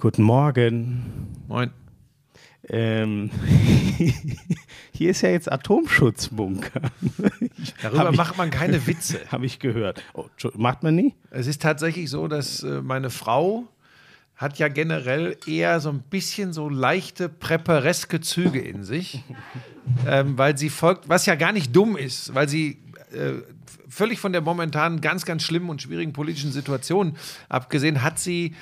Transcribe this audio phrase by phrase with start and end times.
[0.00, 1.28] Guten Morgen.
[1.48, 1.70] Moin.
[2.68, 3.30] Ähm,
[4.92, 6.82] hier ist ja jetzt Atomschutzbunker.
[7.82, 9.20] Darüber ich- macht man keine Witze.
[9.32, 10.02] Habe ich gehört.
[10.14, 11.14] Oh, macht man nie?
[11.30, 13.64] Es ist tatsächlich so, dass äh, meine Frau
[14.36, 19.24] hat ja generell eher so ein bisschen so leichte präpareske Züge in sich,
[20.06, 22.78] ähm, weil sie folgt, was ja gar nicht dumm ist, weil sie
[23.12, 23.42] äh,
[23.88, 27.16] völlig von der momentanen ganz, ganz schlimmen und schwierigen politischen Situation
[27.48, 28.54] abgesehen, hat sie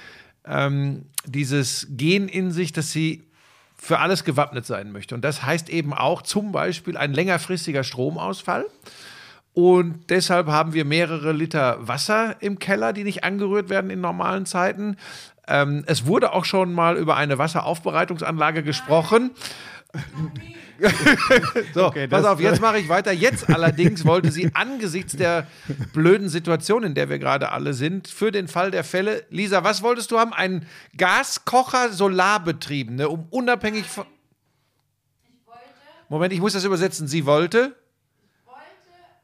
[0.47, 3.25] ähm, dieses Gen in sich, dass sie
[3.77, 5.15] für alles gewappnet sein möchte.
[5.15, 8.67] Und das heißt eben auch zum Beispiel ein längerfristiger Stromausfall.
[9.53, 14.45] Und deshalb haben wir mehrere Liter Wasser im Keller, die nicht angerührt werden in normalen
[14.45, 14.97] Zeiten.
[15.49, 19.31] Ähm, es wurde auch schon mal über eine Wasseraufbereitungsanlage gesprochen.
[21.75, 23.13] so, Okay, pass das- auf, jetzt mache ich weiter.
[23.13, 25.47] Jetzt allerdings wollte sie angesichts der
[25.93, 29.83] blöden Situation, in der wir gerade alle sind, für den Fall der Fälle, Lisa, was
[29.83, 30.33] wolltest du haben?
[30.33, 34.07] Einen Gaskocher solarbetriebene, um unabhängig von.
[36.09, 37.09] Moment, ich muss das übersetzen.
[37.09, 37.75] Sie wollte
[38.45, 38.61] wollte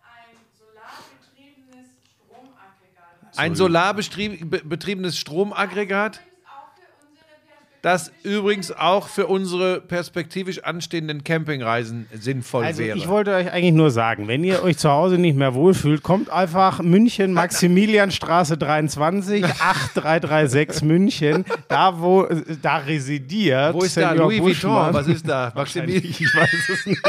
[0.02, 3.38] ein solarbetriebenes Stromaggregat.
[3.38, 11.24] ein solarbetriebenes Stromaggregat, Übrigens auch für unsere perspektivisch das übrigens auch für unsere perspektivisch anstehenden
[11.24, 12.96] Campingreisen sinnvoll Also wäre.
[12.96, 16.30] ich wollte euch eigentlich nur sagen, wenn ihr euch zu Hause nicht mehr wohlfühlt, kommt
[16.30, 22.28] einfach München, Maximilianstraße 23, 8336 München, da wo
[22.62, 23.74] da residiert.
[23.74, 24.70] Wo ist da Senior Louis Vuitton?
[24.70, 24.94] Buschmann.
[24.94, 25.52] Was ist da?
[25.56, 26.04] Maximilian?
[26.04, 27.02] Ich weiß es nicht.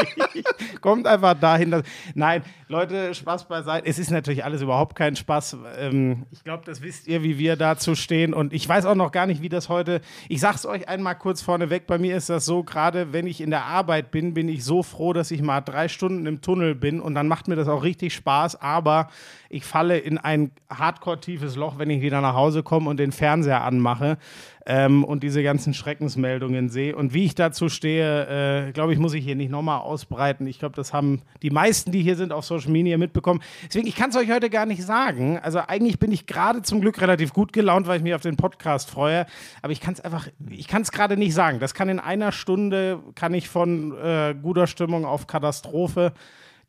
[0.82, 1.72] Kommt einfach dahin.
[1.72, 1.84] Dass,
[2.16, 3.88] nein, Leute, Spaß beiseite.
[3.88, 5.58] Es ist natürlich alles überhaupt kein Spaß.
[5.78, 8.34] Ähm, ich glaube, das wisst ihr, wie wir dazu stehen.
[8.34, 10.02] Und ich weiß auch noch gar nicht, wie das heute.
[10.30, 11.88] Ich sag's euch einmal kurz vorneweg.
[11.88, 14.84] Bei mir ist das so, gerade wenn ich in der Arbeit bin, bin ich so
[14.84, 17.00] froh, dass ich mal drei Stunden im Tunnel bin.
[17.00, 18.62] Und dann macht mir das auch richtig Spaß.
[18.62, 19.10] Aber
[19.50, 23.64] ich falle in ein hardcore-tiefes Loch, wenn ich wieder nach Hause komme und den Fernseher
[23.64, 24.18] anmache
[24.66, 26.96] ähm, und diese ganzen Schreckensmeldungen sehe.
[26.96, 30.48] Und wie ich dazu stehe, äh, glaube ich, muss ich hier nicht nochmal ausbreiten.
[30.48, 33.42] Ich glaube, das haben die meisten, die hier sind, auf Social Media mitbekommen.
[33.66, 35.38] Deswegen, ich kann es euch heute gar nicht sagen.
[35.40, 38.38] Also eigentlich bin ich gerade zum Glück relativ gut gelaunt, weil ich mich auf den
[38.38, 39.26] Podcast freue.
[39.62, 41.60] Aber ich kann es einfach, ich kann es gerade nicht sagen.
[41.60, 46.14] Das kann in einer Stunde, kann ich von äh, guter Stimmung auf Katastrophe,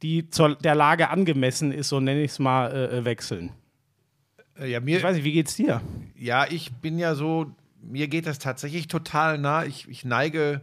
[0.03, 3.51] die zur der Lage angemessen ist, so nenne ich es mal, äh, äh, wechseln.
[4.59, 5.81] Äh, Ja, Ich mir, weiß nicht, wie geht's dir?
[6.17, 7.47] ja, ich bin ja so,
[7.87, 9.65] mir geht das tatsächlich total nah.
[9.65, 10.61] Ich, ich neige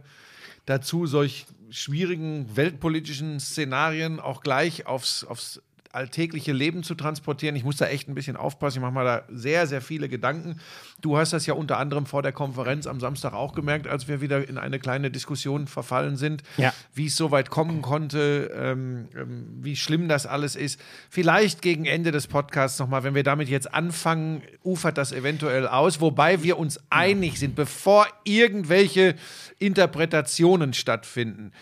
[0.66, 7.54] dazu, solch schwierigen weltpolitischen Szenarien auch gleich aufs, aufs alltägliche Leben zu transportieren.
[7.54, 8.78] Ich muss da echt ein bisschen aufpassen.
[8.78, 10.58] Ich mache mal da sehr, sehr viele Gedanken.
[11.00, 14.20] Du hast das ja unter anderem vor der Konferenz am Samstag auch gemerkt, als wir
[14.20, 16.72] wieder in eine kleine Diskussion verfallen sind, Ja.
[16.94, 20.80] wie es so weit kommen konnte, ähm, ähm, wie schlimm das alles ist.
[21.10, 26.00] Vielleicht gegen Ende des Podcasts nochmal, wenn wir damit jetzt anfangen, ufert das eventuell aus,
[26.00, 29.14] wobei wir uns einig sind, bevor irgendwelche
[29.58, 31.52] Interpretationen stattfinden.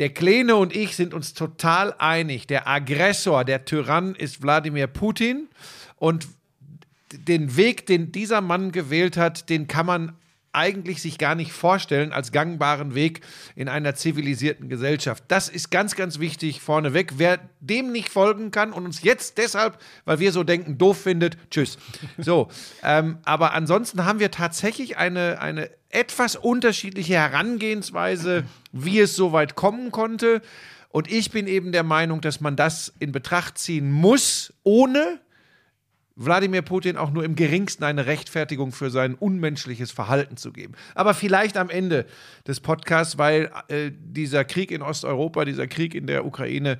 [0.00, 2.46] Der Kleine und ich sind uns total einig.
[2.46, 5.48] Der Aggressor, der Tyrann ist Wladimir Putin
[5.96, 6.26] und
[7.12, 10.16] den Weg, den dieser Mann gewählt hat, den kann man
[10.52, 13.20] eigentlich sich gar nicht vorstellen als gangbaren Weg
[13.54, 15.24] in einer zivilisierten Gesellschaft.
[15.28, 17.14] Das ist ganz, ganz wichtig vorneweg.
[17.18, 21.36] Wer dem nicht folgen kann und uns jetzt deshalb, weil wir so denken, doof findet,
[21.50, 21.78] tschüss.
[22.18, 22.48] So,
[22.82, 29.54] ähm, aber ansonsten haben wir tatsächlich eine, eine etwas unterschiedliche Herangehensweise, wie es so weit
[29.54, 30.42] kommen konnte.
[30.88, 35.20] Und ich bin eben der Meinung, dass man das in Betracht ziehen muss, ohne
[36.22, 40.74] Wladimir Putin auch nur im geringsten eine Rechtfertigung für sein unmenschliches Verhalten zu geben.
[40.94, 42.04] Aber vielleicht am Ende
[42.46, 46.78] des Podcasts, weil äh, dieser Krieg in Osteuropa, dieser Krieg in der Ukraine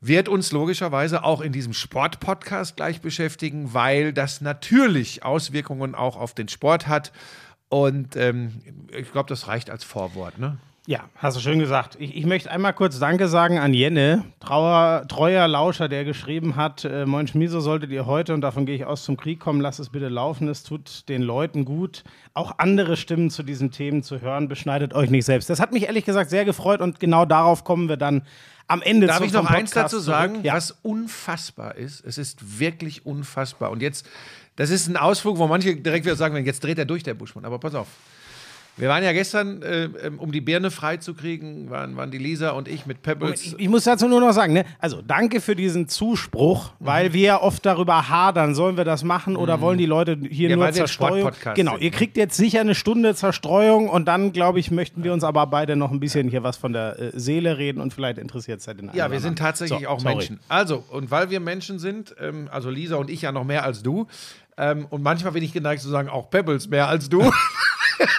[0.00, 6.32] wird uns logischerweise auch in diesem Sport-Podcast gleich beschäftigen, weil das natürlich Auswirkungen auch auf
[6.32, 7.10] den Sport hat.
[7.68, 8.62] Und ähm,
[8.96, 10.38] ich glaube, das reicht als Vorwort.
[10.38, 10.58] Ne?
[10.90, 11.96] Ja, hast du schön gesagt.
[12.00, 16.84] Ich, ich möchte einmal kurz Danke sagen an Jenne, trauer, treuer Lauscher, der geschrieben hat,
[16.84, 19.78] äh, Moin Schmiso, solltet ihr heute, und davon gehe ich aus, zum Krieg kommen, lasst
[19.78, 22.02] es bitte laufen, es tut den Leuten gut,
[22.34, 25.48] auch andere Stimmen zu diesen Themen zu hören, beschneidet euch nicht selbst.
[25.48, 28.22] Das hat mich ehrlich gesagt sehr gefreut und genau darauf kommen wir dann
[28.66, 30.40] am Ende Darf ich noch vom eins Podcast dazu sagen?
[30.42, 30.54] Ja.
[30.54, 32.04] was unfassbar ist?
[32.04, 33.70] Es ist wirklich unfassbar.
[33.70, 34.08] Und jetzt,
[34.56, 37.44] das ist ein Ausflug, wo manche direkt wieder sagen, jetzt dreht er durch, der Buschmann.
[37.44, 37.86] Aber pass auf.
[38.76, 42.66] Wir waren ja gestern, äh, ähm, um die Birne freizukriegen, waren, waren die Lisa und
[42.66, 43.44] ich mit Pebbles.
[43.44, 44.64] Ich, ich muss dazu nur noch sagen, ne?
[44.78, 46.86] also danke für diesen Zuspruch, Mhm.
[46.86, 50.48] weil wir ja oft darüber hadern, sollen wir das machen oder wollen die Leute hier
[50.48, 51.30] Ja, nur Zerstreuung?
[51.54, 51.96] Genau, sind, ihr ne?
[51.96, 55.76] kriegt jetzt sicher eine Stunde Zerstreuung und dann, glaube ich, möchten wir uns aber beide
[55.76, 58.72] noch ein bisschen hier was von der äh, Seele reden und vielleicht interessiert es ja
[58.74, 59.46] den einen Ja, wir sind anderen.
[59.46, 60.14] tatsächlich So, auch sorry.
[60.14, 60.40] Menschen.
[60.48, 63.82] Also, und weil wir Menschen sind, ähm, also Lisa und ich ja noch mehr als
[63.82, 64.06] du,
[64.56, 67.30] ähm, und manchmal bin ich geneigt zu sagen, auch Pebbles mehr als du.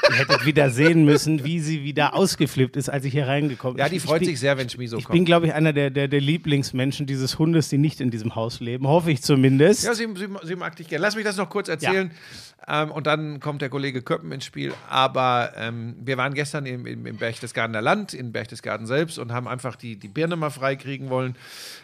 [0.09, 3.83] Ihr hättet wieder sehen müssen, wie sie wieder ausgeflippt ist, als ich hier reingekommen bin.
[3.83, 5.13] Ja, die Ich- freut ich, sich sehr, wenn Schmiso Ich kommt.
[5.13, 8.59] bin, glaube ich, einer der, der, der Lieblingsmenschen dieses Hundes, die nicht in diesem Haus
[8.59, 8.87] leben.
[8.87, 9.83] Hoffe ich zumindest.
[9.85, 11.01] Ja, sie, sie, sie mag dich gerne.
[11.03, 12.11] Lass mich das noch kurz erzählen.
[12.67, 14.71] Ähm, und dann kommt der Kollege Köppen ins Spiel.
[14.87, 19.47] Aber ähm, wir waren gestern im, im, im Berchtesgadener Land, in Berchtesgaden selbst und haben
[19.47, 21.35] einfach die, die Birne mal freikriegen wollen.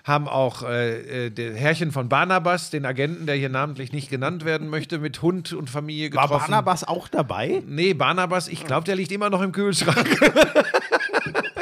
[0.04, 4.46] Haben auch äh, äh, der Herrchen von Barnabas, den Agenten, der hier namentlich nicht genannt
[4.46, 6.52] werden möchte, mit Hund und Familie War getroffen.
[6.52, 7.64] Barnabas auch dabei?
[7.66, 10.08] Nee, Barnabas, ich glaube, der liegt immer noch im Kühlschrank.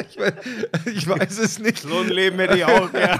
[0.09, 0.33] ich, weiß,
[0.85, 1.79] ich weiß es nicht.
[1.79, 3.19] So ein Leben hätte ich auch gern.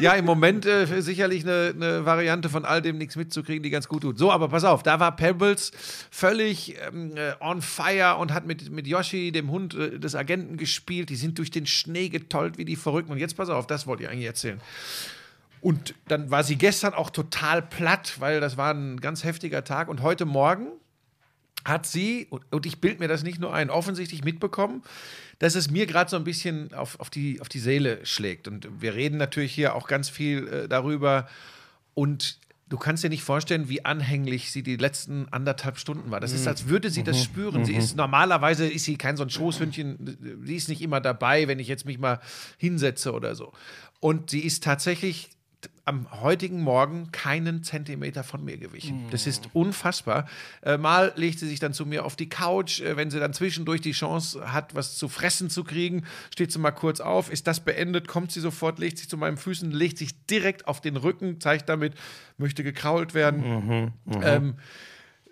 [0.00, 3.88] Ja, im Moment äh, sicherlich eine, eine Variante von all dem nichts mitzukriegen, die ganz
[3.88, 4.18] gut tut.
[4.18, 5.72] So, aber pass auf, da war Pebbles
[6.10, 10.56] völlig ähm, äh, on fire und hat mit, mit Yoshi, dem Hund äh, des Agenten,
[10.56, 11.10] gespielt.
[11.10, 13.12] Die sind durch den Schnee getollt wie die Verrückten.
[13.12, 14.60] Und jetzt pass auf, das wollte ich eigentlich erzählen.
[15.60, 19.88] Und dann war sie gestern auch total platt, weil das war ein ganz heftiger Tag.
[19.88, 20.66] Und heute Morgen
[21.64, 24.82] hat sie, und, ich bild mir das nicht nur ein, offensichtlich mitbekommen,
[25.38, 28.48] dass es mir gerade so ein bisschen auf, auf, die, auf die Seele schlägt.
[28.48, 31.28] Und wir reden natürlich hier auch ganz viel äh, darüber.
[31.94, 32.38] Und
[32.68, 36.20] du kannst dir nicht vorstellen, wie anhänglich sie die letzten anderthalb Stunden war.
[36.20, 37.64] Das ist, als würde sie das spüren.
[37.64, 41.58] Sie ist normalerweise ist sie kein so ein Schoßhündchen, sie ist nicht immer dabei, wenn
[41.58, 42.20] ich jetzt mich mal
[42.56, 43.52] hinsetze oder so.
[44.00, 45.28] Und sie ist tatsächlich
[45.84, 49.06] am heutigen Morgen keinen Zentimeter von mir gewichen.
[49.10, 50.28] Das ist unfassbar.
[50.62, 53.32] Äh, mal legt sie sich dann zu mir auf die Couch, äh, wenn sie dann
[53.32, 57.48] zwischendurch die Chance hat, was zu fressen zu kriegen, steht sie mal kurz auf, ist
[57.48, 60.96] das beendet, kommt sie sofort, legt sich zu meinen Füßen, legt sich direkt auf den
[60.96, 61.94] Rücken, zeigt damit,
[62.38, 63.92] möchte gekrault werden.
[64.22, 64.54] Ähm,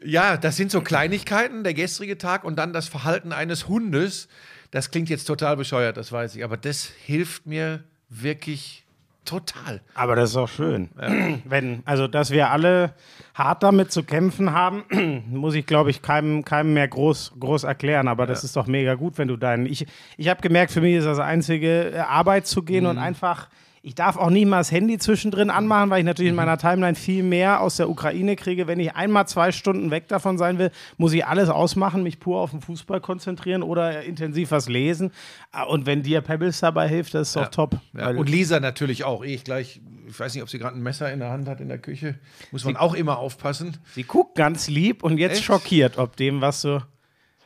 [0.02, 4.28] ja, das sind so Kleinigkeiten, der gestrige Tag und dann das Verhalten eines Hundes.
[4.72, 8.84] Das klingt jetzt total bescheuert, das weiß ich, aber das hilft mir wirklich
[9.30, 9.80] total.
[9.94, 10.88] Aber das ist auch schön.
[11.44, 12.94] Wenn, also, dass wir alle
[13.34, 14.84] hart damit zu kämpfen haben,
[15.30, 18.08] muss ich, glaube ich, keinem, keinem mehr groß, groß erklären.
[18.08, 19.66] Aber das ist doch mega gut, wenn du deinen.
[19.66, 19.86] Ich,
[20.16, 23.48] ich habe gemerkt, für mich ist das einzige, äh, Arbeit zu gehen und einfach.
[23.82, 26.94] Ich darf auch nie mal das Handy zwischendrin anmachen, weil ich natürlich in meiner Timeline
[26.94, 28.66] viel mehr aus der Ukraine kriege.
[28.66, 32.40] Wenn ich einmal zwei Stunden weg davon sein will, muss ich alles ausmachen, mich pur
[32.40, 35.12] auf den Fußball konzentrieren oder intensiv was lesen.
[35.50, 37.78] Ah, Und wenn dir Pebbles dabei hilft, das ist doch top.
[37.96, 39.24] Ja, und Lisa natürlich auch.
[39.24, 41.68] Ich gleich, ich weiß nicht, ob sie gerade ein Messer in der Hand hat in
[41.68, 42.18] der Küche.
[42.52, 43.78] Muss man auch immer aufpassen.
[43.94, 45.44] Sie guckt ganz lieb und jetzt Echt?
[45.44, 46.82] schockiert, ob dem, was so.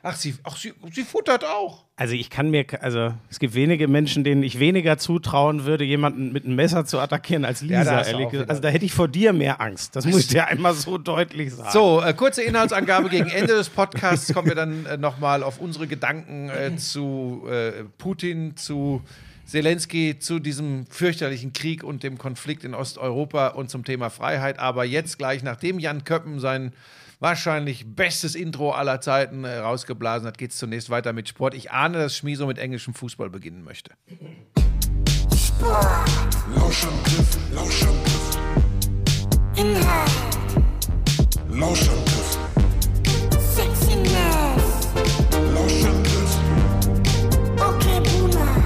[0.07, 1.87] Ach, sie, ach, sie, sie futtert auch.
[1.97, 6.31] Also ich kann mir, also es gibt wenige Menschen, denen ich weniger zutrauen würde, jemanden
[6.31, 8.51] mit einem Messer zu attackieren als Ja, da Lisa, du ehrlich gesagt.
[8.51, 9.97] Also da hätte ich vor dir mehr Angst.
[9.97, 11.71] Das muss ich dir einmal so deutlich sagen.
[11.73, 15.87] So, äh, kurze Inhaltsangabe gegen Ende des Podcasts kommen wir dann äh, nochmal auf unsere
[15.87, 19.03] Gedanken äh, zu äh, Putin, zu
[19.47, 24.59] Zelensky, zu diesem fürchterlichen Krieg und dem Konflikt in Osteuropa und zum Thema Freiheit.
[24.59, 26.75] Aber jetzt gleich, nachdem Jan Köppen sein
[27.25, 31.55] wahrscheinlich bestes Intro aller Zeiten äh, rausgeblasen hat, geht es zunächst weiter mit Sport.
[31.55, 33.93] Ich ahne, dass Schmieso mit englischem Fußball beginnen möchte.
[36.55, 38.39] Lauschangriff, Lauschangriff.
[39.57, 40.11] Inhalt,
[41.49, 42.39] Lauschangriff,
[43.55, 44.89] Sexiness,
[45.55, 46.39] Lauschangriff,
[47.57, 48.65] okay Boomer,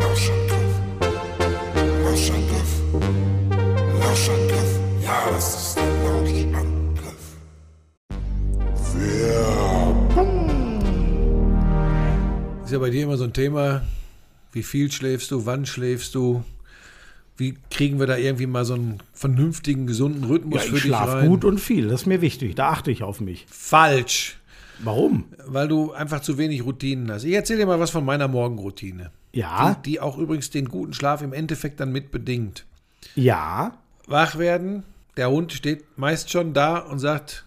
[0.00, 0.74] Lauschangriff.
[2.04, 2.72] Lauschangriff.
[4.00, 4.78] Lauschangriff.
[5.02, 5.57] Ja, das
[12.68, 13.80] Ist ja bei dir immer so ein Thema,
[14.52, 16.44] wie viel schläfst du, wann schläfst du,
[17.38, 20.90] wie kriegen wir da irgendwie mal so einen vernünftigen, gesunden Rhythmus ja, für ich dich
[20.90, 21.28] schlafe rein?
[21.30, 21.88] gut und viel.
[21.88, 22.56] Das ist mir wichtig.
[22.56, 23.46] Da achte ich auf mich.
[23.48, 24.36] Falsch,
[24.84, 25.24] Warum?
[25.46, 27.24] weil du einfach zu wenig Routinen hast.
[27.24, 30.92] Ich erzähle dir mal was von meiner Morgenroutine, Ja, die, die auch übrigens den guten
[30.92, 32.66] Schlaf im Endeffekt dann mit bedingt.
[33.14, 33.78] ja.
[34.06, 34.82] Wach werden,
[35.16, 37.46] der Hund steht meist schon da und sagt,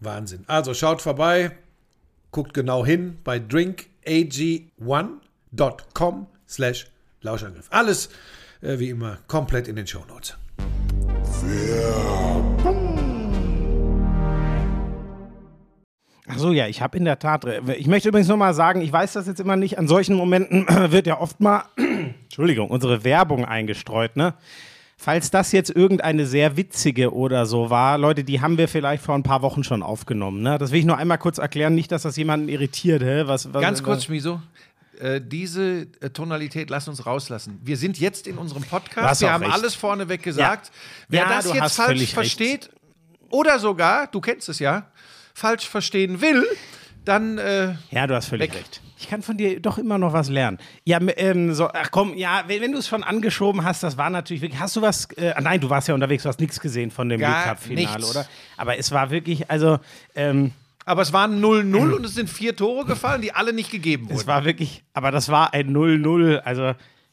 [0.00, 0.44] Wahnsinn.
[0.46, 1.52] Also schaut vorbei,
[2.30, 6.86] guckt genau hin bei drinkag1.com slash
[7.22, 7.66] Lauschangriff.
[7.70, 8.08] Alles
[8.62, 10.36] äh, wie immer komplett in den Shownotes.
[16.32, 17.44] Ach so, ja, ich habe in der Tat.
[17.76, 19.78] Ich möchte übrigens noch mal sagen, ich weiß das jetzt immer nicht.
[19.78, 24.34] An solchen Momenten wird ja oft mal, Entschuldigung, unsere Werbung eingestreut, ne?
[25.02, 29.14] Falls das jetzt irgendeine sehr witzige oder so war, Leute, die haben wir vielleicht vor
[29.14, 30.42] ein paar Wochen schon aufgenommen.
[30.42, 30.58] Ne?
[30.58, 33.02] Das will ich nur einmal kurz erklären, nicht, dass das jemanden irritiert.
[33.02, 33.22] Hä?
[33.24, 34.42] Was, was, Ganz kurz, Schmiso.
[34.98, 37.58] Äh, diese äh, Tonalität lass uns rauslassen.
[37.64, 39.22] Wir sind jetzt in unserem Podcast.
[39.22, 39.54] Wir haben recht.
[39.54, 40.70] alles vorneweg gesagt.
[41.08, 42.12] Wer Ja, das jetzt falsch völlig recht.
[42.12, 42.70] versteht
[43.30, 44.90] oder sogar, du kennst es ja,
[45.32, 46.46] falsch verstehen will,
[47.04, 48.58] dann äh, Ja, du hast völlig Weg.
[48.60, 48.80] recht.
[48.98, 50.58] Ich kann von dir doch immer noch was lernen.
[50.84, 54.10] Ja, ähm, so, ach komm, ja, wenn, wenn du es schon angeschoben hast, das war
[54.10, 54.60] natürlich wirklich.
[54.60, 55.06] Hast du was?
[55.12, 58.26] Äh, nein, du warst ja unterwegs, du hast nichts gesehen von dem League Cup-Finale, oder?
[58.58, 59.78] Aber es war wirklich, also,
[60.14, 60.52] ähm,
[60.84, 64.16] aber es waren 0-0 und es sind vier Tore gefallen, die alle nicht gegeben es
[64.18, 64.26] wurden.
[64.26, 66.38] war wirklich, aber das war ein 0-0.
[66.40, 66.72] Also,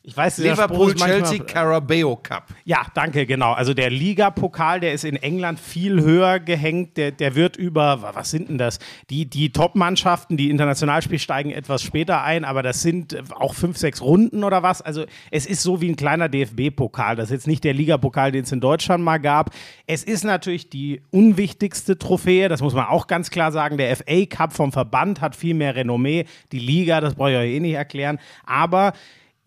[0.09, 2.45] ich weiß, Liverpool, ist manchmal- Chelsea, Carabao Cup.
[2.63, 3.51] Ja, danke, genau.
[3.51, 6.95] Also der Ligapokal, der ist in England viel höher gehängt.
[6.95, 8.79] Der, der wird über, wa- was sind denn das?
[9.09, 14.01] Die, die Top-Mannschaften, die Internationalspiel steigen etwas später ein, aber das sind auch fünf, sechs
[14.01, 14.81] Runden oder was.
[14.81, 17.17] Also es ist so wie ein kleiner DFB-Pokal.
[17.17, 19.49] Das ist jetzt nicht der Ligapokal, den es in Deutschland mal gab.
[19.87, 23.77] Es ist natürlich die unwichtigste Trophäe, das muss man auch ganz klar sagen.
[23.77, 26.23] Der FA Cup vom Verband hat viel mehr Renommee.
[26.53, 28.19] Die Liga, das brauche ich euch eh nicht erklären.
[28.45, 28.93] Aber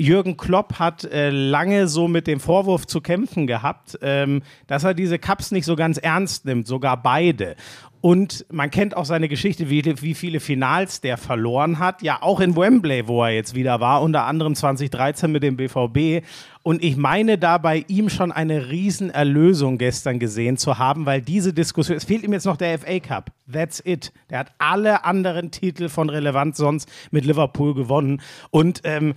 [0.00, 4.94] Jürgen Klopp hat äh, lange so mit dem Vorwurf zu kämpfen gehabt, ähm, dass er
[4.94, 7.54] diese Cups nicht so ganz ernst nimmt, sogar beide.
[8.00, 12.00] Und man kennt auch seine Geschichte, wie, wie viele Finals der verloren hat.
[12.00, 16.24] Ja, auch in Wembley, wo er jetzt wieder war, unter anderem 2013 mit dem BVB.
[16.62, 21.52] Und ich meine da bei ihm schon eine Riesenerlösung gestern gesehen zu haben, weil diese
[21.52, 23.32] Diskussion, es fehlt ihm jetzt noch der FA Cup.
[23.52, 24.12] That's it.
[24.30, 28.22] Der hat alle anderen Titel von Relevanz sonst mit Liverpool gewonnen.
[28.50, 29.14] Und ähm,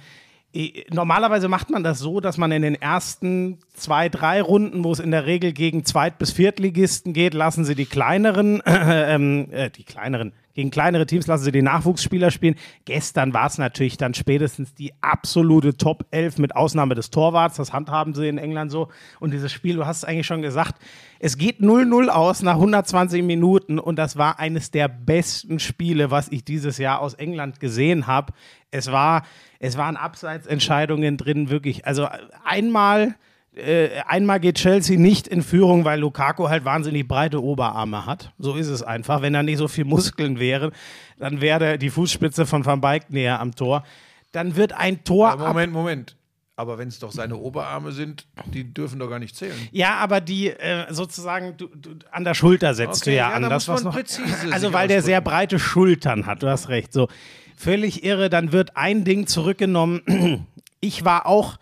[0.91, 4.99] Normalerweise macht man das so, dass man in den ersten zwei, drei Runden, wo es
[4.99, 9.83] in der Regel gegen Zweit- bis Viertligisten geht, lassen sie die kleineren, äh, äh, die
[9.83, 12.55] kleineren, gegen kleinere Teams lassen sie die Nachwuchsspieler spielen.
[12.85, 17.57] Gestern war es natürlich dann spätestens die absolute Top 11 mit Ausnahme des Torwarts.
[17.57, 18.89] Das handhaben sie in England so.
[19.19, 20.75] Und dieses Spiel, du hast es eigentlich schon gesagt,
[21.19, 26.27] es geht 0-0 aus nach 120 Minuten und das war eines der besten Spiele, was
[26.29, 28.33] ich dieses Jahr aus England gesehen habe.
[28.69, 29.23] Es war,
[29.59, 31.87] es waren Abseitsentscheidungen drin, wirklich.
[31.87, 32.07] Also
[32.43, 33.15] einmal,
[33.55, 38.31] äh, einmal geht Chelsea nicht in Führung, weil Lukaku halt wahnsinnig breite Oberarme hat.
[38.39, 39.21] So ist es einfach.
[39.21, 40.71] Wenn da nicht so viel Muskeln wären,
[41.19, 43.83] dann wäre die Fußspitze von Van Beek näher am Tor.
[44.31, 46.15] Dann wird ein Tor ab Moment, Moment.
[46.55, 49.55] Aber wenn es doch seine Oberarme sind, die dürfen doch gar nicht zählen.
[49.71, 53.35] Ja, aber die äh, sozusagen du, du, an der Schulter setzt Okay, du ja, ja,
[53.35, 53.41] an.
[53.41, 54.03] da das, was man noch,
[54.51, 56.93] also weil der sehr breite Schultern hat, du hast recht.
[56.93, 57.07] So
[57.55, 60.47] völlig irre, dann wird ein Ding zurückgenommen.
[60.85, 61.59] Ich war auch,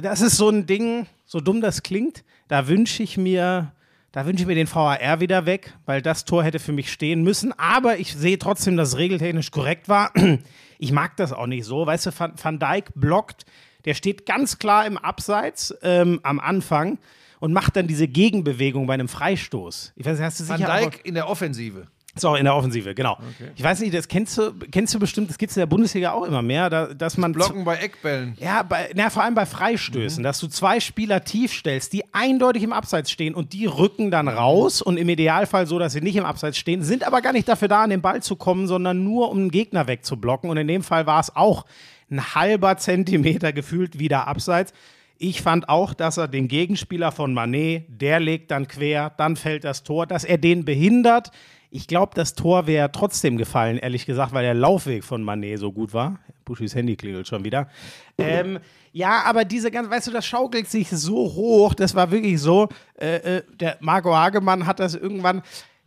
[0.00, 3.72] das ist so ein Ding, so dumm das klingt, da wünsche ich mir,
[4.12, 7.22] da wünsche ich mir den VAR wieder weg, weil das Tor hätte für mich stehen
[7.22, 7.52] müssen.
[7.58, 10.12] Aber ich sehe trotzdem, dass es regeltechnisch korrekt war.
[10.76, 11.86] Ich mag das auch nicht so.
[11.86, 13.46] Weißt du, Van, Van Dijk blockt,
[13.84, 16.98] der steht ganz klar im Abseits ähm, am Anfang
[17.38, 19.92] und macht dann diese Gegenbewegung bei einem Freistoß.
[19.94, 21.86] Ich weiß hast du Van sicher auch- Dijk in der Offensive.
[22.16, 23.18] So, in der Offensive, genau.
[23.56, 26.12] Ich weiß nicht, das kennst du, kennst du bestimmt, das gibt es in der Bundesliga
[26.12, 27.32] auch immer mehr, da, dass man.
[27.32, 28.36] Blocken bei Eckbällen.
[28.38, 32.62] Ja, bei, na, vor allem bei Freistößen, dass du zwei Spieler tief stellst, die eindeutig
[32.62, 36.16] im Abseits stehen und die rücken dann raus und im Idealfall so, dass sie nicht
[36.16, 39.02] im Abseits stehen, sind aber gar nicht dafür da, an den Ball zu kommen, sondern
[39.02, 40.48] nur, um einen Gegner wegzublocken.
[40.50, 41.64] Und in dem Fall war es auch
[42.10, 44.72] ein halber Zentimeter gefühlt wieder Abseits.
[45.18, 49.64] Ich fand auch, dass er den Gegenspieler von Manet, der legt dann quer, dann fällt
[49.64, 51.30] das Tor, dass er den behindert.
[51.74, 55.72] Ich glaube, das Tor wäre trotzdem gefallen, ehrlich gesagt, weil der Laufweg von Manet so
[55.72, 56.20] gut war.
[56.44, 57.68] Buschis Handy klingelt schon wieder.
[58.16, 58.60] Ähm,
[58.92, 62.68] ja, aber diese ganze, weißt du, das schaukelt sich so hoch, das war wirklich so.
[62.96, 65.42] Äh, äh, der Marco Hagemann hat das irgendwann,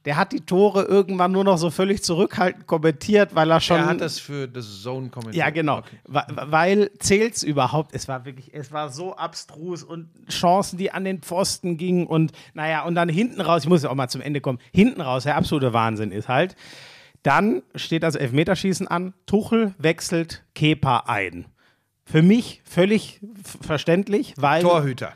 [0.08, 3.76] der hat die Tore irgendwann nur noch so völlig zurückhaltend kommentiert, weil er schon.
[3.76, 5.36] Er hat das für das Zone kommentiert.
[5.36, 5.80] Ja, genau.
[5.80, 5.98] Okay.
[6.06, 7.94] Weil zählt's überhaupt?
[7.94, 12.32] Es war wirklich, es war so abstrus und Chancen, die an den Pfosten gingen und
[12.54, 15.24] naja, und dann hinten raus, ich muss ja auch mal zum Ende kommen, hinten raus,
[15.24, 16.56] der absolute Wahnsinn ist halt.
[17.22, 21.48] Dann steht das Elfmeterschießen an, Tuchel wechselt Kepa ein.
[22.06, 23.20] Für mich völlig
[23.60, 24.62] verständlich, weil.
[24.62, 25.12] Torhüter.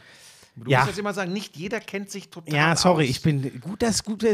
[0.55, 0.79] Du Ja.
[0.79, 3.09] musst jetzt immer sagen, nicht jeder kennt sich total Ja, sorry, aus.
[3.09, 4.27] ich bin gut, das gut, du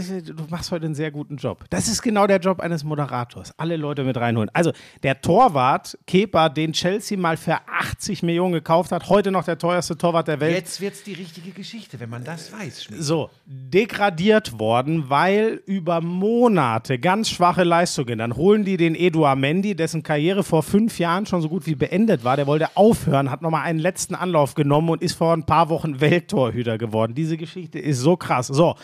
[0.50, 1.66] machst heute einen sehr guten Job.
[1.70, 3.54] Das ist genau der Job eines Moderators.
[3.58, 4.50] Alle Leute mit reinholen.
[4.54, 4.72] Also
[5.04, 9.96] der Torwart Kepa, den Chelsea mal für 80 Millionen gekauft hat, heute noch der teuerste
[9.96, 10.56] Torwart der Welt.
[10.56, 12.86] Jetzt wird's die richtige Geschichte, wenn man das weiß.
[12.86, 13.04] Schmied.
[13.04, 18.18] So, degradiert worden, weil über Monate ganz schwache Leistungen.
[18.18, 21.76] Dann holen die den Eduard Mendy, dessen Karriere vor fünf Jahren schon so gut wie
[21.76, 22.36] beendet war.
[22.38, 26.02] Der wollte aufhören, hat nochmal einen letzten Anlauf genommen und ist vor ein paar Wochen
[26.12, 27.14] Welttorhüter geworden.
[27.14, 28.48] Diese Geschichte ist so krass.
[28.48, 28.76] So,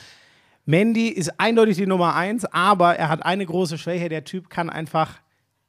[0.65, 4.10] Mendy ist eindeutig die Nummer eins, aber er hat eine große Schwäche.
[4.10, 5.20] Der Typ kann einfach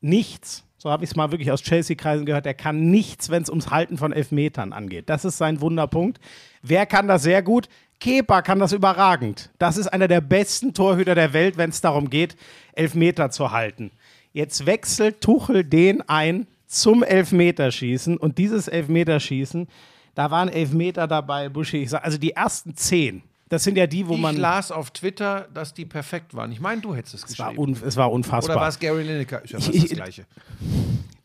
[0.01, 0.65] nichts.
[0.77, 2.47] So habe ich es mal wirklich aus Chelsea-Kreisen gehört.
[2.47, 5.09] Er kann nichts, wenn es ums Halten von Elfmetern angeht.
[5.09, 6.21] Das ist sein Wunderpunkt.
[6.63, 7.69] Wer kann das sehr gut?
[8.01, 9.51] Kepa kann das überragend.
[9.59, 12.37] Das ist einer der besten Torhüter der Welt, wenn es darum geht,
[12.75, 13.93] Elfmeter zu halten.
[14.33, 19.69] Jetzt wechselt Tuchel den ein zum Elfmeterschießen und dieses Elfmeterschießen,
[20.15, 21.79] da waren Elfmeter dabei, Buschi.
[21.79, 24.37] Ich sag, also die ersten zehn, das sind ja die, wo Ich man.
[24.37, 26.51] las auf Twitter, dass die perfekt waren.
[26.53, 27.73] Ich meine, du hättest es Es war, geschrieben.
[27.75, 28.57] un, es war unfassbar.
[28.57, 29.43] Oder war es Gary Lineker?
[29.45, 30.27] Ist ja fast Ich- das ich- Gleiche.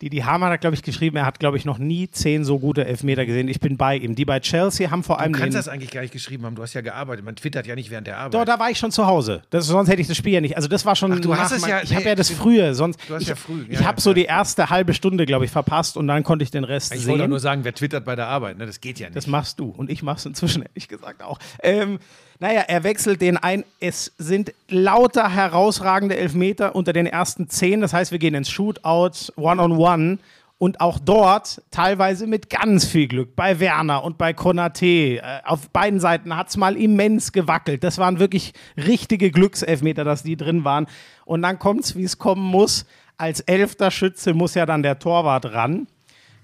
[0.02, 2.58] Die, die Hamann hat, glaube ich, geschrieben, er hat, glaube ich, noch nie zehn so
[2.58, 3.50] gute Elfmeter gesehen.
[3.50, 4.16] Ich bin bei ihm.
[4.16, 5.34] Die bei Chelsea haben vor allem.
[5.34, 6.56] Du kannst das eigentlich gar nicht geschrieben haben.
[6.56, 7.26] Du hast ja gearbeitet.
[7.26, 8.34] Man twittert ja nicht während der Arbeit.
[8.34, 9.42] Doch, da war ich schon zu Hause.
[9.50, 10.56] Das, sonst hätte ich das Spiel ja nicht.
[10.56, 11.12] Also das war schon.
[11.12, 12.74] Ach, du hast es mein- ja- Ich habe nee, ja das frühe.
[12.74, 12.98] Sonst.
[13.10, 14.14] du hast ich ja früh, ja, ich ja, habe so ja.
[14.14, 17.18] die erste halbe Stunde, glaube ich, verpasst und dann konnte ich den Rest ich wollte
[17.18, 17.30] doch sehen.
[17.32, 18.58] nur sagen, wer twittert bei der Arbeit.
[18.58, 18.66] Ne?
[18.66, 19.18] Das geht ja nicht.
[19.18, 19.70] Das machst du.
[19.70, 21.40] Und ich mach's inzwischen, ehrlich gesagt, auch.
[21.62, 22.00] Ähm,
[22.40, 23.66] naja, er wechselt den ein.
[23.82, 27.82] Es sind lauter herausragende Elfmeter unter den ersten zehn.
[27.82, 30.20] Das heißt, wir gehen ins Shootout, One-on-One.
[30.58, 33.36] Und auch dort teilweise mit ganz viel Glück.
[33.36, 34.86] Bei Werner und bei Konate.
[34.86, 37.84] Äh, auf beiden Seiten hat's mal immens gewackelt.
[37.84, 40.88] Das waren wirklich richtige Glückselfmeter, dass die drin waren.
[41.26, 42.86] Und dann kommt's, wie es kommen muss.
[43.18, 45.88] Als elfter Schütze muss ja dann der Torwart ran.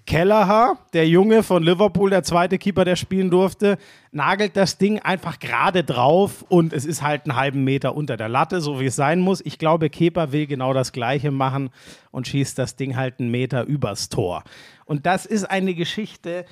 [0.06, 3.80] Kelleher, der Junge von Liverpool, der zweite Keeper, der spielen durfte,
[4.12, 8.30] nagelt das Ding einfach gerade drauf und es ist halt einen halben Meter unter der
[8.30, 9.42] Latte, so wie es sein muss.
[9.44, 11.72] Ich glaube, Kepa will genau das Gleiche machen
[12.12, 14.44] und schießt das Ding halt einen Meter übers Tor.
[14.86, 16.46] Und das ist eine Geschichte,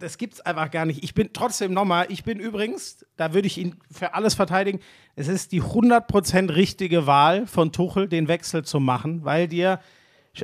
[0.00, 1.04] das gibt's einfach gar nicht.
[1.04, 4.80] Ich bin trotzdem nochmal, ich bin übrigens, da würde ich ihn für alles verteidigen,
[5.14, 9.80] es ist die 100% richtige Wahl von Tuchel, den Wechsel zu machen, weil dir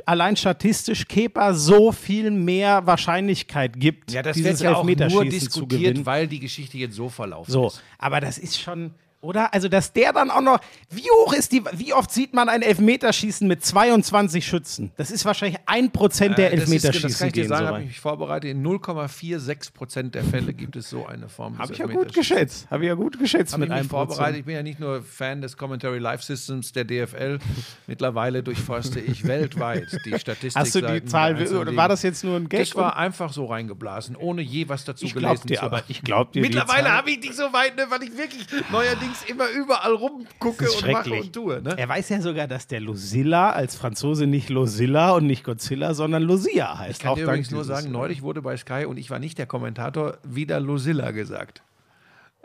[0.05, 5.25] allein statistisch Kepa so viel mehr Wahrscheinlichkeit gibt, ja, das dieses wird ja auch nur
[5.25, 7.81] diskutiert, weil die Geschichte jetzt so verlaufen So, ist.
[7.97, 8.91] aber das ist schon,
[9.25, 9.53] oder?
[9.53, 10.59] Also, dass der dann auch noch,
[10.89, 14.91] wie hoch ist die, wie oft sieht man ein Elfmeterschießen mit 22 Schützen?
[14.95, 17.65] Das ist wahrscheinlich ein Prozent der Äh, das, ist, Elfmeterschießen das kann ich dir sagen,
[17.65, 18.51] so habe ich mich vorbereitet.
[18.51, 22.67] In 0,46 Prozent der Fälle gibt es so eine Form Habe ich ja gut geschätzt.
[22.69, 24.39] Habe ich ja gut geschätzt Habe mit ich mich vorbereitet.
[24.39, 27.39] Ich bin ja nicht nur Fan des Commentary Live Systems der DFL.
[27.87, 30.55] Mittlerweile durchforste ich weltweit die Statistik.
[30.55, 32.59] Hast du die Zahl, oder war das jetzt nur ein Gag?
[32.59, 35.85] Das war einfach so reingeblasen, ohne je was dazu ich gelesen dir, zu aber haben.
[35.87, 39.49] ich glaub dir Mittlerweile habe ich nicht so weit, ne, weil ich wirklich neuerdings immer
[39.49, 41.61] überall rumgucke und mache und tue.
[41.61, 41.75] Ne?
[41.77, 46.23] Er weiß ja sogar, dass der Lucilla als Franzose nicht Losilla und nicht Godzilla, sondern
[46.23, 46.91] Lucia heißt.
[46.91, 49.37] Ich kann Auch dir übrigens nur sagen, neulich wurde bei Sky, und ich war nicht
[49.37, 51.61] der Kommentator, wieder Lucilla gesagt.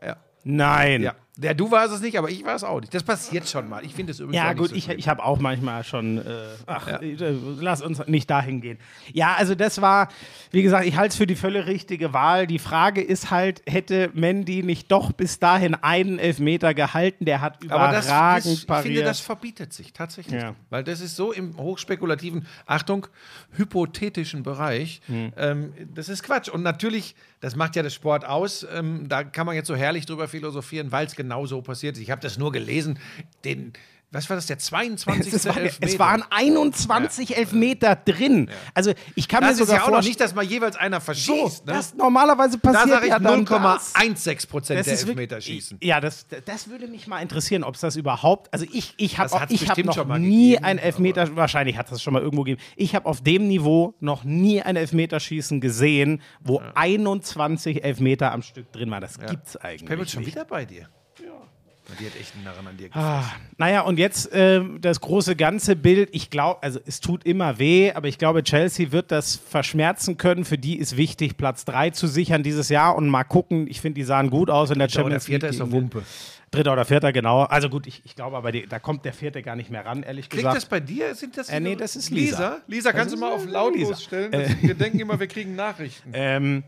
[0.03, 0.17] Ja.
[0.45, 1.03] Nein.
[1.03, 1.15] Ja.
[1.43, 2.93] Ja, du warst es nicht, aber ich war es auch nicht.
[2.93, 3.85] Das passiert schon mal.
[3.85, 4.99] Ich finde es übrigens Ja, gut, so ich, schlimm.
[4.99, 6.19] ich habe auch manchmal schon.
[6.19, 6.23] Äh,
[6.67, 7.17] ach, äh,
[7.59, 8.79] lass uns nicht dahin gehen.
[9.13, 10.09] Ja, also das war,
[10.51, 12.47] wie gesagt, ich halte es für die völlig richtige Wahl.
[12.47, 17.25] Die Frage ist halt, hätte Mandy nicht doch bis dahin einen Elfmeter gehalten?
[17.25, 20.41] Der hat Aber überragend das, das, ich finde, das verbietet sich tatsächlich.
[20.41, 20.55] Ja.
[20.69, 23.07] Weil das ist so im hochspekulativen, Achtung,
[23.53, 25.01] hypothetischen Bereich.
[25.07, 25.33] Hm.
[25.37, 26.49] Ähm, das ist Quatsch.
[26.49, 28.67] Und natürlich, das macht ja das Sport aus.
[28.73, 32.03] Ähm, da kann man jetzt so herrlich drüber philosophieren, weil es genau so passiert ist.
[32.03, 32.99] Ich habe das nur gelesen.
[33.45, 33.73] Den,
[34.13, 35.33] was war das, der 22.
[35.33, 35.93] es, war, Elfmeter?
[35.93, 38.51] es waren 21 Elfmeter drin.
[38.75, 40.77] Also ich kann mir das ist sogar ja auch noch vorstellen, nicht, dass mal jeweils
[40.77, 41.67] einer verschießt.
[41.67, 41.73] ne?
[41.73, 43.95] das normalerweise Da passiert sage ich ja dann das.
[43.95, 45.79] 0,16 Prozent der ist Elfmeter schießen.
[45.83, 48.53] Ja, das, das würde mich mal interessieren, ob es das überhaupt.
[48.53, 51.37] Also ich, ich habe ich hab noch schon mal nie gegeben, ein Elfmeter.
[51.37, 52.61] Wahrscheinlich hat das schon mal irgendwo gegeben.
[52.77, 58.73] Ich habe auf dem Niveau noch nie ein Elfmeterschießen gesehen, wo 21 Elfmeter am Stück
[58.73, 59.01] drin waren.
[59.01, 59.89] Das gibt's eigentlich.
[59.89, 60.33] Pebble schon nicht.
[60.33, 60.89] wieder bei dir.
[61.23, 61.50] Ja.
[61.99, 63.35] Die hat echt einen Narren an dir Ah, gefasst.
[63.59, 66.09] naja, und jetzt ähm, das große ganze Bild.
[66.13, 70.45] Ich glaube, also es tut immer weh, aber ich glaube, Chelsea wird das verschmerzen können.
[70.45, 73.67] Für die ist wichtig, Platz 3 zu sichern dieses Jahr und mal gucken.
[73.69, 75.53] Ich finde, die sahen gut aus in der Dritter oder Champions Vierter League.
[75.55, 76.07] ist doch gegen den- Wumpe.
[76.53, 77.43] Dritter oder Vierter, genau.
[77.45, 80.03] Also gut, ich, ich glaube aber, die, da kommt der Vierte gar nicht mehr ran,
[80.03, 80.57] ehrlich Klingt gesagt.
[80.57, 81.15] das bei dir?
[81.15, 82.37] Sind das Äh, nee, das ist Lisa.
[82.37, 84.01] Lisa, Lisa kannst du mal ist, auf äh, lautlos Lisa.
[84.01, 84.33] stellen?
[84.33, 86.11] Das, wir denken immer, wir kriegen Nachrichten.
[86.13, 86.65] ähm,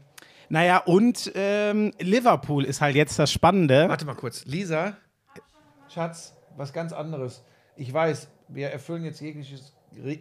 [0.48, 3.88] naja, und ähm, Liverpool ist halt jetzt das Spannende.
[3.88, 4.44] Warte mal kurz.
[4.44, 4.96] Lisa,
[5.92, 7.44] Schatz, was ganz anderes.
[7.76, 9.74] Ich weiß, wir erfüllen jetzt jegliches.
[9.96, 10.20] Re-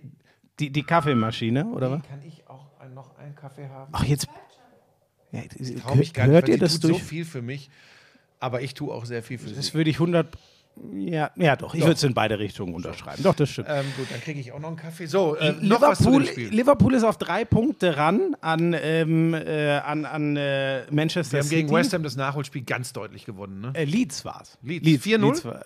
[0.60, 2.02] Die, die Kaffeemaschine, oder was?
[2.04, 3.90] Kann ich auch ein- noch einen Kaffee haben?
[3.94, 4.28] Ach, jetzt.
[5.32, 5.42] Ja,
[5.96, 6.98] mich gar nicht, hört ihr das tut durch?
[7.00, 7.70] so viel für mich.
[8.40, 9.74] Aber ich tue auch sehr viel für Das sie.
[9.74, 10.38] würde ich 100.
[10.94, 11.76] Ja, ja doch.
[11.76, 13.22] Ich würde es in beide Richtungen unterschreiben.
[13.24, 13.68] Doch, das stimmt.
[13.70, 15.06] Ähm, gut, dann kriege ich auch noch einen Kaffee.
[15.06, 16.24] So, äh, Liverpool.
[16.36, 21.48] Liverpool ist auf drei Punkte ran an, ähm, äh, an, an äh, Manchester Wir haben
[21.50, 21.62] City.
[21.64, 23.62] gegen West Ham das Nachholspiel ganz deutlich gewonnen.
[23.62, 23.72] Ne?
[23.76, 24.58] Äh, Leeds war es.
[24.64, 25.06] Leeds.
[25.06, 25.46] 4-0?
[25.46, 25.66] war-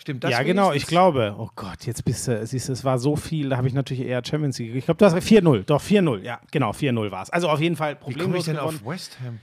[0.00, 0.30] Stimmt das?
[0.30, 1.34] ja, genau, ich glaube.
[1.36, 4.06] Oh Gott, jetzt bist du, siehst du, es war so viel, da habe ich natürlich
[4.06, 4.76] eher Champions League.
[4.76, 5.64] Ich glaube, du hast 4-0.
[5.64, 7.30] Doch, 4-0, ja, genau, 4-0 war es.
[7.30, 8.78] Also auf jeden Fall Wie komme ich denn gewonnen.
[8.84, 9.40] auf West Ham?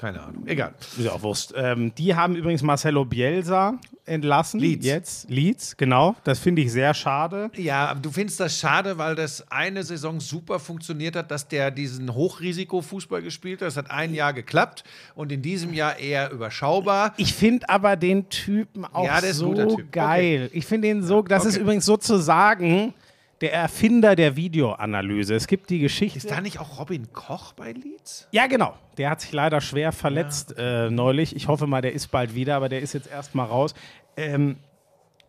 [0.00, 0.46] Keine Ahnung.
[0.46, 0.72] Egal.
[0.96, 1.52] Ist ja auch Wurst.
[1.54, 3.74] Ähm, die haben übrigens Marcelo Bielsa
[4.06, 4.58] entlassen.
[4.58, 4.86] Leeds.
[4.86, 5.28] Jetzt.
[5.28, 6.16] Leeds, genau.
[6.24, 7.50] Das finde ich sehr schade.
[7.54, 12.14] Ja, du findest das schade, weil das eine Saison super funktioniert hat, dass der diesen
[12.14, 13.68] Hochrisiko-Fußball gespielt hat.
[13.68, 14.84] Das hat ein Jahr geklappt
[15.14, 17.12] und in diesem Jahr eher überschaubar.
[17.18, 20.48] Ich finde aber den Typen auch Ja, ist so geil.
[20.54, 21.62] Ich finde ihn so, das ist Okay.
[21.62, 22.94] übrigens sozusagen
[23.40, 25.34] der Erfinder der Videoanalyse.
[25.34, 26.18] Es gibt die Geschichte.
[26.18, 28.28] Ist da nicht auch Robin Koch bei Leeds?
[28.32, 28.74] Ja, genau.
[28.98, 31.34] Der hat sich leider schwer verletzt äh, neulich.
[31.34, 33.74] Ich hoffe mal, der ist bald wieder, aber der ist jetzt erstmal raus.
[34.16, 34.56] Ähm,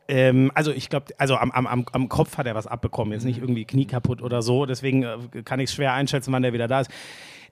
[0.10, 3.24] ähm, also ich glaube, also am, am, am, am Kopf hat er was abbekommen, jetzt
[3.24, 4.66] nicht irgendwie Knie kaputt oder so.
[4.66, 6.92] Deswegen äh, kann ich es schwer einschätzen, wann der wieder da ist.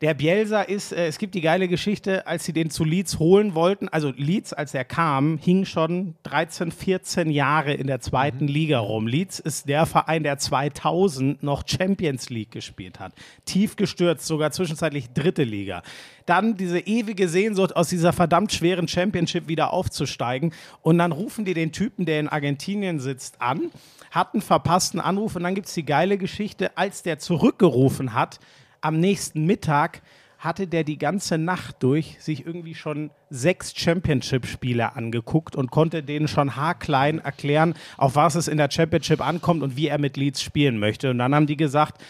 [0.02, 3.54] Der Bielsa ist, äh, es gibt die geile Geschichte, als sie den zu Leeds holen
[3.54, 3.90] wollten.
[3.90, 9.08] Also Leeds, als er kam, hing schon 13, 14 Jahre in der zweiten Liga rum.
[9.08, 13.12] Leeds ist der Verein, der 2000 noch Champions League gespielt hat.
[13.44, 15.84] Tief gestürzt, sogar zwischenzeitlich dritte Liga.
[16.26, 20.54] Dann diese ewige Sehnsucht, aus dieser verdammt schweren Championship wieder aufzusteigen.
[20.82, 23.70] Und dann rufen die den Typen, der in Argentinien sitzt, an,
[24.12, 25.36] hat einen verpassten Anruf.
[25.36, 28.40] Und dann gibt es die geile Geschichte, als der zurückgerufen hat,
[28.82, 30.02] am nächsten Mittag
[30.40, 36.30] hatte der die ganze Nacht durch sich irgendwie schon sechs Championship-Spiele angeguckt und konnte denen
[36.30, 40.42] schon haarklein erklären, auf was es in der Championship ankommt und wie er mit Leeds
[40.42, 41.10] spielen möchte.
[41.10, 42.02] Und dann haben die gesagt,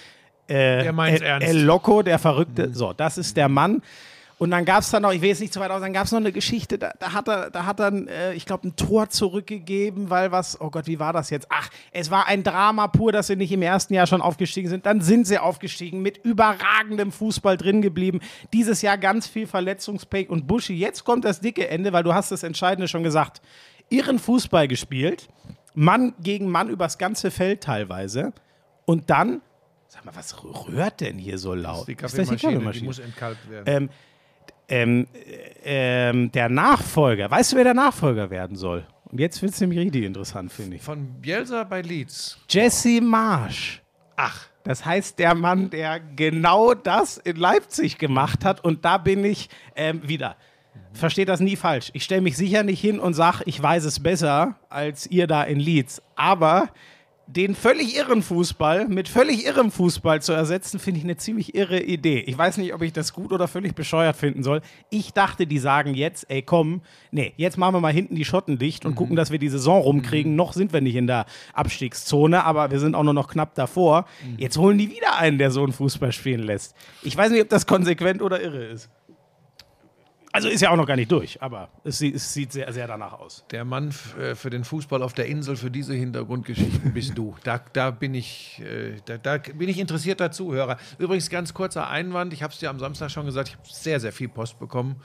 [0.48, 1.48] äh, El, ernst.
[1.48, 3.82] El Loco, der Verrückte, so, das ist der Mann.
[4.40, 6.06] Und dann gab es dann noch, ich will jetzt nicht zu weit aus, dann gab
[6.06, 8.76] es noch eine Geschichte, da, da hat er, da hat er, äh, ich glaube, ein
[8.78, 11.48] Tor zurückgegeben, weil was, oh Gott, wie war das jetzt?
[11.50, 14.86] Ach, es war ein Drama pur, dass sie nicht im ersten Jahr schon aufgestiegen sind.
[14.86, 18.22] Dann sind sie aufgestiegen, mit überragendem Fußball drin geblieben.
[18.54, 20.74] Dieses Jahr ganz viel Verletzungspech und Buschi.
[20.74, 23.42] Jetzt kommt das dicke Ende, weil du hast das Entscheidende schon gesagt.
[23.90, 25.28] Irren Fußball gespielt,
[25.74, 28.32] Mann gegen Mann übers ganze Feld teilweise.
[28.86, 29.42] Und dann,
[29.88, 31.90] sag mal, was rührt denn hier so laut?
[31.90, 33.66] Die Ist das Kaffeemaschine, die muss entkalkt werden.
[33.68, 33.90] ähm,
[34.70, 35.08] ähm,
[35.64, 38.86] äh, ähm, der Nachfolger, weißt du, wer der Nachfolger werden soll?
[39.12, 40.82] Und jetzt wird es nämlich richtig interessant, finde ich.
[40.84, 42.38] Von Bielsa bei Leeds.
[42.48, 43.82] Jesse Marsch.
[44.16, 48.64] Ach, Das heißt, der Mann, der genau das in Leipzig gemacht hat.
[48.64, 50.36] Und da bin ich ähm, wieder.
[50.94, 51.90] Versteht das nie falsch.
[51.94, 55.44] Ich stelle mich sicher nicht hin und sage, ich weiß es besser als ihr da
[55.44, 56.02] in Leeds.
[56.16, 56.70] Aber
[57.36, 61.80] den völlig irren Fußball mit völlig irrem Fußball zu ersetzen, finde ich eine ziemlich irre
[61.80, 62.22] Idee.
[62.22, 64.62] Ich weiß nicht, ob ich das gut oder völlig bescheuert finden soll.
[64.90, 68.58] Ich dachte, die sagen jetzt, ey komm, nee, jetzt machen wir mal hinten die Schotten
[68.58, 70.36] dicht und gucken, dass wir die Saison rumkriegen.
[70.36, 74.06] Noch sind wir nicht in der Abstiegszone, aber wir sind auch nur noch knapp davor.
[74.38, 76.76] Jetzt holen die wieder einen, der so einen Fußball spielen lässt.
[77.04, 78.90] Ich weiß nicht, ob das konsequent oder irre ist.
[80.32, 83.14] Also ist ja auch noch gar nicht durch, aber es, es sieht sehr, sehr danach
[83.14, 83.46] aus.
[83.50, 87.36] der Mann äh, für den Fußball auf der Insel, für diese Hintergrundgeschichten bist du.
[87.44, 90.78] Da, da, bin ich, äh, da, da bin ich interessierter Zuhörer.
[91.00, 94.00] Übrigens, ganz kurzer Einwand, ich habe es dir am Samstag schon gesagt, ich habe sehr,
[94.00, 95.02] sehr viel Post bekommen,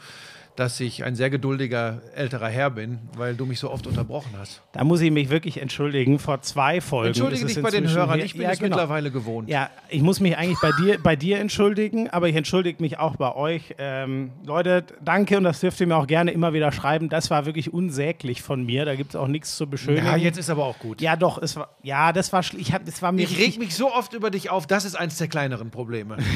[0.56, 4.62] dass ich ein sehr geduldiger älterer Herr bin, weil du mich so oft unterbrochen hast.
[4.72, 6.18] Da muss ich mich wirklich entschuldigen.
[6.18, 7.08] Vor zwei Folgen.
[7.08, 8.76] Entschuldige dich bei den Hörern, ich bin ja, es genau.
[8.76, 9.48] mittlerweile gewohnt.
[9.48, 13.16] Ja, ich muss mich eigentlich bei dir, bei dir entschuldigen, aber ich entschuldige mich auch
[13.16, 13.74] bei euch.
[13.78, 17.08] Ähm, Leute, danke und das dürft ihr mir auch gerne immer wieder schreiben.
[17.08, 18.84] Das war wirklich unsäglich von mir.
[18.84, 20.06] Da gibt es auch nichts zu beschönigen.
[20.06, 21.00] Ja, jetzt ist aber auch gut.
[21.00, 23.74] ja, doch, es war, ja, das war, ich hab, das war mir, Ich reg mich
[23.74, 26.16] so oft über dich auf, das ist eins der kleineren Probleme.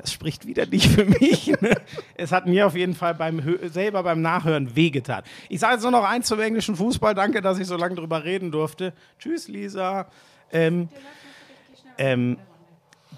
[0.00, 1.48] das spricht wieder nicht für mich.
[1.60, 1.76] Ne?
[2.14, 5.22] Es hat mir auf jeden Fall beim selber beim Nachhören wehgetan.
[5.48, 7.14] Ich sage jetzt nur noch eins zum englischen Fußball.
[7.14, 8.92] Danke, dass ich so lange drüber reden durfte.
[9.18, 10.06] Tschüss, Lisa.
[10.52, 10.88] Ähm,
[11.98, 12.38] ähm,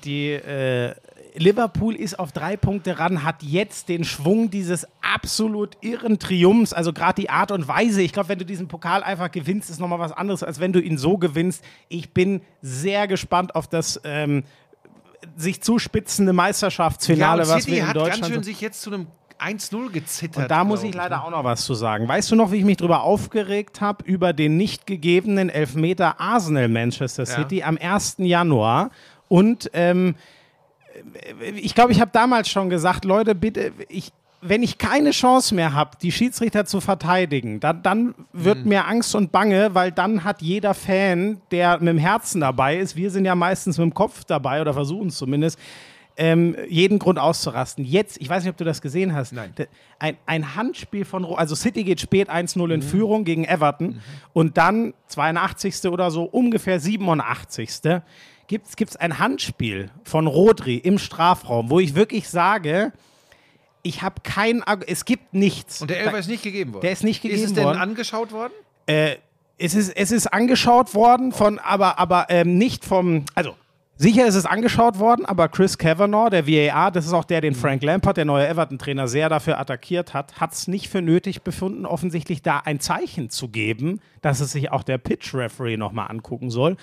[0.04, 0.94] die äh,
[1.34, 6.92] Liverpool ist auf drei Punkte ran, hat jetzt den Schwung dieses absolut irren Triumphs, also
[6.92, 8.02] gerade die Art und Weise.
[8.02, 10.80] Ich glaube, wenn du diesen Pokal einfach gewinnst, ist nochmal was anderes, als wenn du
[10.80, 11.64] ihn so gewinnst.
[11.88, 14.44] Ich bin sehr gespannt auf das ähm,
[15.36, 19.06] sich zuspitzende Meisterschaftsfinale, und was wir in hat Deutschland ganz schön sich jetzt zu einem
[19.42, 20.44] 1-0 gezittert.
[20.44, 21.24] und da muss ich leider ne?
[21.24, 22.06] auch noch was zu sagen.
[22.06, 26.68] Weißt du noch, wie ich mich darüber aufgeregt habe, über den nicht gegebenen Elfmeter Arsenal
[26.68, 28.16] Manchester City am 1.
[28.18, 28.90] Januar?
[29.28, 30.14] Und ähm,
[31.54, 34.12] ich glaube, ich habe damals schon gesagt, Leute, bitte, ich,
[34.44, 38.68] wenn ich keine Chance mehr habe, die Schiedsrichter zu verteidigen, dann, dann wird Mhm.
[38.68, 42.96] mir Angst und Bange, weil dann hat jeder Fan, der mit dem Herzen dabei ist,
[42.96, 45.58] wir sind ja meistens mit dem Kopf dabei oder versuchen es zumindest,
[46.16, 47.84] ähm, jeden Grund auszurasten.
[47.86, 49.54] Jetzt, ich weiß nicht, ob du das gesehen hast, Nein.
[49.98, 52.70] ein, ein Handspiel von, also City geht spät 1-0 Mhm.
[52.74, 54.00] in Führung gegen Everton
[54.34, 55.86] und dann 82.
[55.88, 58.02] oder so, ungefähr 87.
[58.48, 62.92] gibt es ein Handspiel von Rodri im Strafraum, wo ich wirklich sage,
[63.82, 65.80] ich habe kein, es gibt nichts.
[65.80, 66.82] Und der Elfer ist nicht gegeben worden.
[66.82, 67.78] Der ist nicht Ist es gegeben denn worden.
[67.78, 68.52] angeschaut worden?
[68.86, 69.16] Äh,
[69.58, 73.54] es, ist, es ist angeschaut worden von, aber, aber ähm, nicht vom, also
[73.96, 77.54] sicher ist es angeschaut worden, aber Chris Kavanaugh, der VAR, das ist auch der, den
[77.54, 81.86] Frank Lampard, der neue Everton-Trainer, sehr dafür attackiert hat, hat es nicht für nötig befunden,
[81.86, 86.76] offensichtlich da ein Zeichen zu geben, dass es sich auch der Pitch-Referee nochmal angucken soll.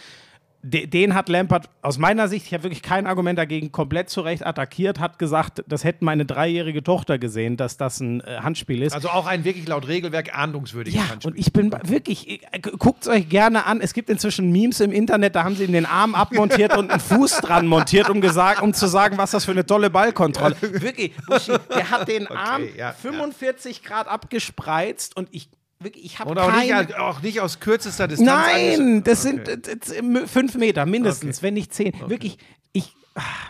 [0.62, 4.19] De- Den hat Lampard aus meiner Sicht, ich habe wirklich kein Argument dagegen, komplett zu
[4.19, 8.82] Recht attackiert, hat gesagt, das hätte meine dreijährige Tochter gesehen, dass das ein äh, Handspiel
[8.84, 8.91] ist.
[8.93, 11.32] Also auch ein wirklich laut Regelwerk ahndungswürdiges Ja, Handspiel.
[11.32, 12.41] und ich bin wirklich,
[12.78, 13.80] guckt es euch gerne an.
[13.80, 17.00] Es gibt inzwischen Memes im Internet, da haben sie ihm den Arm abmontiert und einen
[17.00, 20.58] Fuß dran montiert, um, gesagt, um zu sagen, was das für eine tolle Ballkontrolle.
[20.62, 26.32] Wirklich, Buschi, der hat den Arm ja, 45 Grad abgespreizt und ich, wirklich, ich habe
[26.32, 28.30] Und auch nicht, auch nicht aus kürzester Distanz.
[28.30, 29.39] Nein, das Okay.
[29.46, 31.94] sind das, fünf Meter mindestens, wenn nicht zehn.
[32.08, 32.38] Wirklich,
[32.74, 32.96] ich,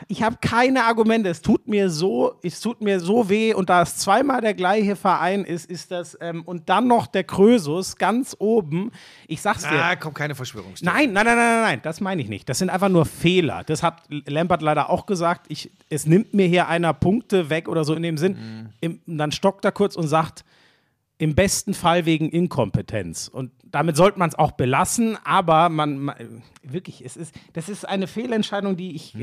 [0.07, 1.29] ich habe keine Argumente.
[1.29, 3.53] Es tut mir so, es tut mir so weh.
[3.53, 7.23] Und da es zweimal der gleiche Verein ist, ist das ähm, und dann noch der
[7.23, 8.91] Krösus ganz oben.
[9.27, 9.83] Ich sag's dir.
[9.83, 10.95] Ah, kommt keine Verschwörungstheorie.
[11.07, 12.47] Nein, nein, nein, nein, nein, nein, das meine ich nicht.
[12.49, 13.63] Das sind einfach nur Fehler.
[13.65, 15.45] Das hat Lampert leider auch gesagt.
[15.49, 18.33] Ich, es nimmt mir hier einer Punkte weg oder so in dem Sinn.
[18.33, 18.69] Mhm.
[19.05, 20.45] Im, dann stockt er kurz und sagt,
[21.19, 23.27] im besten Fall wegen Inkompetenz.
[23.27, 27.87] Und damit sollte man es auch belassen, aber man, man wirklich, es ist, das ist
[27.87, 29.15] eine Fehlentscheidung, die ich,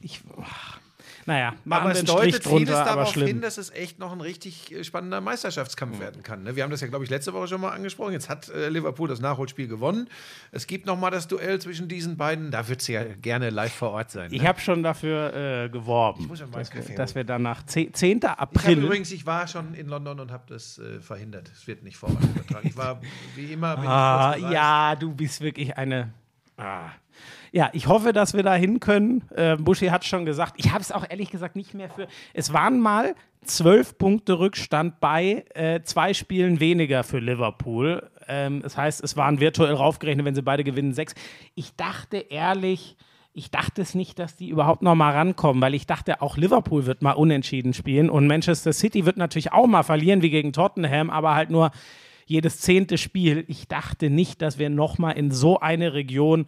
[0.00, 0.80] ich ach,
[1.26, 4.12] naja, machen Aber wir es deutet vieles drunter, aber darauf hin, dass es echt noch
[4.12, 6.42] ein richtig äh, spannender Meisterschaftskampf werden kann.
[6.42, 6.56] ne?
[6.56, 8.12] Wir haben das ja, glaube ich, letzte Woche schon mal angesprochen.
[8.12, 10.08] Jetzt hat äh, Liverpool das Nachholspiel gewonnen.
[10.50, 12.50] Es gibt noch mal das Duell zwischen diesen beiden.
[12.50, 14.32] Da wird sie ja gerne live vor Ort sein.
[14.32, 14.48] Ich ne?
[14.48, 17.94] habe schon dafür äh, geworben, dass, wir, dass wir danach 10.
[17.94, 18.18] 10.
[18.18, 18.78] Ich habe April.
[18.84, 21.50] übrigens, ich war schon in London und habe das äh, verhindert.
[21.54, 22.68] Es wird nicht vor Ort übertragen.
[22.68, 23.00] Ich war
[23.36, 23.78] wie immer.
[23.78, 26.12] Ah, ich ja, du bist wirklich eine.
[26.56, 26.90] Ah.
[27.54, 29.24] Ja, ich hoffe, dass wir da hin können.
[29.36, 32.08] Äh, Buschi hat schon gesagt, ich habe es auch ehrlich gesagt nicht mehr für.
[32.32, 38.10] Es waren mal zwölf Punkte Rückstand bei äh, zwei Spielen weniger für Liverpool.
[38.26, 41.14] Ähm, das heißt, es waren virtuell raufgerechnet, wenn sie beide gewinnen, sechs.
[41.54, 42.96] Ich dachte ehrlich,
[43.34, 46.86] ich dachte es nicht, dass die überhaupt noch mal rankommen, weil ich dachte, auch Liverpool
[46.86, 51.10] wird mal unentschieden spielen und Manchester City wird natürlich auch mal verlieren wie gegen Tottenham,
[51.10, 51.70] aber halt nur
[52.24, 53.44] jedes zehnte Spiel.
[53.48, 56.46] Ich dachte nicht, dass wir noch mal in so eine Region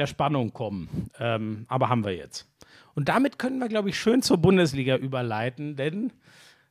[0.00, 1.10] der Spannung kommen.
[1.20, 2.46] Ähm, aber haben wir jetzt.
[2.94, 6.12] Und damit können wir, glaube ich, schön zur Bundesliga überleiten, denn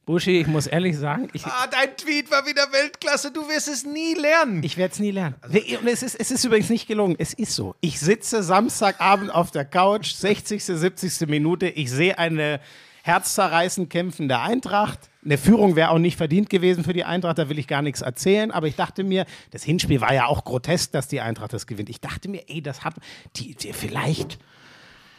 [0.05, 3.31] Buschi, ich muss ehrlich sagen, ich, Ah, dein Tweet war wieder Weltklasse.
[3.31, 4.63] Du wirst es nie lernen.
[4.63, 5.35] ich werde es nie lernen.
[5.43, 7.15] Und es ist, es ist übrigens nicht gelungen.
[7.19, 7.75] Es ist so.
[7.79, 11.27] Ich sitze Samstagabend auf der Couch, 60., 70.
[11.29, 11.67] Minute.
[11.67, 12.59] Ich sehe eine
[13.03, 15.09] herzzerreißend kämpfende Eintracht.
[15.23, 18.01] Eine Führung wäre auch nicht verdient gewesen für die Eintracht, da will ich gar nichts
[18.01, 18.51] erzählen.
[18.51, 21.89] Aber ich dachte mir, das Hinspiel war ja auch grotesk, dass die Eintracht das gewinnt.
[21.89, 22.95] Ich dachte mir, ey, das hat
[23.35, 24.39] die, die vielleicht.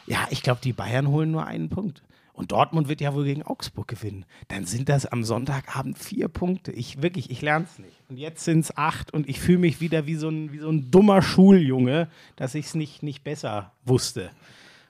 [0.06, 2.02] Ja, ich glaube, die Bayern holen nur einen Punkt.
[2.32, 4.24] Und Dortmund wird ja wohl gegen Augsburg gewinnen.
[4.48, 6.72] Dann sind das am Sonntagabend vier Punkte.
[6.72, 7.92] Ich wirklich, ich lerne es nicht.
[8.08, 10.70] Und jetzt sind es acht und ich fühle mich wieder wie so, ein, wie so
[10.70, 14.30] ein dummer Schuljunge, dass ich es nicht, nicht besser wusste.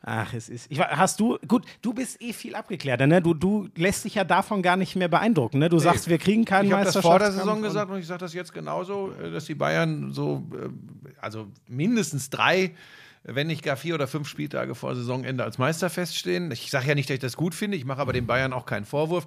[0.03, 0.71] Ach, es ist.
[0.71, 3.21] Ich, hast du, gut, du bist eh viel abgeklärter, ne?
[3.21, 5.69] Du, du lässt dich ja davon gar nicht mehr beeindrucken, ne?
[5.69, 8.21] Du sagst, wir kriegen keinen Ich habe das vor der Saison gesagt und ich sage
[8.21, 10.69] das jetzt genauso, äh, dass die Bayern so, äh,
[11.21, 12.75] also mindestens drei,
[13.25, 16.51] wenn nicht gar vier oder fünf Spieltage vor Saisonende als Meister feststehen.
[16.51, 18.65] Ich sage ja nicht, dass ich das gut finde, ich mache aber den Bayern auch
[18.65, 19.27] keinen Vorwurf.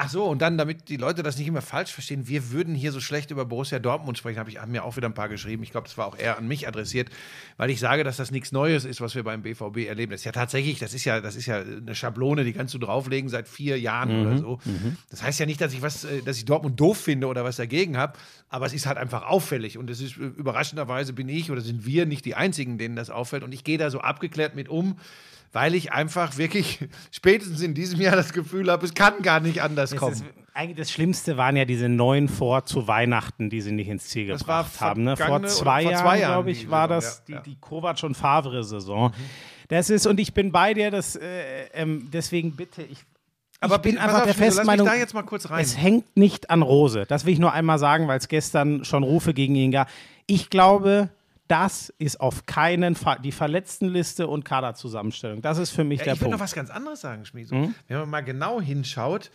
[0.00, 2.92] Ach so, und dann, damit die Leute das nicht immer falsch verstehen, wir würden hier
[2.92, 5.64] so schlecht über Borussia Dortmund sprechen, habe ich hab mir auch wieder ein paar geschrieben.
[5.64, 7.10] Ich glaube, das war auch eher an mich adressiert,
[7.56, 10.12] weil ich sage, dass das nichts Neues ist, was wir beim BVB erleben.
[10.12, 12.78] Das ist ja tatsächlich, das ist ja, das ist ja eine Schablone, die kannst du
[12.78, 14.60] drauflegen seit vier Jahren oder so.
[15.10, 17.56] Das heißt ja nicht, dass ich was, äh, dass ich Dortmund doof finde oder was
[17.56, 18.16] dagegen habe,
[18.50, 19.78] aber es ist halt einfach auffällig.
[19.78, 23.10] Und es ist äh, überraschenderweise bin ich oder sind wir nicht die einzigen, denen das
[23.10, 23.42] auffällt.
[23.42, 24.96] Und ich gehe da so abgeklärt mit um
[25.52, 26.80] weil ich einfach wirklich
[27.10, 30.12] spätestens in diesem Jahr das Gefühl habe, es kann gar nicht anders Es kommen.
[30.12, 34.08] ist, eigentlich das Schlimmste waren ja diese neun vor zu Weihnachten, die sie nicht ins
[34.08, 35.04] Ziel Das gebracht haben.
[35.04, 35.16] Ne?
[35.16, 38.02] Vor zwei vor Jahren, zwei Jahren glaube ich, war Saison, das ja, die, die Kovac
[38.02, 39.12] und Favre-Saison.
[39.68, 42.98] Das ist, und ich bin bei dir, das, äh, ähm, deswegen bitte, ich,
[43.60, 45.60] Aber ich bin einfach auf, der Festmeinung, da jetzt mal kurz rein.
[45.60, 47.04] es hängt nicht an Rose.
[47.06, 49.88] Das will ich nur einmal sagen, weil es gestern schon Rufe gegen ihn gab.
[50.26, 51.10] Ich glaube,
[51.48, 55.42] das ist auf keinen Fall die Verletztenliste und Kaderzusammenstellung.
[55.42, 56.38] Das ist für mich Ja, der ich will Punkt.
[56.38, 57.54] noch was ganz anderes sagen, Schmieso.
[57.54, 57.74] Mhm.
[57.88, 59.30] Wenn man mal genau hinschaut,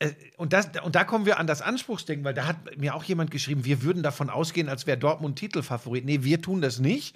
[0.00, 3.04] äh, und, das, und da kommen wir an das Anspruchsdenken, weil da hat mir auch
[3.04, 6.04] jemand geschrieben, wir würden davon ausgehen, als wäre Dortmund Titelfavorit.
[6.04, 7.14] Nee, wir tun das nicht.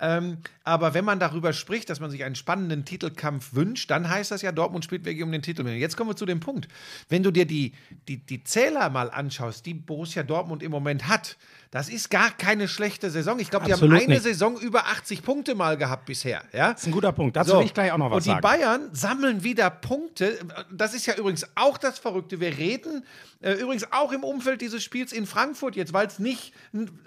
[0.00, 4.32] Ähm, aber wenn man darüber spricht, dass man sich einen spannenden Titelkampf wünscht, dann heißt
[4.32, 5.66] das ja, Dortmund spielt wirklich um den Titel.
[5.68, 6.66] Jetzt kommen wir zu dem Punkt.
[7.08, 7.72] Wenn du dir die,
[8.08, 11.36] die, die Zähler mal anschaust, die Borussia Dortmund im Moment hat,
[11.72, 13.38] das ist gar keine schlechte Saison.
[13.38, 14.22] Ich glaube, die haben eine nicht.
[14.22, 16.42] Saison über 80 Punkte mal gehabt bisher.
[16.52, 16.72] Ja?
[16.72, 17.34] Das ist ein guter Punkt.
[17.34, 17.58] Dazu So.
[17.60, 18.42] will ich gleich auch noch was Und die sagen.
[18.42, 20.38] Bayern sammeln wieder Punkte.
[20.70, 22.40] Das ist ja übrigens auch das Verrückte.
[22.40, 23.06] Wir reden
[23.40, 26.52] äh, übrigens auch im Umfeld dieses Spiels in Frankfurt jetzt, weil es nicht,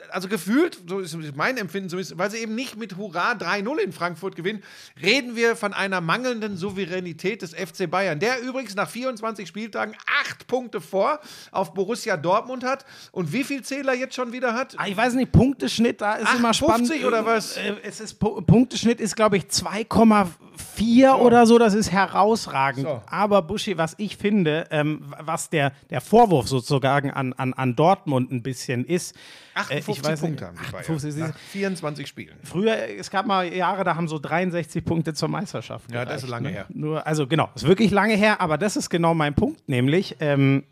[0.10, 3.94] also gefühlt, so ist mein Empfinden zumindest, weil sie eben nicht mit Hurra 3-0 in
[3.94, 4.64] Frankfurt gewinnen,
[5.00, 10.48] reden wir von einer mangelnden Souveränität des FC Bayern, der übrigens nach 24 Spieltagen acht
[10.48, 11.20] Punkte vor
[11.52, 12.84] auf Borussia Dortmund hat.
[13.12, 14.76] Und wie viel Zähler jetzt schon wieder hat?
[14.78, 17.06] Ah, ich weiß nicht, Punkteschnitt, da ist immer 58 spannend.
[17.06, 17.58] oder was?
[17.58, 21.58] Äh, Es ist, Pu- Punkteschnitt ist, glaube ich, 2,4 oder so.
[21.58, 22.86] Das ist herausragend.
[22.86, 23.02] So.
[23.08, 28.32] Aber Buschi, was ich finde, ähm, was der, der Vorwurf sozusagen an, an, an Dortmund
[28.32, 29.16] ein bisschen ist.
[29.16, 32.38] äh, 58 ich weiß Punkte haben die 58, Bayern nach 24 Spielen.
[32.44, 35.92] Früher, es gab mal Jahre, da haben so 63 Punkte zur Meisterschaft.
[35.92, 36.54] Ja, das ist gereicht, lange ne?
[36.56, 36.66] her.
[36.70, 40.64] Nur, also genau, ist wirklich lange her, aber das ist genau mein Punkt, nämlich ähm,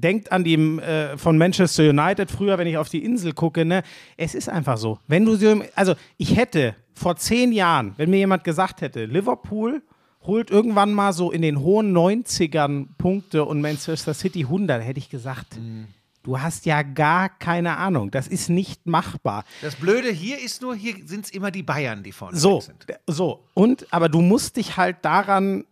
[0.00, 3.82] denkt an die äh, von Manchester United früher, wenn ich auf die Insel gucke, ne,
[4.16, 4.98] es ist einfach so.
[5.06, 9.82] Wenn du so, also ich hätte vor zehn Jahren, wenn mir jemand gesagt hätte, Liverpool
[10.22, 15.08] holt irgendwann mal so in den hohen 90ern Punkte und Manchester City 100, hätte ich
[15.08, 15.86] gesagt, Mhm.
[16.24, 19.44] du hast ja gar keine Ahnung, das ist nicht machbar.
[19.62, 22.84] Das Blöde hier ist nur, hier sind es immer die Bayern, die vorne So, sind.
[23.06, 23.44] so.
[23.54, 25.64] Und, aber du musst dich halt daran,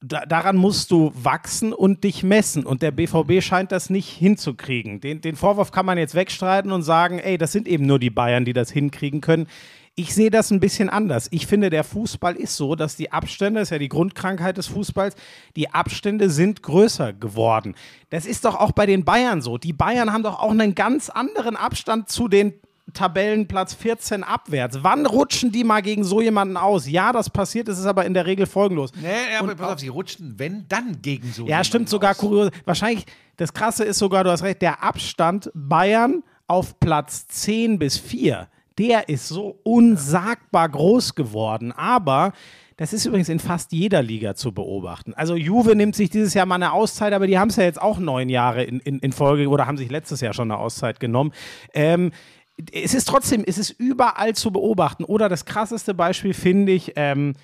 [0.00, 2.64] da, daran musst du wachsen und dich messen.
[2.64, 5.00] Und der BVB scheint das nicht hinzukriegen.
[5.00, 8.10] Den, den Vorwurf kann man jetzt wegstreiten und sagen, ey, das sind eben nur die
[8.10, 9.48] Bayern, die das hinkriegen können.
[9.96, 11.26] Ich sehe das ein bisschen anders.
[11.32, 14.68] Ich finde, der Fußball ist so, dass die Abstände, das ist ja die Grundkrankheit des
[14.68, 15.16] Fußballs,
[15.56, 17.74] die Abstände sind größer geworden.
[18.08, 19.58] Das ist doch auch bei den Bayern so.
[19.58, 22.54] Die Bayern haben doch auch einen ganz anderen Abstand zu den
[22.92, 24.78] Tabellenplatz 14 abwärts.
[24.82, 26.88] Wann rutschen die mal gegen so jemanden aus?
[26.88, 28.92] Ja, das passiert, es ist aber in der Regel folgenlos.
[29.00, 31.46] Nee, aber pass auf, sie rutschten, wenn, dann gegen so.
[31.46, 32.18] Ja, stimmt sogar aus.
[32.18, 32.50] kurios.
[32.64, 37.98] Wahrscheinlich, das Krasse ist sogar, du hast recht, der Abstand Bayern auf Platz 10 bis
[37.98, 38.48] 4,
[38.78, 41.72] der ist so unsagbar groß geworden.
[41.72, 42.32] Aber
[42.78, 45.12] das ist übrigens in fast jeder Liga zu beobachten.
[45.14, 47.82] Also Juve nimmt sich dieses Jahr mal eine Auszeit, aber die haben es ja jetzt
[47.82, 51.00] auch neun Jahre in, in, in Folge oder haben sich letztes Jahr schon eine Auszeit
[51.00, 51.32] genommen.
[51.74, 52.12] Ähm,
[52.72, 55.04] es ist trotzdem, es ist überall zu beobachten.
[55.04, 57.34] Oder das krasseste Beispiel finde ich ähm,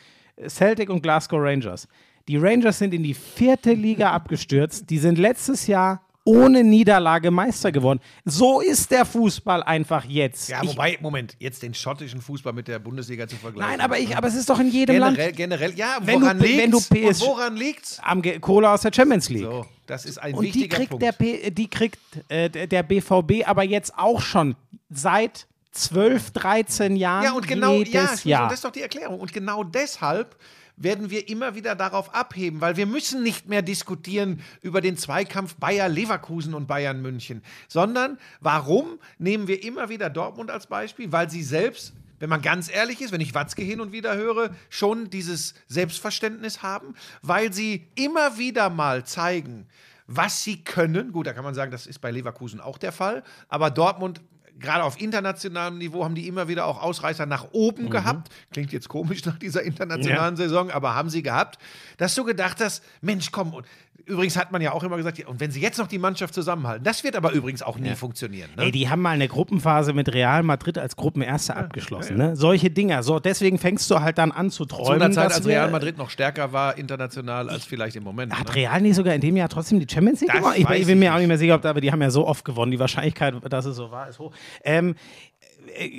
[0.49, 1.89] Celtic und Glasgow Rangers.
[2.29, 4.91] Die Rangers sind in die vierte Liga abgestürzt.
[4.91, 8.01] Die sind letztes Jahr ohne Niederlage Meister geworden.
[8.25, 10.49] So ist der Fußball einfach jetzt.
[10.49, 13.71] Ja, Ich- wobei, Moment, jetzt den schottischen Fußball mit der Bundesliga zu vergleichen.
[13.71, 16.39] nein, aber, ich, aber es ist doch in jedem generell, Land generell, ja, Wenn woran
[16.39, 16.63] du- liegt's?
[16.63, 17.99] wenn du Und PS woran liegt's?
[18.03, 19.45] am Kohle aus der Champions League.
[19.45, 21.03] So, das ist ein Und die wichtiger kriegt, Punkt.
[21.05, 24.57] der, P, die kriegt äh, der BVB aber jetzt auch schon
[24.91, 28.43] seit 12, 13 Jahren ja, und genau, jedes ja, Jahr.
[28.45, 29.19] und das ist doch die Erklärung.
[29.21, 30.37] Und genau deshalb
[30.77, 35.55] werden wir immer wieder darauf abheben, weil wir müssen nicht mehr diskutieren über den Zweikampf
[35.57, 41.13] Bayer Leverkusen und Bayern München, sondern warum nehmen wir immer wieder Dortmund als Beispiel?
[41.13, 44.55] Weil sie selbst wenn man ganz ehrlich ist, wenn ich Watzke hin und wieder höre,
[44.71, 49.67] schon dieses Selbstverständnis haben, weil sie immer wieder mal zeigen,
[50.07, 51.13] was sie können.
[51.13, 54.23] Gut, da kann man sagen, das ist bei Leverkusen auch der Fall, aber Dortmund
[54.59, 58.31] gerade auf internationalem Niveau haben die immer wieder auch Ausreißer nach oben gehabt.
[58.53, 61.59] Klingt jetzt komisch nach dieser internationalen Saison, aber haben sie gehabt,
[61.97, 63.67] dass du gedacht hast, Mensch, komm, und
[64.07, 66.35] übrigens hat man ja auch immer gesagt, ja, und wenn sie jetzt noch die Mannschaft
[66.35, 68.51] zusammenhalten, das wird aber übrigens auch nie funktionieren.
[68.57, 68.65] Ne?
[68.65, 72.17] Ey, die haben mal eine Gruppenphase mit Real Madrid als Gruppenerster abgeschlossen.
[72.17, 72.37] Ne?
[72.37, 73.03] Solche Dinger.
[73.03, 75.03] So, deswegen fängst du halt dann an zu Zu träumen.
[75.03, 78.39] einer Zeit, dass als Real Madrid noch stärker war, international, als vielleicht im Moment.
[78.39, 78.55] Hat ne?
[78.55, 80.57] Real nicht sogar in dem Jahr trotzdem die Champions League Das gewonnen?
[80.73, 81.29] Ich, ich bin mir auch nicht.
[81.29, 82.71] mehr sicher, ob da, aber die haben ja so oft gewonnen.
[82.73, 84.33] Die Wahrscheinlichkeit, dass es so war, ist hoch.
[84.63, 84.95] Ähm, äh,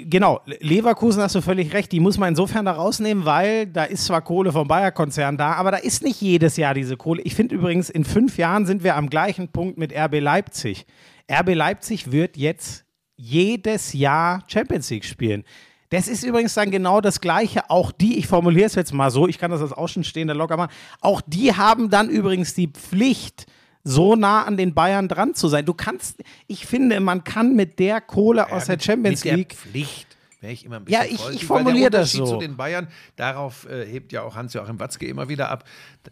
[0.09, 4.05] genau, Leverkusen hast du völlig recht, die muss man insofern da rausnehmen, weil da ist
[4.05, 7.21] zwar Kohle vom Bayer-Konzern da, aber da ist nicht jedes Jahr diese Kohle.
[7.23, 10.85] Ich finde übrigens, in fünf Jahren sind wir am gleichen Punkt mit RB Leipzig.
[11.31, 12.85] RB Leipzig wird jetzt
[13.15, 15.43] jedes Jahr Champions League spielen.
[15.89, 17.69] Das ist übrigens dann genau das Gleiche.
[17.69, 20.71] Auch die, ich formuliere es jetzt mal so, ich kann das als Außenstehender locker machen,
[21.01, 23.45] auch die haben dann übrigens die Pflicht,
[23.87, 25.63] so nah an den Bayern dran zu sein.
[25.65, 29.53] Du kannst, ich finde, man kann mit der Kohle aus der Champions mit der League.
[29.55, 30.07] Pflicht
[30.41, 32.25] wäre ich immer ein Ja, bisschen ich- ich vorsichtig, formuliere das so.
[32.25, 35.63] zu den Bayern, darauf äh, hebt ja auch Hans-Joachim Watzke immer wieder ab,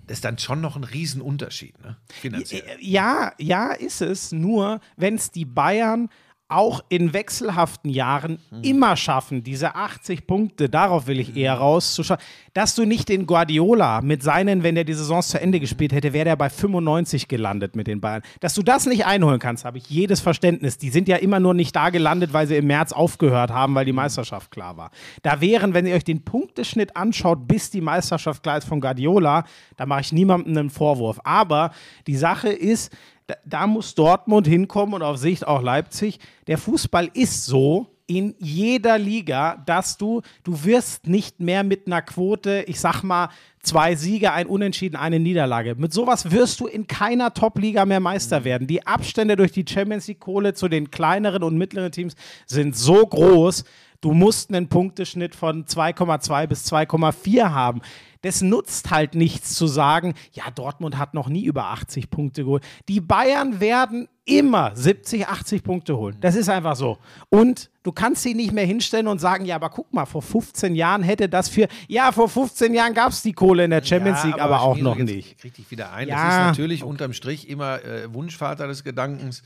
[0.07, 1.97] das ist dann schon noch ein Riesenunterschied, ne?
[2.21, 2.63] finanziell.
[2.79, 4.31] Ja, ja, ist es.
[4.31, 6.09] Nur, wenn es die Bayern
[6.49, 12.19] auch in wechselhaften Jahren immer schaffen, diese 80 Punkte, darauf will ich eher rauszuschauen,
[12.53, 16.13] dass du nicht den Guardiola mit seinen, wenn der die Saison zu Ende gespielt hätte,
[16.13, 18.21] wäre der bei 95 gelandet mit den Bayern.
[18.39, 20.77] Dass du das nicht einholen kannst, habe ich jedes Verständnis.
[20.77, 23.85] Die sind ja immer nur nicht da gelandet, weil sie im März aufgehört haben, weil
[23.85, 24.91] die Meisterschaft klar war.
[25.23, 29.45] Da wären, wenn ihr euch den Punkteschnitt anschaut, bis die Meisterschaft klar ist von Guardiola,
[29.77, 31.19] da mache ich niemandem einen Vorwurf.
[31.23, 31.71] Aber
[32.05, 32.91] die Sache ist,
[33.27, 36.19] da, da muss Dortmund hinkommen und auf Sicht auch Leipzig.
[36.47, 42.01] Der Fußball ist so in jeder Liga, dass du, du wirst nicht mehr mit einer
[42.01, 43.29] Quote, ich sag mal,
[43.61, 45.75] zwei Siege, ein Unentschieden, eine Niederlage.
[45.75, 48.67] Mit sowas wirst du in keiner Top-Liga mehr Meister werden.
[48.67, 52.15] Die Abstände durch die Champions League-Kohle zu den kleineren und mittleren Teams
[52.45, 53.63] sind so groß,
[54.03, 57.81] du musst einen Punkteschnitt von 2,2 bis 2,4 haben.
[58.21, 62.63] Das nutzt halt nichts zu sagen, ja, Dortmund hat noch nie über 80 Punkte geholt.
[62.87, 66.17] Die Bayern werden immer 70, 80 Punkte holen.
[66.21, 66.97] Das ist einfach so.
[67.29, 70.75] Und du kannst sie nicht mehr hinstellen und sagen, ja, aber guck mal, vor 15
[70.75, 74.23] Jahren hätte das für, ja, vor 15 Jahren gab es die Kohle in der Champions
[74.23, 75.43] League, aber, auch Schmiedo, noch nicht.
[75.43, 76.07] Dich wieder ein.
[76.07, 76.15] Ja.
[76.15, 79.43] Das ist natürlich unterm Strich immer äh, Wunschvater des Gedankens.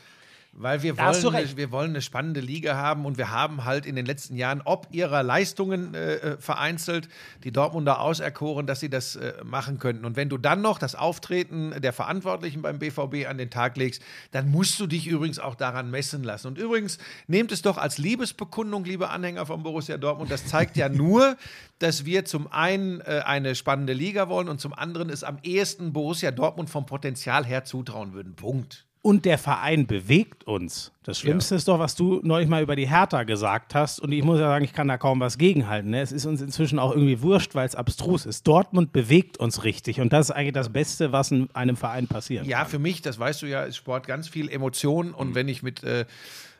[0.59, 3.95] Weil wir wollen, eine, wir wollen eine spannende Liga haben und wir haben halt in
[3.95, 7.09] den letzten Jahren, ob ihrer Leistungen äh, äh, vereinzelt,
[7.43, 10.03] die Dortmunder auserkoren, dass sie das äh, machen könnten.
[10.03, 14.01] Und wenn du dann noch das Auftreten der Verantwortlichen beim BVB an den Tag legst,
[14.31, 16.47] dann musst du dich übrigens auch daran messen lassen.
[16.47, 16.97] Und übrigens,
[17.27, 20.31] nehmt es doch als Liebesbekundung, liebe Anhänger von Borussia Dortmund.
[20.31, 21.37] Das zeigt ja nur,
[21.77, 25.93] dass wir zum einen äh, eine spannende Liga wollen und zum anderen es am ehesten
[25.93, 28.35] Borussia Dortmund vom Potenzial her zutrauen würden.
[28.35, 28.86] Punkt.
[29.07, 30.91] Und der Verein bewegt uns.
[31.03, 34.01] Das Schlimmste ist doch, was du neulich mal über die Hertha gesagt hast.
[34.01, 35.91] Und ich muss ja sagen, ich kann da kaum was gegenhalten.
[35.91, 36.01] Ne?
[36.01, 38.45] Es ist uns inzwischen auch irgendwie wurscht, weil es abstrus ist.
[38.45, 40.01] Dortmund bewegt uns richtig.
[40.01, 42.45] Und das ist eigentlich das Beste, was in einem Verein passiert.
[42.47, 45.07] Ja, für mich, das weißt du ja, ist Sport ganz viel Emotion.
[45.07, 45.13] Mhm.
[45.15, 46.03] Und wenn ich mit äh,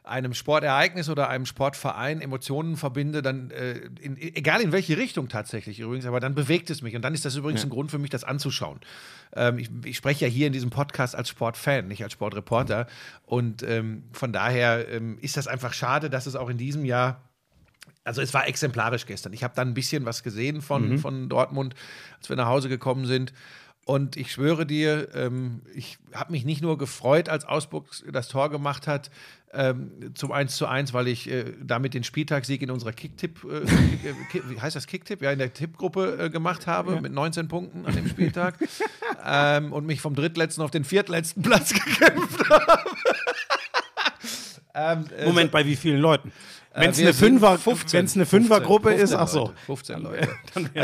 [0.07, 5.79] einem Sportereignis oder einem Sportverein Emotionen verbinde, dann, äh, in, egal in welche Richtung tatsächlich
[5.79, 6.95] übrigens, aber dann bewegt es mich.
[6.95, 8.79] Und dann ist das übrigens ein Grund für mich, das anzuschauen.
[9.35, 12.87] Ähm, ich, ich spreche ja hier in diesem Podcast als Sportfan, nicht als Sportreporter.
[13.25, 17.21] Und ähm, von daher ähm, ist das einfach schade, dass es auch in diesem Jahr
[18.03, 19.33] also es war exemplarisch gestern.
[19.33, 20.99] Ich habe dann ein bisschen was gesehen von, Mhm.
[20.99, 21.75] von Dortmund,
[22.17, 23.33] als wir nach Hause gekommen sind.
[23.83, 28.49] Und ich schwöre dir, ähm, ich habe mich nicht nur gefreut, als Augsburg das Tor
[28.49, 29.09] gemacht hat,
[29.53, 33.65] ähm, zum 1 zu 1, weil ich äh, damit den Spieltagssieg in unserer Kicktipp, äh,
[34.31, 35.21] Kick, wie heißt das Kicktipp?
[35.21, 38.55] Ja, in der Tippgruppe äh, gemacht habe mit 19 Punkten an dem Spieltag
[39.25, 42.89] ähm, und mich vom drittletzten auf den viertletzten Platz gekämpft habe.
[44.75, 46.31] ähm, äh, Moment, bei wie vielen Leuten?
[46.79, 49.39] Wenn es eine, Fünfer, 15, wenn's eine Fünfergruppe 15 ist, ach so.
[49.39, 50.27] Leute, 15 Leute.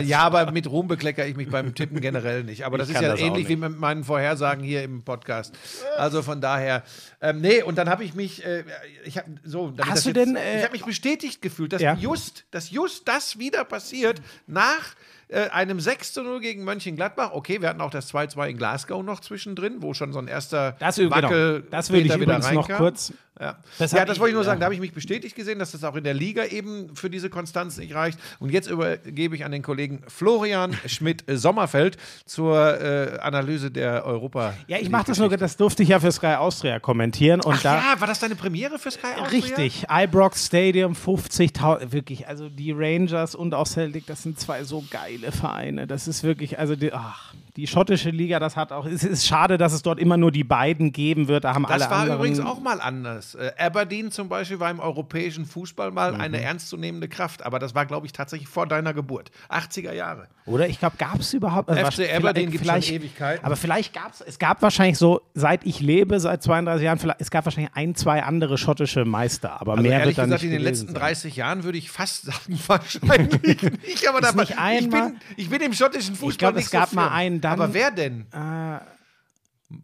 [0.02, 2.66] ja, aber mit Ruhm bekleckere ich mich beim Tippen generell nicht.
[2.66, 5.54] Aber das Ich ist ja das ähnlich wie mit meinen Vorhersagen hier im Podcast.
[5.98, 6.84] Also von daher,
[7.22, 8.64] ähm, nee, und dann habe ich mich, äh,
[9.06, 11.94] ich habe so, Hast du jetzt, denn, äh, ich habe mich bestätigt gefühlt, dass Ja.
[11.96, 14.96] just, dass just das wieder passiert nach
[15.28, 17.32] äh, einem 6 zu 0 gegen Mönchengladbach.
[17.34, 20.76] Okay, wir hatten auch das 2-2 in Glasgow noch zwischendrin, wo schon so ein erster
[20.80, 23.14] Das, genau, Wackel das würde ich übrigens noch kurz.
[23.40, 24.58] Ja, Das ja das wollte ich nur sagen.
[24.58, 24.60] ja.
[24.60, 27.32] Da habe ich mich bestätigt gesehen, dass das auch in der Liga eben für diese
[27.32, 28.20] Konstanz nicht reicht.
[28.40, 34.54] Und jetzt übergebe ich an den Kollegen Florian Schmidt-Sommerfeld zur äh, Analyse der Europa.
[34.68, 37.42] Ja, ich mache das nur, das durfte ich ja für Sky Austria kommentieren.
[37.42, 39.28] Und Ach da, ja, war das deine Premiere für Sky Austria?
[39.30, 44.84] Richtig, Ibrox Stadium, 50.000, wirklich, also die Rangers und auch Celtic, das sind zwei so
[44.92, 45.88] geile Vereine.
[45.88, 49.60] Das ist wirklich, also die, ach, die schottische Liga, das hat auch, es ist schade,
[49.60, 51.44] dass es dort immer nur die beiden geben wird.
[51.44, 53.36] Da haben alle Das war anderen, übrigens auch mal anders.
[53.36, 56.44] Äh, Aberdeen zum Beispiel war im europäischen Fußball mal eine Mhm.
[56.44, 59.30] ernstzunehmende Kraft, aber das war, glaube ich, tatsächlich vor deiner Geburt.
[59.50, 60.28] 80er Jahre.
[60.46, 61.70] Oder ich glaube, gab es überhaupt.
[61.70, 63.46] also FC wahrscheinlich- Aberdeen gibt's schon vielleicht- Ewigkeiten.
[63.46, 67.22] Aber vielleicht gab es, es gab wahrscheinlich so, seit ich lebe, seit 32 Jahren, vielleicht,
[67.22, 70.42] es gab wahrscheinlich ein, zwei andere schottische Meister, aber Also mehr ehrlich wird da gesagt,
[70.42, 70.96] nicht in den letzten sein.
[70.96, 74.10] 30 Jahren würde ich fast sagen, wahrscheinlich nicht.
[74.10, 76.90] Aber dabei, nicht ich, einmal- bin, ich bin im schottischen Fußball Ich glaube, es gab
[76.90, 78.26] so mal einen, dann- Aber wer denn?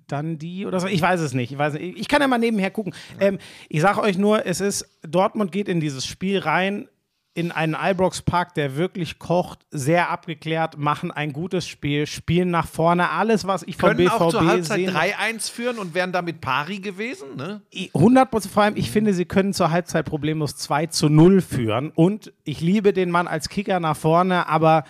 [0.07, 0.88] dann die oder so.
[0.88, 1.51] Ich weiß es nicht.
[1.51, 1.97] Ich, weiß nicht.
[1.97, 2.93] ich kann ja mal nebenher gucken.
[3.20, 3.39] Ähm,
[3.70, 6.88] ich sage euch nur, es ist, Dortmund geht in dieses Spiel rein,
[7.34, 12.68] in einen Albrox Park, der wirklich kocht, sehr abgeklärt, machen ein gutes Spiel, spielen nach
[12.68, 13.10] vorne.
[13.12, 14.91] Alles, was ich vom Können BVB auch zur Halbzeit sehe.
[14.91, 17.36] 3-1 führen und wären damit pari gewesen.
[17.38, 17.62] Ne?
[17.95, 21.91] 100 Prozent, vor allem, ich finde, sie können zur Halbzeit problemlos 2 zu 0 führen.
[21.91, 24.84] Und ich liebe den Mann als Kicker nach vorne, aber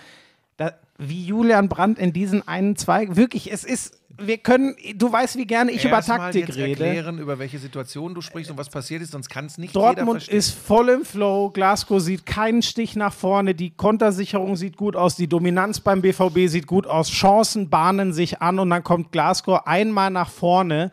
[0.99, 5.45] wie Julian Brandt in diesen einen, zwei, wirklich, es ist, wir können, du weißt, wie
[5.45, 6.85] gerne ich über Erst mal Taktik rede.
[6.85, 10.27] erklären, über welche Situation du sprichst und was passiert ist, sonst kann es nicht Dortmund
[10.27, 11.51] ist voll im Flow.
[11.51, 13.55] Glasgow sieht keinen Stich nach vorne.
[13.55, 15.15] Die Kontersicherung sieht gut aus.
[15.15, 17.09] Die Dominanz beim BVB sieht gut aus.
[17.09, 20.91] Chancen bahnen sich an und dann kommt Glasgow einmal nach vorne.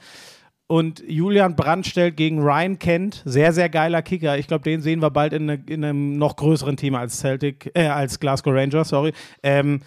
[0.68, 4.36] Und Julian Brandt stellt gegen Ryan Kent, sehr, sehr geiler Kicker.
[4.36, 7.70] Ich glaube, den sehen wir bald in, ne, in, einem noch größeren Team als Celtic,
[7.74, 9.12] äh, als Glasgow Rangers, sorry.
[9.44, 9.80] Ähm,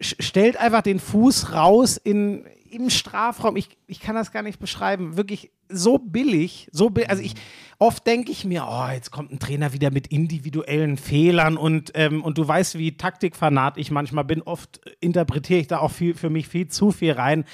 [0.00, 3.56] stellt einfach den Fuß raus in, im Strafraum.
[3.56, 5.18] Ich, ich kann das gar nicht beschreiben.
[5.18, 6.68] Wirklich so billig.
[6.72, 7.34] So bi also ich,
[7.78, 12.22] oft denke ich mir, oh, jetzt kommt ein Trainer wieder mit individuellen Fehlern und, ähm,
[12.22, 14.40] und du weißt, wie Taktikfanat ich manchmal bin.
[14.42, 17.44] Oft interpretiere ich da auch viel, für mich viel zu viel rein.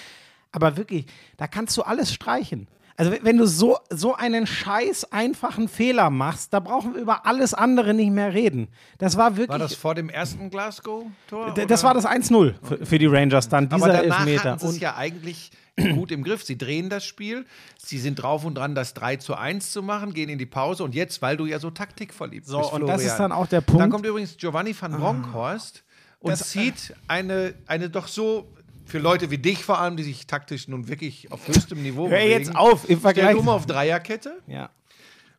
[0.52, 2.68] Aber wirklich, da kannst du alles streichen.
[2.96, 7.54] Also wenn du so, so einen scheiß einfachen Fehler machst, da brauchen wir über alles
[7.54, 8.68] andere nicht mehr reden.
[8.98, 9.48] Das war wirklich.
[9.48, 11.54] War das vor dem ersten Glasgow-Tor?
[11.66, 14.58] Das war das 1-0 für, für, die Rangers dann, dieser Aber danach Elfmeter.
[14.58, 15.50] sie es ja eigentlich
[15.94, 16.44] gut im Griff.
[16.44, 17.46] Sie drehen das Spiel,
[17.78, 20.84] sie sind drauf und dran, das 3 zu 1 zu machen, gehen in die Pause
[20.84, 23.46] und jetzt, weil du ja so taktikverliebt so, bist, und Florian, das ist dann auch
[23.46, 23.80] der Punkt.
[23.80, 25.82] Dann kommt übrigens Giovanni van Bronckhorst
[26.20, 28.52] und Das- zieht eine, eine doch so
[28.84, 32.18] für Leute wie dich vor allem, die sich taktisch nun wirklich auf höchstem Niveau Hör
[32.18, 32.30] bewegen.
[32.30, 34.38] jetzt auf, im Vergleich- Stellt um auf Dreierkette.
[34.46, 34.70] ja.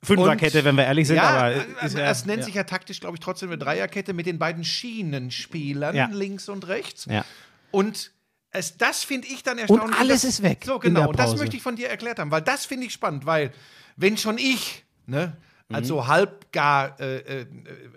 [0.05, 2.45] Fünferkette, wenn wir ehrlich sind, ja, aber also ja, es nennt ja.
[2.45, 6.09] sich ja taktisch, glaube ich, trotzdem eine Dreierkette mit den beiden Schienenspielern, Ja.
[6.11, 7.05] links und rechts.
[7.09, 7.23] Ja.
[7.71, 8.11] Und
[8.51, 9.97] es, das finde ich dann erstaunlich.
[9.97, 11.07] alles dass- ist weg So, genau.
[11.07, 13.53] Und das möchte ich von dir erklärt haben, weil das finde ich spannend, weil
[13.95, 15.37] wenn schon ich, ne,
[15.69, 15.75] Mhm.
[15.75, 17.45] als so halbgar äh, äh,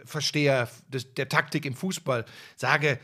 [0.05, 2.24] Versteher des, der Taktik im Fußball
[2.55, 3.01] sage,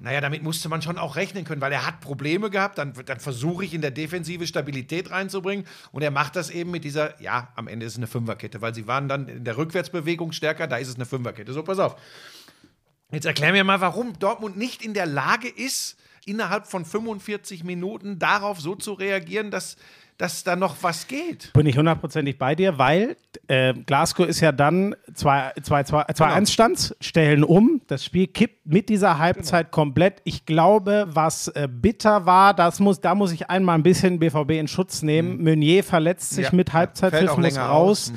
[0.00, 3.20] naja, damit musste man schon auch rechnen können, weil er hat Probleme gehabt, dann, dann
[3.20, 7.52] versuche ich in der Defensive Stabilität reinzubringen und er macht das eben mit dieser, ja,
[7.54, 10.78] am Ende ist es eine Fünferkette, weil sie waren dann in der Rückwärtsbewegung stärker, da
[10.78, 11.52] ist es eine Fünferkette.
[11.52, 11.96] So, pass auf.
[13.12, 18.18] Jetzt erklär mir mal, warum Dortmund nicht in der Lage ist, innerhalb von 45 Minuten
[18.18, 19.76] darauf so zu reagieren, dass,
[20.20, 21.50] dass da noch was geht.
[21.54, 23.16] Bin ich hundertprozentig bei dir, weil
[23.48, 29.70] äh, Glasgow ist ja dann 2-1 Stands, stellen um, das Spiel kippt mit dieser Halbzeit
[29.70, 30.20] komplett.
[30.24, 34.50] Ich glaube, was äh, bitter war, das muss, da muss ich einmal ein bisschen BVB
[34.52, 35.42] in Schutz nehmen.
[35.42, 38.10] Meunier verletzt sich Ja, mit Halbzeitpfiff, muss raus.
[38.10, 38.12] aus.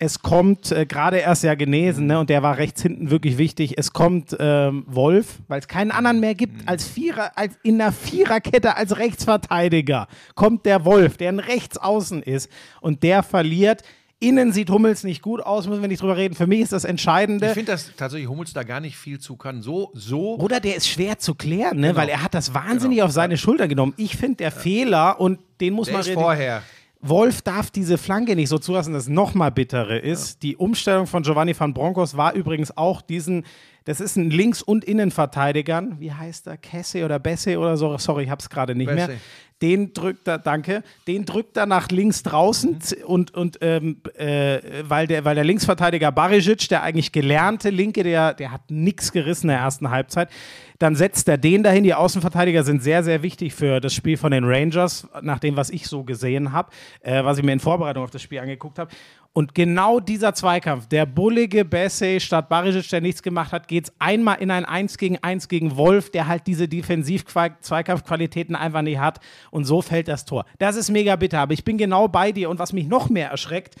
[0.00, 2.20] Es kommt äh, gerade erst ja genesen, ne?
[2.20, 3.76] Und der war rechts hinten wirklich wichtig.
[3.78, 7.90] Es kommt ähm, Wolf, weil es keinen anderen mehr gibt als Vierer, als in der
[7.90, 12.48] Viererkette als Rechtsverteidiger kommt der Wolf, der ein Rechtsaußen ist
[12.80, 13.82] und der verliert.
[14.20, 16.34] Innen sieht Hummels nicht gut aus, müssen wir nicht drüber reden.
[16.34, 17.46] Für mich ist das Entscheidende.
[17.46, 19.62] Ich finde, dass tatsächlich Hummels da gar nicht viel zu kann.
[19.62, 20.36] So, so.
[20.38, 21.88] Oder der ist schwer zu klären, ne?
[21.88, 22.00] Genau.
[22.00, 23.94] weil er hat das wahnsinnig auf seine Schulter genommen.
[23.96, 26.62] Ich finde, der Fehler, und den muss Der man ist vorher.
[27.00, 30.42] Wolf darf diese Flanke nicht so zulassen, dass es noch mal bittere ist.
[30.42, 33.44] Die Umstellung von Giovanni van Broncos war übrigens auch diesen,
[33.84, 38.24] das ist ein Links- und Innenverteidigern, wie heißt er, Kesse oder Besse oder so, sorry,
[38.24, 39.06] ich hab's gerade nicht mehr.
[39.06, 39.20] Besse.
[39.60, 44.60] Den drückt er, danke, den drückt er nach links draußen z- und, und ähm, äh,
[44.84, 49.46] weil, der, weil der Linksverteidiger Barisic, der eigentlich gelernte Linke, der, der hat nichts gerissen
[49.46, 50.30] in der ersten Halbzeit,
[50.78, 51.82] dann setzt er den dahin.
[51.84, 55.70] Die Außenverteidiger sind sehr, sehr wichtig für das Spiel von den Rangers, nach dem, was
[55.70, 56.70] ich so gesehen habe,
[57.00, 58.90] äh, was ich mir in Vorbereitung auf das Spiel angeguckt habe.
[59.32, 63.92] Und genau dieser Zweikampf, der bullige Besse statt Barisic, der nichts gemacht hat, geht es
[63.98, 69.20] einmal in ein 1 gegen 1 gegen Wolf, der halt diese Defensiv-Zweikampfqualitäten einfach nicht hat.
[69.50, 70.44] Und so fällt das Tor.
[70.58, 72.50] Das ist mega bitter, aber ich bin genau bei dir.
[72.50, 73.76] Und was mich noch mehr erschreckt,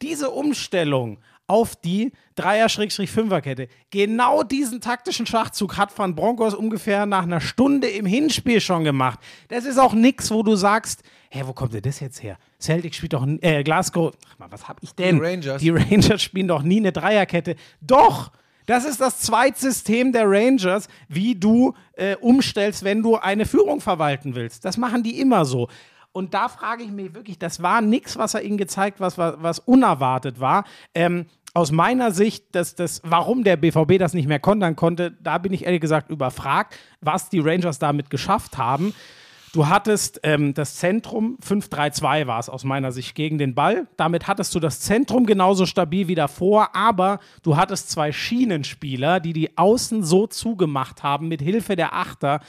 [0.00, 3.68] diese Umstellung auf die Dreier-Fünfer-Kette.
[3.90, 9.18] Genau diesen taktischen Schachzug hat Van Bronckhorst ungefähr nach einer Stunde im Hinspiel schon gemacht.
[9.48, 12.38] Das ist auch nichts, wo du sagst, hä, wo kommt denn das jetzt her?
[12.60, 15.16] Celtic spielt doch, äh, Glasgow, ach mal, was hab ich denn?
[15.16, 15.60] Die Rangers.
[15.60, 17.56] Die Rangers spielen doch nie eine Dreierkette.
[17.80, 18.30] Doch!
[18.66, 24.36] Das ist das Zweitsystem der Rangers, wie du äh, umstellst, wenn du eine Führung verwalten
[24.36, 24.64] willst.
[24.64, 25.68] Das machen die immer so.
[26.12, 29.58] Und da frage ich mich wirklich, das war nichts, was er ihnen gezeigt was, was,
[29.58, 30.64] unerwartet war.
[30.94, 35.38] Ähm, aus meiner Sicht, das, das, warum der BVB das nicht mehr kontern konnte, da
[35.38, 38.94] bin ich ehrlich gesagt überfragt, was die Rangers damit geschafft haben.
[39.52, 43.86] Du hattest ähm, das Zentrum, 5-3-2 war es aus meiner Sicht gegen den Ball.
[43.98, 49.34] Damit hattest du das Zentrum genauso stabil wie davor, aber du hattest zwei Schienenspieler, die
[49.34, 52.40] die Außen so zugemacht haben mit Hilfe der Achter,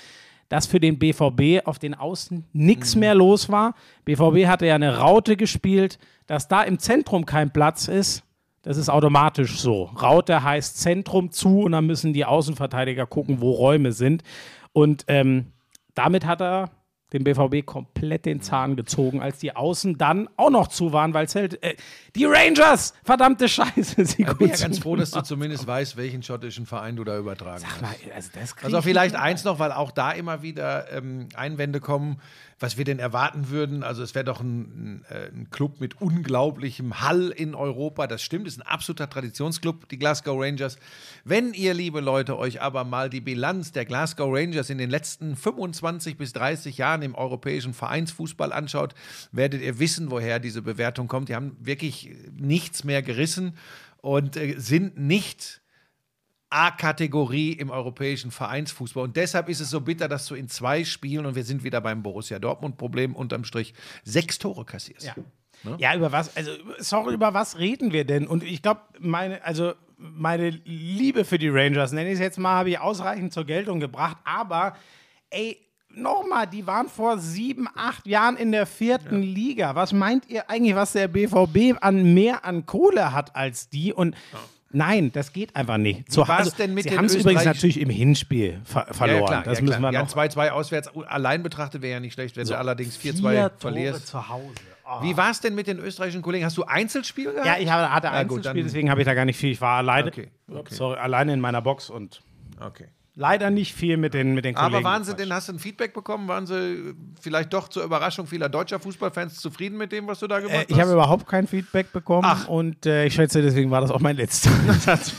[0.53, 3.73] dass für den BVB auf den Außen nichts mehr los war.
[4.05, 5.97] BVB hatte ja eine Raute gespielt,
[6.27, 8.21] dass da im Zentrum kein Platz ist.
[8.61, 9.85] Das ist automatisch so.
[9.85, 14.21] Raute heißt Zentrum zu und dann müssen die Außenverteidiger gucken, wo Räume sind.
[14.73, 15.47] Und ähm,
[15.95, 16.69] damit hat er
[17.13, 21.29] dem BVB komplett den Zahn gezogen, als die Außen dann auch noch zu waren, weil
[21.29, 21.75] Zelt, äh,
[22.15, 26.23] die Rangers, verdammte Scheiße, sie Ich bin ja ganz froh, dass du zumindest weißt, welchen
[26.23, 27.83] schottischen Verein du da übertragen hast.
[28.13, 31.79] Also, das krieg Also ich vielleicht eins noch, weil auch da immer wieder ähm, Einwände
[31.79, 32.19] kommen,
[32.63, 33.83] was wir denn erwarten würden.
[33.83, 38.07] Also es wäre doch ein, äh, ein Club mit unglaublichem Hall in Europa.
[38.07, 40.77] Das stimmt, ist ein absoluter Traditionsclub, die Glasgow Rangers.
[41.25, 45.35] Wenn ihr, liebe Leute, euch aber mal die Bilanz der Glasgow Rangers in den letzten
[45.35, 48.95] 25 bis 30 Jahren im europäischen Vereinsfußball anschaut,
[49.33, 51.27] werdet ihr wissen, woher diese Bewertung kommt.
[51.27, 53.57] Die haben wirklich nichts mehr gerissen
[53.97, 55.62] und äh, sind nicht
[56.53, 59.03] A-Kategorie im europäischen Vereinsfußball.
[59.03, 61.81] Und deshalb ist es so bitter, dass du in zwei Spielen, und wir sind wieder
[61.81, 63.73] beim Borussia Dortmund-Problem, unterm Strich
[64.03, 65.07] sechs Tore kassierst.
[65.07, 65.15] Ja.
[65.77, 68.27] Ja, über was, also, sorry, über was reden wir denn?
[68.27, 72.55] Und ich glaube, meine, also, meine Liebe für die Rangers, nenne ich es jetzt mal,
[72.55, 74.17] habe ich ausreichend zur Geltung gebracht.
[74.25, 74.75] Aber,
[75.29, 75.57] ey,
[75.89, 79.75] nochmal, die waren vor sieben, acht Jahren in der vierten Liga.
[79.75, 83.93] Was meint ihr eigentlich, was der BVB an mehr an Kohle hat als die?
[83.93, 84.15] Und
[84.73, 86.11] nein, das geht einfach nicht.
[86.11, 89.21] Zu, war's denn mit sie haben es übrigens natürlich im Hinspiel ver verloren.
[89.21, 90.09] Ja, klar, das ja, müssen wir ja, noch.
[90.09, 94.07] 2-2 auswärts allein betrachtet wäre ja nicht schlecht, wenn du allerdings 4-2 Vier Tore verlierst.
[94.07, 94.53] zu Hause.
[94.85, 95.01] Oh.
[95.01, 96.43] Wie war es denn mit den österreichischen Kollegen?
[96.43, 97.45] Hast du Einzelspiel gehabt?
[97.45, 99.51] Ja, ich hatte Ah, gut, Einzelspiel, deswegen habe ich da gar nicht viel.
[99.51, 100.73] Ich war alleine, Okay, okay.
[100.73, 102.21] Sorry, alleine in meiner Box und
[102.59, 102.87] Okay.
[103.15, 104.75] Leider nicht viel mit den, mit den Kollegen.
[104.75, 106.27] Aber waren sie denn, hast du ein Feedback bekommen?
[106.27, 110.39] Waren sie vielleicht doch zur Überraschung vieler deutscher Fußballfans zufrieden mit dem, was du da
[110.39, 110.71] gemacht Äh, hast?
[110.71, 112.47] ich habe überhaupt kein Feedback bekommen Ach.
[112.47, 114.49] und äh, ich schätze, deswegen war das auch mein letzter
[114.79, 115.13] Satz.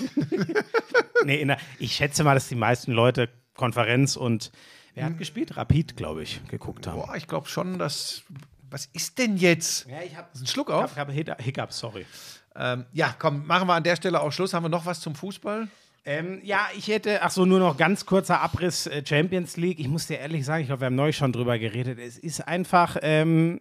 [1.24, 4.50] nee, der, ich schätze mal, dass die meisten Leute Konferenz und
[4.94, 5.56] wer hat gespielt?
[5.56, 7.00] Rapid, glaube ich, geguckt haben.
[7.00, 8.22] Boah, ich glaube schon, dass.
[8.70, 9.86] Was ist denn jetzt?
[9.88, 10.90] Ja, ich habe Ein Schluck auf?
[10.92, 12.04] ich hab Hic- Hiccups, sorry.
[12.56, 14.52] Ähm, ja, komm, machen wir an der Stelle auch Schluss.
[14.52, 15.68] Haben wir noch was zum Fußball?
[16.06, 19.80] Ähm, ja, ich hätte, ach so, nur noch ganz kurzer Abriss äh, Champions League.
[19.80, 21.98] Ich muss dir ehrlich sagen, ich glaube, wir haben neulich schon drüber geredet.
[21.98, 23.60] Es ist einfach ähm,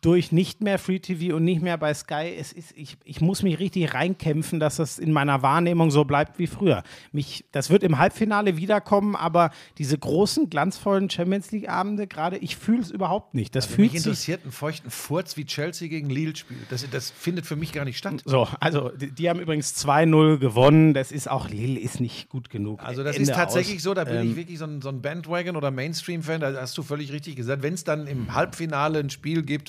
[0.00, 2.32] durch nicht mehr Free TV und nicht mehr bei Sky.
[2.38, 6.38] Es ist, ich, ich muss mich richtig reinkämpfen, dass das in meiner Wahrnehmung so bleibt
[6.38, 6.84] wie früher.
[7.10, 12.82] Mich, das wird im Halbfinale wiederkommen, aber diese großen, glanzvollen Champions League-Abende gerade, ich fühle
[12.82, 13.56] es überhaupt nicht.
[13.56, 16.70] Das Mich fühlt sich interessiert einen feuchten Furz, wie Chelsea gegen Lille spielt.
[16.70, 18.22] Das, das findet für mich gar nicht statt.
[18.24, 20.94] so, also die, die haben übrigens 2-0 gewonnen.
[20.94, 22.80] Das ist auch, Lille ist nicht gut genug.
[22.82, 23.82] Also das Ende ist tatsächlich aus.
[23.82, 26.78] so, da bin Ähm, ich wirklich so ein, so ein Bandwagon oder Mainstream-Fan, da hast
[26.78, 27.62] du völlig richtig gesagt.
[27.62, 29.63] Wenn es dann im Halbfinale ein Spiel gibt,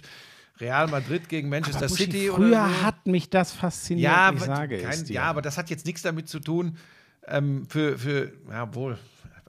[0.59, 2.81] Real Madrid gegen Manchester Buschi, City früher so.
[2.83, 5.13] hat mich das fasziniert, ja, ich aber sage kein, es dir.
[5.15, 6.77] ja, aber das hat jetzt nichts damit zu tun,
[7.27, 8.97] ähm, für, für, ja, wohl,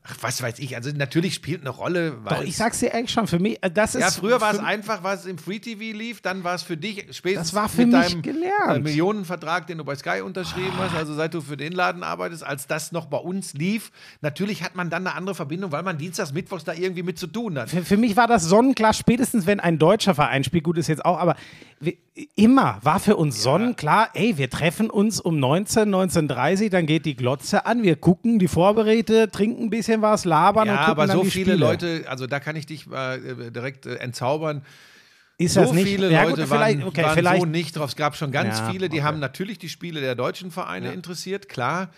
[0.09, 3.27] ach, was weiß ich, also natürlich spielt eine Rolle, Doch, ich sag's dir ehrlich schon,
[3.27, 4.01] für mich, äh, das ist.
[4.03, 7.07] ja, früher war es einfach, was im Free TV lief, dann war es für dich
[7.13, 8.77] spätestens Das war für mit mich deinem gelernt.
[8.77, 12.45] äh, Millionenvertrag, den du bei Sky unterschrieben hast, also seit du für den Laden arbeitest,
[12.45, 13.91] als das noch bei uns lief.
[14.21, 17.27] Natürlich hat man dann eine andere Verbindung, weil man dienstags, mittwochs da irgendwie mit zu
[17.27, 17.71] tun hat.
[17.71, 21.05] Für, für mich war das sonnenklar, spätestens wenn ein deutscher Verein spielt, gut ist jetzt
[21.05, 21.37] auch, aber
[21.79, 21.95] wir,
[22.37, 27.17] immer war für uns sonnenklar, ey, wir treffen uns um 19, 19.30 dann geht die
[27.17, 31.09] Glotze an, wir gucken die Vorberäte, trinken ein bisschen was, labern und Ja, gucken aber
[31.12, 31.57] so viele Spiele.
[31.57, 34.62] Leute, also da kann ich dich äh, direkt äh, entzaubern.
[35.38, 35.86] ist So das nicht?
[35.86, 37.90] viele ja, Leute gut, waren, okay, waren so nicht drauf.
[37.90, 39.05] Es gab schon ganz Ja, viele, die okay.
[39.07, 41.90] haben natürlich die Spiele der deutschen Vereine interessiert, klar.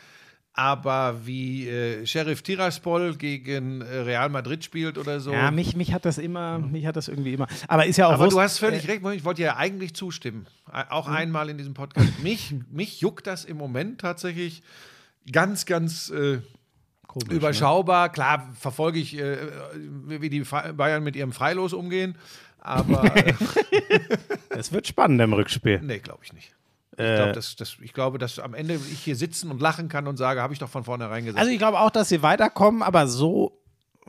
[0.54, 5.32] Aber wie äh, Sheriff Tiraspol gegen äh, Real Madrid spielt oder so.
[5.32, 7.46] Ja, mich, mich hat das immer, mich hat das irgendwie immer.
[7.68, 10.48] Aber ist ja auch aber du hast völlig recht, ich wollte ja eigentlich zustimmen.
[10.72, 11.14] Äh, Auch Hm.
[11.14, 12.18] einmal in diesem Podcast.
[12.24, 14.64] Mich, mich juckt das im Moment tatsächlich
[15.30, 16.40] ganz, ganz äh,
[17.08, 18.10] Komisch, überschaubar.
[18.12, 19.38] Klar verfolge ich, äh,
[20.06, 22.16] wie die Bayern mit ihrem Freilos umgehen.
[22.60, 23.38] Aber äh, Ne?
[24.50, 25.80] Es wird spannend im Rückspiel.
[25.82, 26.54] nee, glaube ich nicht.
[26.92, 29.88] Ich, Äh, glaub, dass, dass, ich glaube, dass am Ende ich hier sitzen und lachen
[29.88, 31.38] kann und sage, habe ich doch von vornherein gesagt.
[31.40, 33.52] Also ich glaube auch, dass sie weiterkommen, aber so.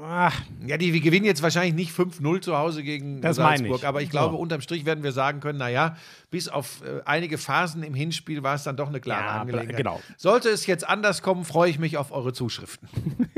[0.02, 3.88] Ach, ja, die, wir gewinnen jetzt wahrscheinlich nicht 5-0 zu Hause gegen Das Salzburg, ich.
[3.88, 5.98] aber ich glaube, unterm Strich werden wir sagen können, naja,
[6.32, 9.78] bis auf äh, einige Phasen im Hinspiel war es dann doch eine klare Ja, Angelegenheit.
[9.78, 10.00] genau.
[10.18, 12.88] Sollte es jetzt anders kommen, freue ich mich auf eure Zuschriften.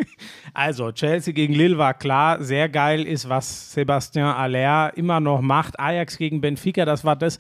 [0.54, 2.44] Also, Chelsea gegen Lille war klar.
[2.44, 5.80] Sehr geil ist, was Sebastian Aller immer noch macht.
[5.80, 7.40] Ajax gegen Benfica, das war das,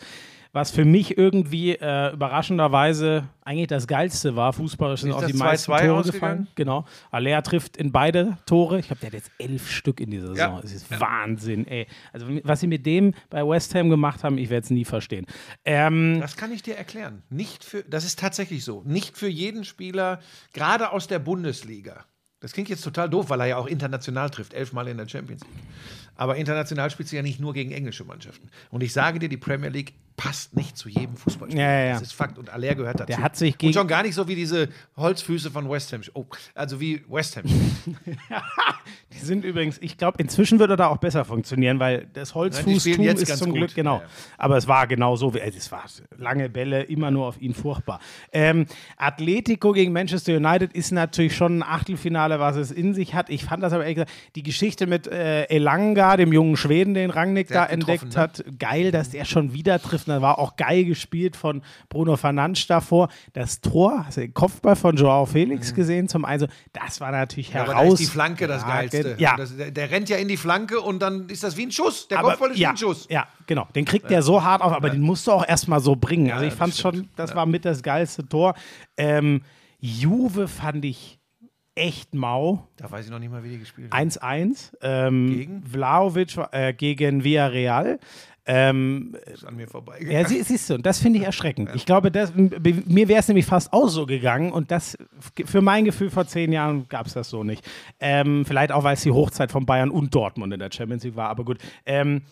[0.53, 4.51] was für mich irgendwie äh, überraschenderweise eigentlich das Geilste war.
[4.53, 6.11] Fußballerisch sind Ist auch die meisten 2-2 Tore ausgegangen?
[6.11, 6.47] gefallen.
[6.55, 6.85] Genau.
[7.09, 8.79] Aller trifft in beide Tore.
[8.79, 10.55] Ich glaube, der hat jetzt elf Stück in dieser Saison.
[10.55, 10.61] Ja.
[10.61, 11.87] Das ist Wahnsinn, ey.
[12.11, 15.25] Also, was sie mit dem bei West Ham gemacht haben, ich werde es nie verstehen.
[15.63, 17.23] Ähm, Das kann ich dir erklären.
[17.29, 18.83] Nicht für, das ist tatsächlich so.
[18.85, 20.19] Nicht für jeden Spieler,
[20.53, 22.05] gerade aus der Bundesliga.
[22.41, 25.43] Das klingt jetzt total doof, weil er ja auch international trifft, elfmal in der Champions
[25.43, 25.63] League.
[26.15, 28.49] Aber international spielst du ja nicht nur gegen englische Mannschaften.
[28.71, 31.63] Und ich sage dir, die Premier League passt nicht zu jedem Fußballspieler.
[31.63, 31.93] Ja, ja, ja.
[31.93, 32.37] Das ist Fakt.
[32.37, 33.07] Und Aller gehört dazu.
[33.07, 36.01] Der hat sich Und gegen- schon gar nicht so wie diese Holzfüße von West Ham.
[36.13, 37.43] Oh, also wie West Ham.
[39.13, 43.01] Die sind übrigens, ich glaube, inzwischen würde er da auch besser funktionieren, weil das Holzfußtum
[43.03, 43.57] jetzt ist zum gut.
[43.57, 44.01] Glück, genau.
[44.37, 45.83] Aber es war genau so, wie, es war
[46.17, 47.99] lange Bälle, immer nur auf ihn furchtbar.
[48.31, 48.65] Ähm,
[48.97, 53.29] Atletico gegen Manchester United ist natürlich schon ein Achtelfinale, was es in sich hat.
[53.29, 57.09] Ich fand das aber ehrlich gesagt, die Geschichte mit äh, Elanga, dem jungen Schweden, den
[57.09, 58.21] Rangnick Der da hat entdeckt ne?
[58.21, 60.07] hat, geil, dass der schon wieder trifft.
[60.11, 63.09] Da war auch geil gespielt von Bruno Fernandes davor.
[63.33, 67.49] Das Tor, hast du den Kopfball von Joao Felix gesehen zum Also, das war natürlich
[67.49, 67.55] Mhm.
[67.55, 67.75] Ja, heraus.
[67.75, 69.15] aber da ist die Flanke das Geilste.
[69.17, 71.71] Ja, Das, der, der rennt ja in die Flanke und dann ist das wie ein
[71.71, 72.07] Schuss.
[72.07, 73.07] Der aber, Kopfball ist ja, wie ein Schuss.
[73.09, 73.67] Ja, genau.
[73.75, 76.31] Den kriegt der so hart auf, aber den musst du auch erstmal so bringen.
[76.31, 78.53] also ich fand schon, das war mit das geilste Tor.
[78.97, 79.41] Ähm,
[79.79, 81.17] Juve fand ich
[81.73, 82.67] echt mau.
[82.75, 84.09] Da weiß ich noch nicht mal, wie die gespielt haben.
[84.09, 84.73] 1-1.
[84.81, 85.63] Ähm, Gegen?
[85.63, 87.99] Vlaovic äh, gegen Villarreal.
[88.53, 89.99] Ähm, ist an mir vorbei.
[90.01, 91.69] ja, sie, siehst du, und das finde ich erschreckend.
[91.73, 94.97] Ich glaube, das, mir wäre es nämlich fast auch so gegangen und das,
[95.45, 97.63] für mein Gefühl vor zehn Jahren gab es das so nicht.
[98.01, 101.15] Ähm, vielleicht auch, weil es die Hochzeit von Bayern und Dortmund in der Champions League
[101.15, 101.59] war, aber gut.
[101.85, 102.23] Ähm,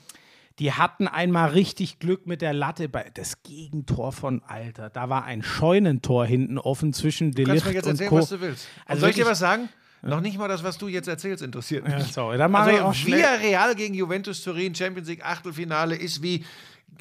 [0.59, 4.89] die hatten einmal richtig Glück mit der Latte bei das Gegentor von Alter.
[4.89, 8.17] Da war ein Scheunentor hinten offen zwischen Du Delicht kannst mir jetzt und erzählen, Co.
[8.17, 8.67] was du willst.
[8.85, 9.69] Also soll ich dir was sagen?
[10.01, 11.93] Noch nicht mal das, was du jetzt erzählst, interessiert mich.
[11.93, 13.19] Ja, sorry, dann machen wir auch Also schnell.
[13.19, 16.45] Villarreal gegen Juventus Turin, Champions League Achtelfinale, ist wie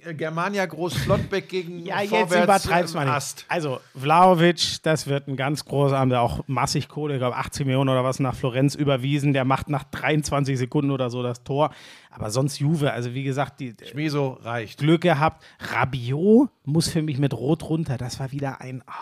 [0.05, 3.14] äh, Germania Groß Flottbeck gegen Ja, jetzt übertreib's ähm, mal nicht.
[3.14, 3.44] Ast.
[3.49, 7.66] Also, Vlaovic, das wird ein ganz großer, haben wir auch massig Kohle, ich glaube 18
[7.66, 9.32] Millionen oder was nach Florenz überwiesen.
[9.32, 11.70] Der macht nach 23 Sekunden oder so das Tor.
[12.11, 14.80] Aber sonst Juve, also wie gesagt, die Schmieso reicht.
[14.80, 15.44] Glück gehabt.
[15.61, 17.96] Rabiot muss für mich mit Rot runter.
[17.96, 18.92] Das war wieder ein, ah,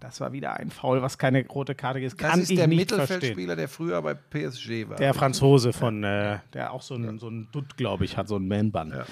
[0.00, 2.20] das war wieder ein Foul, was keine rote Karte ist.
[2.20, 3.16] Das Kann ist ich der nicht verstehen.
[3.16, 4.96] Mittelfeldspieler, der früher bei PSG war.
[4.96, 8.36] Der Franzose von, äh, der auch so ein, so ein Dutt, glaube ich, hat, so
[8.36, 8.90] ein Man-Bun.
[8.90, 9.06] das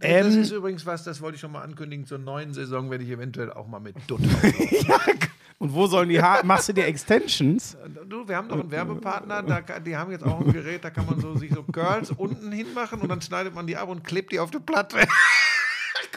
[0.00, 2.06] Ähm, ist übrigens was, das wollte ich schon mal ankündigen.
[2.06, 4.20] Zur neuen Saison werde ich eventuell auch mal mit Dutt.
[5.58, 7.76] Und wo sollen die Haare, machst du dir Extensions?
[8.08, 11.04] du, wir haben doch einen Werbepartner, da, die haben jetzt auch ein Gerät, da kann
[11.04, 14.32] man so sich so Girls unten hinmachen und dann schneidet man die ab und klebt
[14.32, 14.96] die auf die Platte.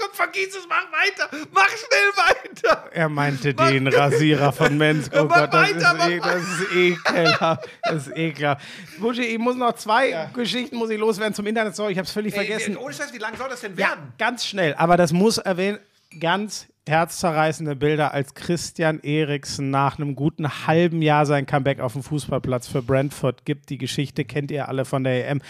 [0.03, 2.89] Komm, vergiss es, mach weiter, mach schnell weiter.
[2.91, 5.11] Er meinte den Rasierer von Mensk.
[5.15, 7.69] Oh Mach Gott, das, weiter, mach ist, e das ist ekelhaft.
[7.83, 8.61] Das ist ekelhaft.
[8.99, 11.75] Buschi, ich muss noch zwei Geschichten muss ich loswerden zum Internet.
[11.75, 12.77] Sorry, ich habe es völlig vergessen.
[12.77, 14.13] Ohne Scheiß, wie lange soll das denn Ja, werden?
[14.17, 14.73] ganz schnell.
[14.75, 15.79] Aber das muss erwähnen.
[16.19, 22.03] Ganz herzzerreißende Bilder, als Christian Eriksen nach einem guten halben Jahr sein Comeback auf dem
[22.03, 23.69] Fußballplatz für Brentford gibt.
[23.69, 25.41] Die Geschichte kennt ihr alle von der EM.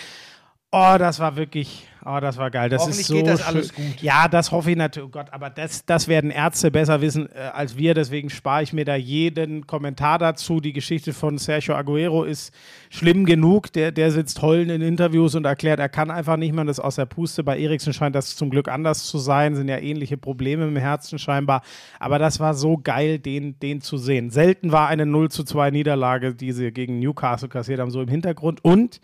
[0.71, 2.69] Oh, das war wirklich, oh, das war geil.
[2.69, 3.47] Das ist so geht das schön.
[3.47, 4.01] alles gut.
[4.01, 5.07] Ja, das hoffe ich natürlich.
[5.07, 7.93] Oh Gott, aber das, das werden Ärzte besser wissen äh, als wir.
[7.93, 10.59] Deswegen spare ich mir da jeden Kommentar dazu.
[10.59, 12.53] Die Geschichte von Sergio Aguero ist
[12.89, 13.71] schlimm genug.
[13.73, 16.63] Der, der sitzt heulend in Interviews und erklärt, er kann einfach nicht mehr.
[16.63, 17.43] Das aus der Puste.
[17.43, 19.55] Bei Eriksen scheint das zum Glück anders zu sein.
[19.55, 21.61] Sind ja ähnliche Probleme im Herzen scheinbar.
[21.99, 24.29] Aber das war so geil, den, den zu sehen.
[24.29, 28.07] Selten war eine 0 zu 2 Niederlage, die sie gegen Newcastle kassiert haben, so im
[28.07, 28.63] Hintergrund.
[28.63, 29.01] Und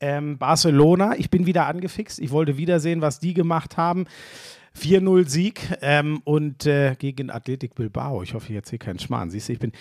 [0.00, 2.18] ähm, Barcelona, ich bin wieder angefixt.
[2.18, 4.06] Ich wollte wieder sehen, was die gemacht haben.
[4.78, 8.22] 4-0 Sieg ähm, und äh, gegen Athletic Bilbao.
[8.22, 9.30] Ich hoffe, ich erzähle keinen Schmarrn.
[9.30, 9.72] Siehst du, ich bin.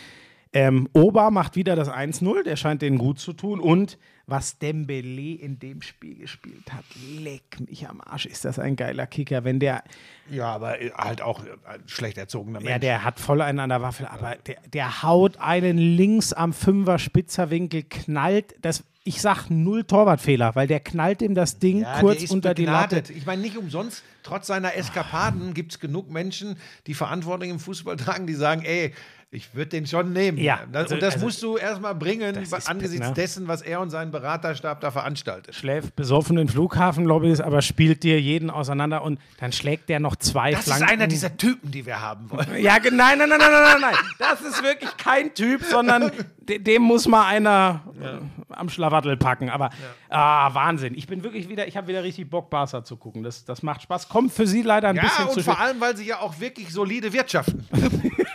[0.53, 3.59] Ähm, Oba macht wieder das 1-0, der scheint denen gut zu tun.
[3.59, 6.85] Und was Dembele in dem Spiel gespielt hat,
[7.19, 9.43] leck mich am Arsch, ist das ein geiler Kicker.
[9.43, 9.83] Wenn der,
[10.31, 12.69] Ja, aber halt auch ein schlecht erzogener Mensch.
[12.71, 16.53] ja, der hat voll einen an der Waffel, aber der, der haut einen links am
[16.53, 18.83] Fünfer Spitzerwinkel, knallt das.
[19.07, 22.95] Ich sag null Torwartfehler, weil der knallt ihm das Ding Ja, kurz unter die Latte.
[22.95, 23.15] begnadet.
[23.15, 27.97] Ich meine, nicht umsonst, trotz seiner Eskapaden gibt es genug Menschen, die Verantwortung im Fußball
[27.97, 28.95] tragen, die sagen, ey,
[29.35, 30.37] ich würde den schon nehmen.
[30.37, 33.13] Ja, das, also- und das also- musst du erstmal bringen, Das angesichts ne?
[33.13, 35.53] dessen, was er und sein Beraterstab da veranstaltet.
[35.53, 40.51] schläft besoffen in Flughafenlobbys, aber spielt dir jeden auseinander und dann schlägt der noch zwei
[40.51, 40.83] Das Flanken.
[40.85, 42.47] ist einer dieser Typen, die wir haben wollen.
[42.57, 43.95] Ja, nein, nein, nein, nein, nein, nein, nein.
[44.17, 49.49] Das ist wirklich kein Typ, sondern de dem muss mal einer äh, am Schlawattel packen.
[49.49, 49.69] Aber
[50.09, 50.93] ah, Wahnsinn.
[50.95, 53.23] Ich bin wirklich wieder, ich habe wieder richtig Bock, Barca zu gucken.
[53.23, 54.07] Das, das macht Spaß.
[54.09, 56.39] Kommt für sie leider ein Ja, bisschen zu und vor allem, weil sie ja auch
[56.39, 57.67] wirklich solide wirtschaften.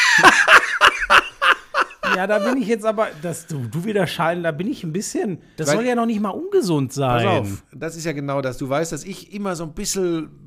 [2.15, 4.91] Ja, da bin ich jetzt aber, dass du, du wieder schallen, da bin ich ein
[4.91, 7.25] bisschen, das Weil- soll ja noch nicht mal ungesund sein.
[7.25, 8.57] Pass auf, das ist ja genau das.
[8.57, 10.29] Du weißt, dass ich immer so ein bisschen,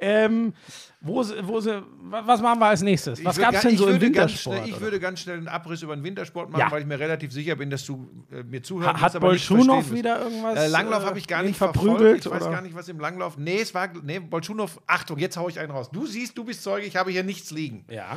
[0.00, 0.52] Ähm,
[1.00, 1.62] wo, wo
[2.10, 3.24] was machen wir als nächstes?
[3.24, 4.58] Was gab es denn so im Wintersport?
[4.58, 6.70] Schnell, ich würde ganz schnell einen Abriss über den Wintersport machen, Ja.
[6.70, 10.22] weil ich mir relativ sicher bin, dass du äh, mir zuhören Ha- hat Bolschunow wieder
[10.22, 12.26] irgendwas, Äh, Langlauf äh, habe ich gar wen nicht verprügelt, verprügelt.
[12.26, 12.50] Ich weiß oder?
[12.50, 13.36] gar nicht, was im Langlauf.
[13.38, 13.88] Nee, es war.
[14.02, 14.80] Nee, Bolschunow.
[14.86, 15.90] Achtung, jetzt haue ich einen raus.
[15.90, 17.84] Du siehst, du bist Zeuge, ich habe hier nichts liegen.
[17.90, 18.16] Ja.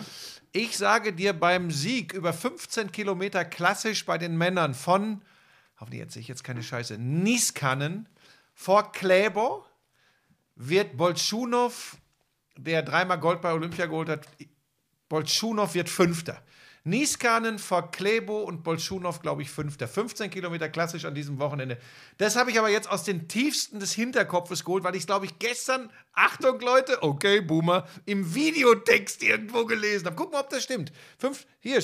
[0.52, 5.22] Ich sage dir beim Sieg über 15 Kilometer klassisch bei den Männern von,
[5.80, 8.08] hoffentlich erzähle ich jetzt keine Scheiße, Niskanen
[8.54, 9.66] vor Kläbo
[10.68, 11.98] wird Bolschunow,
[12.56, 14.28] der dreimal Gold bei Olympia geholt hat,
[15.10, 16.42] Bolschunow wird Fünfter.
[16.84, 19.88] Niskanen vor Klebo und Bolschunow, glaube ich, Fünfter.
[19.88, 21.78] 15 Kilometer klassisch an diesem Wochenende.
[22.18, 25.38] Das habe ich aber jetzt aus den tiefsten des Hinterkopfes geholt, weil ich, glaube ich,
[25.38, 30.16] gestern, Achtung Leute, okay, Boomer, im Videotext irgendwo gelesen habe.
[30.16, 30.92] Guck mal, ob das stimmt.
[31.20, 31.78] Fünf, hier,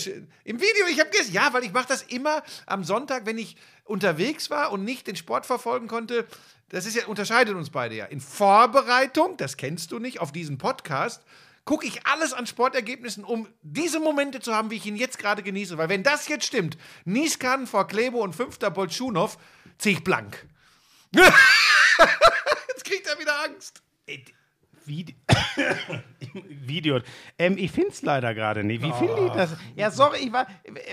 [0.44, 3.56] im Video, ich habe gestern, ja, weil ich mache das immer am Sonntag, wenn ich
[3.84, 6.26] unterwegs war und nicht den Sport verfolgen konnte.
[6.70, 8.06] Das ist ja, unterscheidet uns beide ja.
[8.06, 11.24] In Vorbereitung, das kennst du nicht, auf diesen Podcast,
[11.68, 15.44] gucke ich alles an Sportergebnissen, um diese Momente zu haben, wie ich ihn jetzt gerade
[15.44, 15.78] genieße.
[15.78, 19.38] Weil wenn das jetzt stimmt, Nieskan vor Klebo und fünfter Bolschunow,
[19.78, 20.48] ziehe ich blank.
[21.14, 23.84] jetzt kriegt er wieder Angst.
[24.88, 25.14] Vide
[26.66, 27.00] Video.
[27.38, 28.82] Ähm, ich finde es leider gerade nicht.
[28.84, 29.56] Wie finde ich das?
[29.76, 30.48] Ja, sorry, ich war.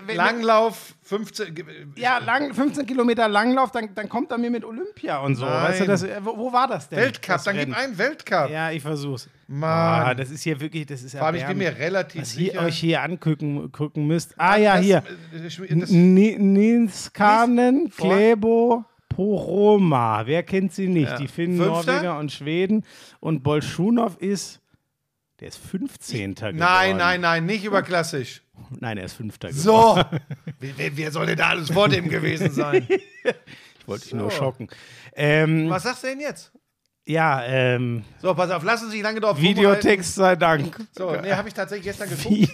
[0.06, 1.54] wenn- Langlauf, 15.
[1.96, 5.44] Ja, lang, 15 Kilometer Langlauf, dann, dann kommt er mir mit Olympia und so.
[5.44, 5.62] Nein.
[5.64, 6.98] Weißt du, das, äh, wo, wo war das denn?
[6.98, 7.74] Weltcup, das dann gib Rennen?
[7.74, 8.50] einen Weltcup.
[8.50, 9.28] Ja, ich versuch's.
[9.46, 9.70] Mann.
[9.70, 11.18] Ah, das ist hier wirklich, das ist ja.
[11.18, 12.62] Vor allem, ich bin mir relativ was ihr sicher.
[12.64, 14.34] euch hier angucken gucken müsst.
[14.38, 15.02] Ah ja, das- hier.
[15.32, 18.84] Das, das, Ni- Ninskanen, Vor- Klebo,
[19.14, 20.26] Poroma.
[20.26, 21.10] Wer kennt sie nicht?
[21.10, 21.18] Ja.
[21.18, 21.92] Die Finnen, Fünfter?
[21.94, 22.84] Norweger und Schweden.
[23.20, 24.60] Und Bolschunow ist,
[25.40, 26.34] der ist 15.
[26.34, 26.56] geworden.
[26.56, 28.42] nein, nein, nein, nicht über klassisch.
[28.80, 29.62] Nein, er ist Fünfter geworden.
[29.62, 30.18] So.
[30.60, 32.86] wer, wer- soll denn da alles vor dem gewesen sein?
[33.80, 34.68] Ich wollte dich nur schocken.
[35.14, 36.50] Ähm, Was sagst du denn jetzt?
[37.06, 40.76] Ja, ähm, So, pass auf, lass uns nicht lange drauf Videotext sei Dank.
[40.92, 42.50] So, nee, habe ich tatsächlich gestern geguckt.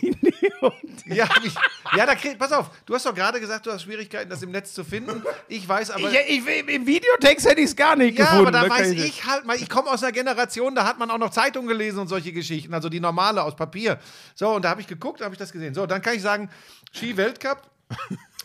[1.06, 1.54] Ja, hab ich,
[1.96, 4.50] ja da krieg, pass auf, du hast doch gerade gesagt, du hast Schwierigkeiten, das im
[4.50, 5.22] Netz zu finden.
[5.48, 6.10] Ich weiß aber.
[6.10, 8.54] Ja, ich, Im Videotext hätte ich es gar nicht Ja, gefunden.
[8.54, 11.10] aber da weiß nicht- ich halt mal, ich komme aus einer Generation, da hat man
[11.10, 13.98] auch noch Zeitung gelesen und solche Geschichten, also die normale aus Papier.
[14.34, 15.74] So, und da habe ich geguckt, da habe ich das gesehen.
[15.74, 16.50] So, dann kann ich sagen,
[16.92, 17.62] Ski-Weltcup,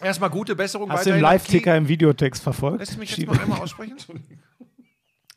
[0.02, 2.80] erstmal gute Besserung Hast du den Live-Ticker im Videotext verfolgt?
[2.80, 3.98] Lässt du mich jetzt mal einmal aussprechen?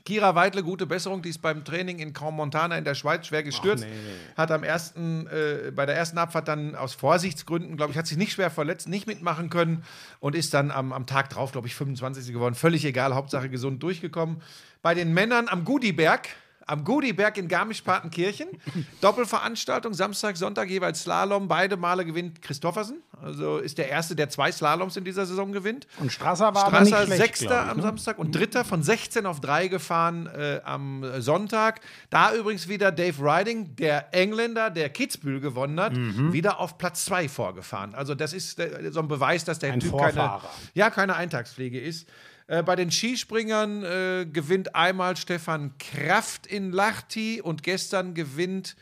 [0.09, 3.87] Kira Weidle, gute Besserung, die ist beim Training in Montana in der Schweiz schwer gestürzt.
[4.39, 8.17] Hat am ersten, äh, bei der ersten Abfahrt dann aus Vorsichtsgründen, glaube ich, hat sich
[8.17, 9.85] nicht schwer verletzt, nicht mitmachen können
[10.19, 12.33] und ist dann am, am Tag drauf, glaube ich, 25.
[12.33, 12.55] geworden.
[12.55, 14.41] Völlig egal, Hauptsache gesund durchgekommen.
[14.81, 16.27] Bei den Männern am Gudiberg,
[16.67, 18.49] am Gudiberg in Garmisch-Partenkirchen.
[19.03, 21.49] Doppelveranstaltung, Samstag, Sonntag jeweils Slalom.
[21.49, 23.03] Beide Male gewinnt Christoffersen.
[23.23, 25.87] Also ist der Erste, der zwei Slaloms in dieser Saison gewinnt.
[25.99, 27.83] Und Strasser war aber nicht Strasser schlecht, Sechster ich, am ne?
[27.83, 31.81] Samstag und Dritter von 16 auf 3 gefahren äh, am Sonntag.
[32.11, 36.33] Da übrigens wieder Dave Riding, der Engländer, der Kitzbühel gewonnen hat, Mhm.
[36.33, 37.95] wieder auf Platz 2 vorgefahren.
[37.95, 40.41] Also das ist äh, so ein Beweis, dass der Ein Typ keine,
[40.75, 42.09] ja, keine Eintagspflege ist.
[42.47, 48.75] Äh, bei den Skispringern äh, gewinnt einmal Stefan Kraft in Lahti und gestern gewinnt,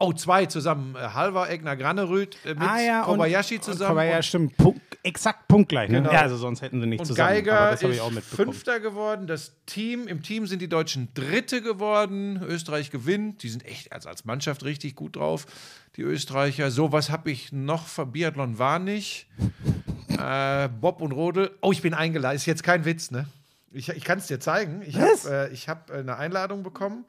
[0.00, 3.90] oh, zwei zusammen, äh, Halvar Egner Granerüth äh, mit Kobayashi und, zusammen.
[3.90, 5.90] Kobayashi, stimmt, Punkt, exakt punktgleich.
[5.90, 5.98] Ne?
[5.98, 6.12] Genau.
[6.12, 7.28] Ja, also sonst hätten sie nicht Und zusammen.
[7.28, 8.52] Geiger das habe ist ich auch mitbekommen.
[8.52, 9.26] Fünfter geworden.
[9.26, 12.42] Das Team, im Team sind die Deutschen Dritte geworden.
[12.42, 13.42] Österreich gewinnt.
[13.42, 15.46] Die sind echt als, als Mannschaft richtig gut drauf,
[15.96, 16.70] die Österreicher.
[16.70, 17.86] So, was habe ich noch?
[18.06, 19.28] Biathlon war nicht.
[20.18, 21.50] äh, Bob und Rodel.
[21.60, 22.36] Oh, ich bin eingeladen.
[22.36, 23.26] Ist jetzt kein Witz, ne?
[23.72, 24.82] Ich, ich kann es dir zeigen.
[24.84, 27.04] Ich habe äh, ich hab, äh, eine Einladung bekommen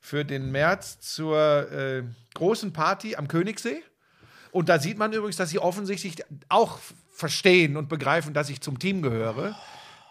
[0.00, 1.68] für den März zur
[2.34, 3.82] großen Party am Königssee.
[4.50, 6.78] Und da sieht man übrigens, dass sie offensichtlich auch
[7.10, 9.56] verstehen und begreifen, dass ich zum Team gehöre.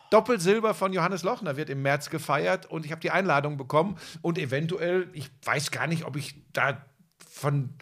[0.09, 4.37] Doppelsilber von Johannes Lochner wird im März gefeiert und ich habe die Einladung bekommen und
[4.37, 6.85] eventuell, ich weiß gar nicht, ob ich da
[7.29, 7.73] von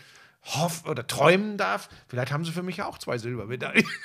[0.43, 1.89] hoff oder träumen darf.
[2.07, 3.87] Vielleicht haben sie für mich ja auch zwei Silbermedaillen.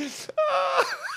[0.00, 1.07] Ich werd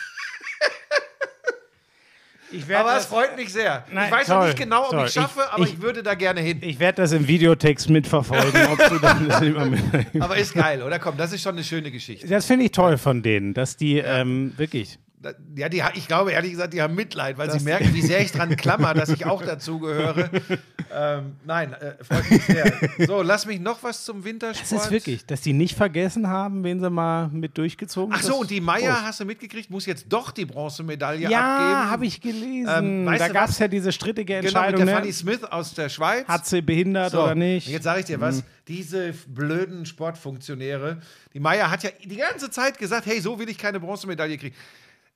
[2.75, 3.85] Aber es freut mich sehr.
[3.91, 5.05] Nein, ich weiß noch toll, nicht genau, ob toll.
[5.07, 6.59] ich schaffe, Ich- aber ich- ich, würde da gerne hin.
[6.61, 10.05] Ich werde das im Videotext mitverfolgen, ob du dann das Silbermedaille.
[10.21, 10.99] Aber ist geil, oder?
[10.99, 12.27] Komm, das ist schon eine schöne Geschichte.
[12.27, 14.97] Das finde ich toll von denen, dass die ähm, wirklich.
[15.55, 18.31] Ja, die, ich glaube ehrlich gesagt, die haben Mitleid, weil sie merken, wie sehr ich
[18.31, 20.29] dran klammer, dass ich auch dazu gehöre.
[20.93, 22.73] ähm, nein, äh, freut mich sehr.
[23.05, 24.71] So, lass mich noch was zum Wintersport.
[24.71, 28.29] Das ist wirklich, dass die nicht vergessen haben, wen sie mal mit durchgezogen Ach so,
[28.29, 31.91] das- und die Meier, hast du mitgekriegt, muss jetzt doch die Bronzemedaille Ja, abgeben.
[31.91, 32.71] habe ich gelesen.
[32.75, 34.77] Ähm, da gab es ja diese strittige Genau, mit Entscheidung.
[34.77, 35.01] der ne?
[35.01, 36.27] Fanny Smith aus der Schweiz.
[36.27, 37.67] Hat sie behindert So, oder nicht?
[37.67, 37.73] Mhm.
[37.73, 41.01] Jetzt sage ich dir was, diese blöden Sportfunktionäre,
[41.33, 44.55] die Meier hat ja die ganze Zeit gesagt, hey, so will ich keine Bronzemedaille kriegen.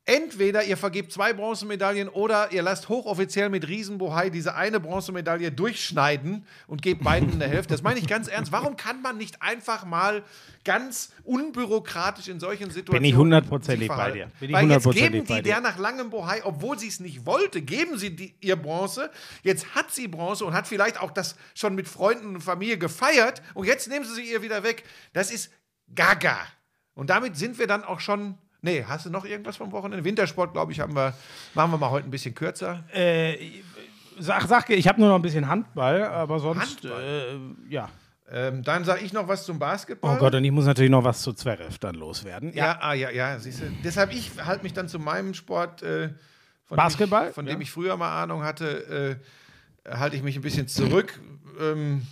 [0.08, 6.46] Entweder ihr vergebt zwei Bronzemedaillen oder ihr lasst hochoffiziell mit Riesenbohai diese eine Bronzemedaille durchschneiden
[6.68, 7.74] und gebt beiden eine Hälfte.
[7.74, 8.52] Das meine ich ganz ernst.
[8.52, 10.22] Warum kann man nicht einfach mal
[10.64, 14.32] ganz unbürokratisch in solchen Situationen Bin ich hundertprozentig bei dir.
[14.40, 17.64] Bin ich Weil jetzt geben die der nach langem Bohai, obwohl sie es nicht wollte,
[17.64, 19.10] geben sie die, ihr Bronze.
[19.42, 23.42] Jetzt hat sie Bronze und hat vielleicht auch das schon mit Freunden und Familie gefeiert
[23.56, 24.84] und jetzt nehmen sie sie ihr wieder weg.
[25.14, 25.52] Das ist
[25.96, 26.38] gaga.
[26.94, 28.38] Und damit sind wir dann auch schon.
[28.66, 30.04] Nee, hast du noch irgendwas vom Wochenende?
[30.04, 31.14] Wintersport, glaube ich, haben wir,
[31.54, 32.84] machen wir mal heute ein bisschen kürzer.
[34.18, 37.38] Sag, sag, ich habe nur noch ein bisschen Handball, aber sonst, äh,
[37.70, 37.90] ja.
[38.32, 40.16] Ähm, dann sage ich noch was zum Basketball.
[40.16, 42.54] Oh Gott, und ich muss natürlich noch was zu Zverev dann loswerden.
[42.54, 43.66] Ja, ah, ja, ja, siehst du.
[43.84, 46.10] Deshalb, ich halte mich dann zu meinem Sport, äh,
[46.66, 47.26] von Basketball?
[47.26, 47.62] dem ich, von dem Ja.
[47.62, 49.20] ich früher mal Ahnung hatte,
[49.86, 51.20] äh, halte ich mich ein bisschen zurück.
[51.62, 52.08] Ähm,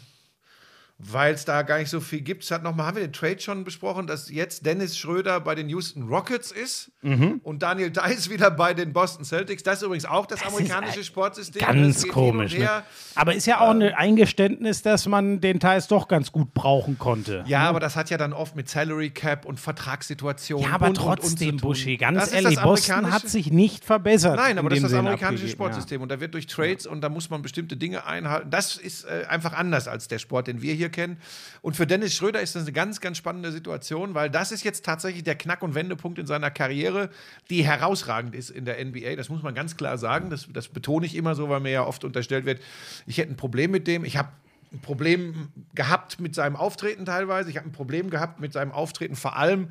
[0.99, 2.43] weil es da gar nicht so viel gibt.
[2.43, 5.53] Es hat noch mal, haben wir den Trade schon besprochen, dass jetzt Dennis Schröder bei
[5.55, 7.41] den Houston Rockets ist Mhm.
[7.43, 9.63] und Daniel Dice wieder bei den Boston Celtics.
[9.63, 11.59] Das ist übrigens auch das, amerikanische ein- Sportsystem.
[11.61, 12.53] Das Ganz komisch.
[12.53, 12.83] und Ne?
[13.15, 17.43] Aber ist ja auch ein Eingeständnis, dass man den Teils doch ganz gut brauchen konnte.
[17.47, 20.97] Ja, aber das hat ja dann oft mit Salary Cap und Vertragssituationen Ja, aber und,
[20.99, 21.69] und, und trotzdem, zu tun.
[21.69, 24.35] Buschi, ganz Das ehrlich, das Boston amerikanische- hat sich nicht verbessert.
[24.37, 27.29] Nein, aber das ist das amerikanische Sportsystem und da wird durch Trades und da muss
[27.29, 28.49] man bestimmte Dinge einhalten.
[28.49, 31.17] Das ist äh, einfach anders als der Sport, den wir hier kennen.
[31.61, 34.85] Und für Dennis Schröder ist das eine ganz, ganz spannende Situation, weil das ist jetzt
[34.85, 37.09] tatsächlich der Knack- und Wendepunkt in seiner Karriere,
[37.49, 39.15] die herausragend ist in der NBA.
[39.15, 40.29] Das muss man ganz klar sagen.
[40.29, 42.61] Das, das betone ich immer so, weil mir ja oft unterstellt wird,
[43.05, 44.05] ich hätte ein Problem mit dem.
[44.05, 44.29] Ich habe
[44.73, 47.49] ein Problem gehabt mit seinem Auftreten teilweise.
[47.49, 49.69] Ich habe ein Problem gehabt mit seinem Auftreten, vor allem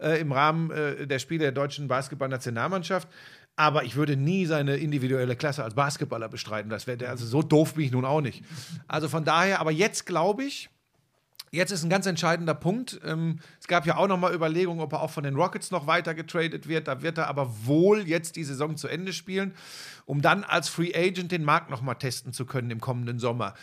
[0.00, 3.08] äh, im Rahmen äh, der Spiele der deutschen Basketballnationalmannschaft.
[3.56, 6.70] Aber ich würde nie seine individuelle Klasse als Basketballer bestreiten.
[6.70, 8.44] Das wäre also so doof bin ich nun auch nicht.
[8.88, 10.70] Also von daher, aber jetzt glaube ich,
[11.54, 13.00] Jetzt ist ein ganz entscheidender Punkt.
[13.04, 15.86] Ähm, es gab ja auch noch mal Überlegungen, ob er auch von den Rockets noch
[15.86, 16.88] weiter getradet wird.
[16.88, 19.54] Da wird er aber wohl jetzt die Saison zu Ende spielen,
[20.04, 23.54] um dann als Free Agent den Markt noch mal testen zu können im kommenden Sommer.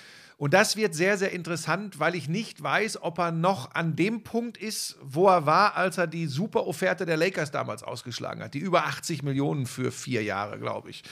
[0.41, 4.23] Und das wird sehr, sehr interessant, weil ich nicht weiß, ob er noch an dem
[4.23, 8.55] Punkt ist, wo er war, als er die super Offerte der Lakers damals ausgeschlagen hat.
[8.55, 11.03] Die über 80 Millionen für vier Jahre, glaube ich.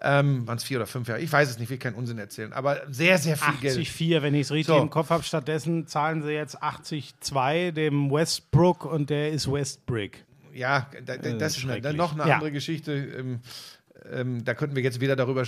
[0.00, 1.20] Ähm, Waren es vier oder fünf Jahre?
[1.20, 2.52] Ich weiß es nicht, will keinen Unsinn erzählen.
[2.52, 3.76] Aber sehr, sehr viel Geld.
[3.76, 4.80] 80,4, wenn ich es richtig So.
[4.80, 5.24] im Kopf habe.
[5.24, 10.24] Stattdessen zahlen sie jetzt 80,2 dem Westbrook und der ist Westbrick.
[10.54, 13.40] Ja, da, da, das ist noch eine andere Geschichte.
[14.12, 15.44] Ähm, da könnten wir jetzt wieder darüber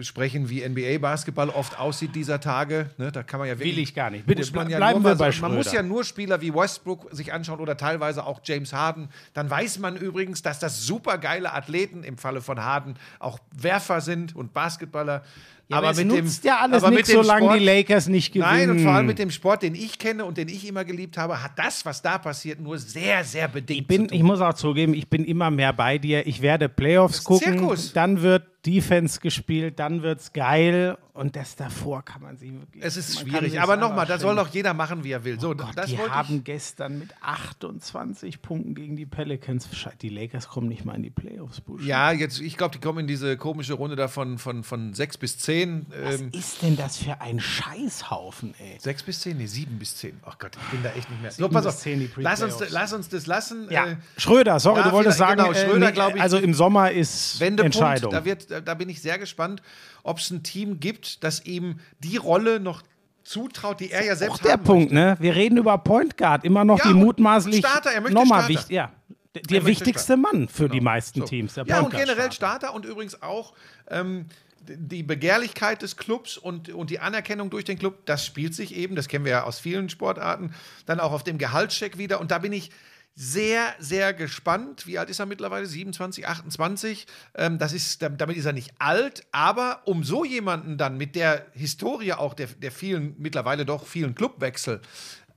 [0.00, 2.90] sprechen, wie NBA-Basketball oft aussieht dieser Tage.
[2.98, 4.26] Ne, da kann man ja wirklich, Will ich gar nicht.
[4.26, 5.76] Bitte, man ja bleiben nur wir bei so, Man muss Schröder.
[5.76, 9.08] ja nur Spieler wie Westbrook sich anschauen oder teilweise auch James Harden.
[9.32, 14.34] Dann weiß man übrigens, dass das supergeile Athleten im Falle von Harden auch Werfer sind
[14.34, 15.22] und Basketballer.
[15.68, 18.08] Ja, aber, es mit nutzt dem, ja alles aber mit nichts, solange Sport- die Lakers
[18.08, 18.50] nicht gewinnen.
[18.50, 21.16] Nein, und vor allem mit dem Sport, den ich kenne und den ich immer geliebt
[21.16, 24.54] habe, hat das, was da passiert, nur sehr, sehr bedingt Ich, bin, ich muss auch
[24.54, 26.26] zugeben, ich bin immer mehr bei dir.
[26.26, 27.58] Ich werde Playoffs gucken.
[27.58, 27.92] Zirkus.
[27.94, 32.82] Dann wird Defense gespielt, dann wird's geil und das davor kann man sie wirklich.
[32.82, 35.38] Es ist schwierig, aber nochmal, da soll doch jeder machen, wie er will.
[35.38, 36.44] So, Oh Gott, das die haben ich.
[36.44, 39.68] gestern mit 28 Punkten gegen die Pelicans.
[39.72, 41.84] Scheiße, Die Lakers kommen nicht mal in die Playoffs, Busch.
[41.84, 45.18] Ja, jetzt, ich glaube, die kommen in diese komische Runde da von, von, von 6
[45.18, 45.86] bis 10.
[46.02, 48.78] Was Ähm, ist denn das für ein Scheißhaufen, ey?
[48.78, 49.36] 6 bis 10?
[49.36, 50.18] Nee, 7 bis 10.
[50.24, 51.30] Ach Gott, ich bin da echt nicht mehr.
[51.30, 51.76] So, pass auf.
[51.76, 53.68] 10 die Lass uns, lass uns das lassen.
[53.70, 56.38] Ja, Äh, Schröder, sorry, ja, du wolltest vielleicht- sagen, genau, Schröder, äh, glaub ich, also
[56.38, 58.10] im Sommer ist Wendepunkt, Entscheidung.
[58.12, 59.62] da, wird, da bin ich sehr gespannt,
[60.02, 62.82] ob es ein Team gibt, das ihm die Rolle noch
[63.22, 65.16] zutraut, die er ja selbst auch der Punkt, ne?
[65.18, 68.70] Wir reden über Point Guard, immer noch Ja, die mutmaßlich Starter, er möchte nochmal wichtig,
[68.70, 68.92] ja.
[69.34, 71.26] Der möchte wichtigste Mann für die meisten So.
[71.26, 71.56] Teams.
[71.66, 72.72] Ja, und generell Starter.
[72.72, 73.52] Und übrigens auch
[73.88, 74.26] ähm,
[74.68, 78.94] die Begehrlichkeit des Clubs und, und die Anerkennung durch den Club, das spielt sich eben,
[78.94, 80.54] das kennen wir ja aus vielen Sportarten,
[80.86, 82.20] dann auch auf dem Gehaltscheck wieder.
[82.20, 82.70] Und da bin ich
[83.14, 84.86] sehr, sehr gespannt.
[84.86, 85.66] Wie alt ist er mittlerweile?
[85.66, 87.06] 27, 28.
[87.36, 91.14] Ähm, das ist, dam- damit ist er nicht alt, aber um so jemanden dann mit
[91.14, 94.80] der Historie auch der, der vielen, mittlerweile doch vielen Clubwechsel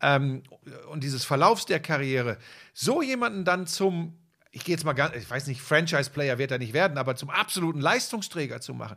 [0.01, 0.41] ähm,
[0.89, 2.37] und dieses Verlaufs der Karriere,
[2.73, 4.17] so jemanden dann zum
[4.51, 7.29] ich gehe jetzt mal ganz, ich weiß nicht, Franchise-Player wird er nicht werden, aber zum
[7.29, 8.95] absoluten Leistungsträger zu machen,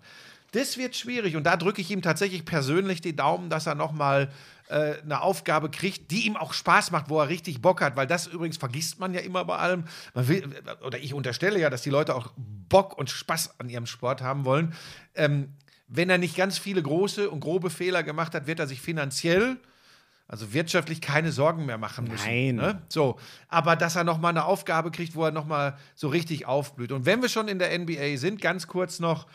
[0.53, 1.37] das wird schwierig.
[1.37, 4.31] Und da drücke ich ihm tatsächlich persönlich die Daumen, dass er nochmal
[4.71, 7.97] äh, eine Aufgabe kriegt, die ihm auch Spaß macht, wo er richtig Bock hat.
[7.97, 9.85] Weil das übrigens vergisst man ja immer bei allem.
[10.15, 10.49] Will,
[10.85, 14.45] oder ich unterstelle ja, dass die Leute auch Bock und Spaß an ihrem Sport haben
[14.45, 14.75] wollen.
[15.15, 15.55] Ähm,
[15.89, 19.59] wenn er nicht ganz viele große und grobe Fehler gemacht hat, wird er sich finanziell
[20.31, 22.25] also wirtschaftlich keine Sorgen mehr machen müssen.
[22.25, 22.55] Nein.
[22.55, 22.81] Ne?
[22.89, 23.19] So,
[23.49, 26.93] aber dass er noch mal eine Aufgabe kriegt, wo er noch mal so richtig aufblüht.
[26.93, 29.27] Und wenn wir schon in der NBA sind, ganz kurz noch,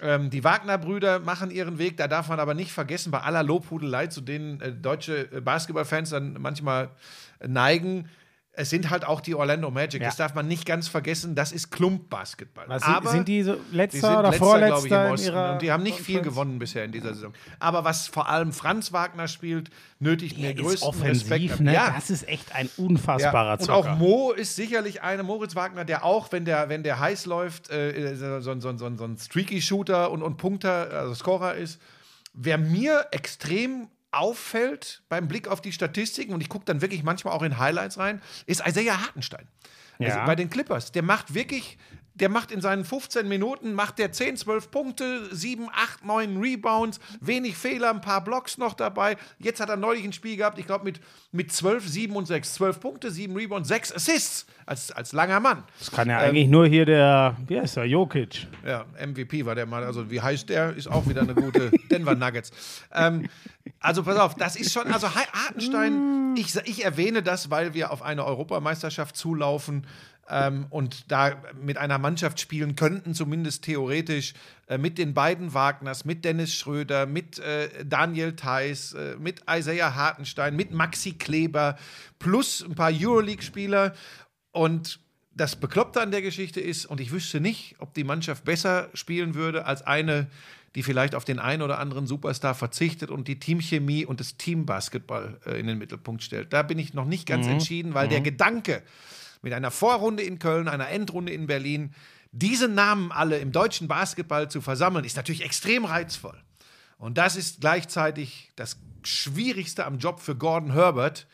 [0.00, 1.96] ähm, die Wagner-Brüder machen ihren Weg.
[1.96, 6.10] Da darf man aber nicht vergessen, bei aller Lobhudelei, zu denen äh, deutsche äh, Basketballfans
[6.10, 6.90] dann manchmal
[7.38, 8.08] äh, neigen,
[8.56, 10.00] es sind halt auch die Orlando Magic.
[10.00, 10.08] Ja.
[10.08, 11.34] Das darf man nicht ganz vergessen.
[11.34, 12.66] Das ist Klumpbasketball.
[12.68, 15.12] Sind, aber sind die so die letzter sind oder letzter, glaube ich, vorletzter im in
[15.12, 15.52] Osten.
[15.54, 17.32] und die haben nicht viel gewonnen bisher in dieser Saison.
[17.58, 21.60] Aber was vor allem Franz Wagner spielt, nötigt mir Der größten offensiv, Respekt.
[21.60, 21.74] ne?
[21.74, 22.84] Ja, Das ist echt ein ja.
[22.84, 23.92] unfassbarer Und Zocker.
[23.94, 27.70] auch Mo ist sicherlich einer, Moritz Wagner, der auch, wenn der, wenn der heiß läuft,
[27.70, 31.80] äh, so, so, so, so, so ein Streaky-Shooter und, und Punkter, also Scorer ist.
[32.34, 33.88] Wer mir extrem
[34.18, 37.98] auffällt beim Blick auf die Statistiken, und ich gucke dann wirklich manchmal auch in Highlights
[37.98, 39.46] rein, ist Isaiah Hartenstein.
[39.98, 40.26] Also Ja.
[40.26, 40.92] bei den Clippers.
[40.92, 41.78] Der macht wirklich,
[42.14, 47.00] der macht in seinen 15 Minuten, macht der 10, 12 Punkte, 7, 8, 9 Rebounds,
[47.20, 49.16] wenig Fehler, ein paar Blocks noch dabei.
[49.38, 51.00] Jetzt hat er neulich ein Spiel gehabt, ich glaube mit,
[51.32, 52.54] mit 12, 7 und 6.
[52.54, 55.64] 12 Punkte, 7 Rebounds, 6 Assists als, als langer Mann.
[55.78, 58.46] das kann ja Ähm, eigentlich nur hier der, wie heißt der, Jokic.
[58.64, 59.82] Ja, MVP war der mal.
[59.84, 60.74] Also, wie heißt der?
[60.74, 62.50] Ist auch wieder eine gute Denver Nuggets.
[62.94, 63.28] Ähm,
[63.80, 64.86] also, pass auf, das ist schon.
[64.90, 69.86] Also, Har- Hartenstein, ich, ich erwähne das, weil wir auf eine Europameisterschaft zulaufen
[70.28, 74.34] ähm, und da mit einer Mannschaft spielen könnten, zumindest theoretisch,
[74.66, 79.94] äh, mit den beiden Wagners, mit Dennis Schröder, mit äh, Daniel Theiss, äh, mit Isaiah
[79.94, 81.76] Hartenstein, mit Maxi Kleber,
[82.18, 83.94] plus ein paar Euroleague-Spieler.
[84.52, 85.00] Und
[85.34, 89.34] das Bekloppte an der Geschichte ist, und ich wüsste nicht, ob die Mannschaft besser spielen
[89.34, 90.28] würde als eine,
[90.74, 95.38] die vielleicht auf den einen oder anderen Superstar verzichtet und die Teamchemie und das Teambasketball
[95.46, 96.52] äh, in den Mittelpunkt stellt.
[96.52, 98.82] Da bin ich noch nicht ganz entschieden, weil der Gedanke
[99.44, 101.94] mit einer Vorrunde in Köln, einer Endrunde in Berlin,
[102.32, 106.36] diese Namen alle im deutschen Basketball zu versammeln, ist natürlich extrem reizvoll.
[106.98, 111.26] Und das ist gleichzeitig das Schwierigste am Job für Gordon Herbert,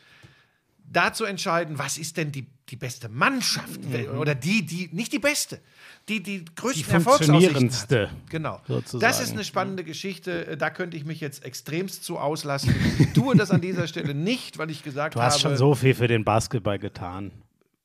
[0.91, 3.79] da zu entscheiden, was ist denn die, die beste Mannschaft
[4.17, 5.61] oder die, die, nicht die beste,
[6.09, 8.29] die die größten Die funktionierendste, hat.
[8.29, 8.61] Genau.
[8.67, 8.99] sozusagen.
[8.99, 12.75] Das ist eine spannende Geschichte, äh, da könnte ich mich jetzt extremst zu auslassen.
[13.13, 15.93] Tue das an dieser Stelle nicht, weil ich gesagt Du hast habe, schon so viel
[15.93, 17.31] für den Basketball getan.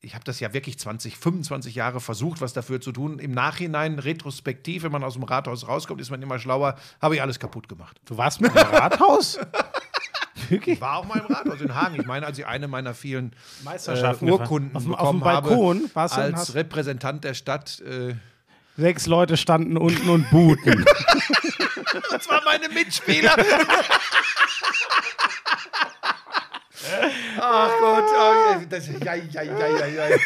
[0.01, 3.19] Ich habe das ja wirklich 20, 25 Jahre versucht, was dafür zu tun.
[3.19, 7.21] Im Nachhinein, retrospektiv, wenn man aus dem Rathaus rauskommt, ist man immer schlauer, habe ich
[7.21, 7.99] alles kaputt gemacht.
[8.05, 9.39] Du warst mit dem Rathaus?
[10.49, 11.99] Ich war auch mal im Rathaus in Hagen.
[11.99, 13.35] Ich meine, als ich eine meiner vielen äh,
[13.65, 17.81] Meisterschaften Urkunden auf dem- auf bekommen dem Balkon habe, als Repräsentant der Stadt.
[17.81, 18.13] Äh,
[18.77, 20.85] Sechs Leute standen unten und buhten.
[22.11, 23.35] das waren meine Mitspieler.
[27.39, 30.17] Ach Gott, oh, das, ja, ja, ja, ja, ja.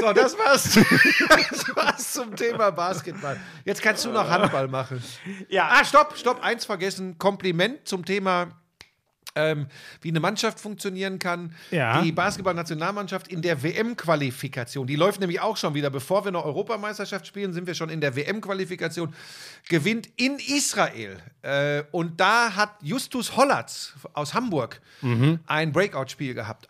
[0.00, 0.74] So, das war's,
[1.28, 3.38] das war's zum Thema Basketball.
[3.64, 5.02] Jetzt kannst du noch Handball machen.
[5.48, 5.68] ja.
[5.70, 7.18] Ah, stopp, stopp, eins vergessen.
[7.18, 8.48] Kompliment zum Thema
[9.34, 9.66] ähm,
[10.00, 11.54] wie eine Mannschaft funktionieren kann.
[11.70, 12.02] Ja.
[12.02, 15.90] Die Basketball-Nationalmannschaft in der WM-Qualifikation, die läuft nämlich auch schon wieder.
[15.90, 19.14] Bevor wir eine Europameisterschaft spielen, sind wir schon in der WM-Qualifikation,
[19.68, 21.16] gewinnt in Israel.
[21.42, 25.40] Äh, und da hat Justus Hollatz aus Hamburg Mhm.
[25.46, 26.68] ein Breakout-Spiel gehabt.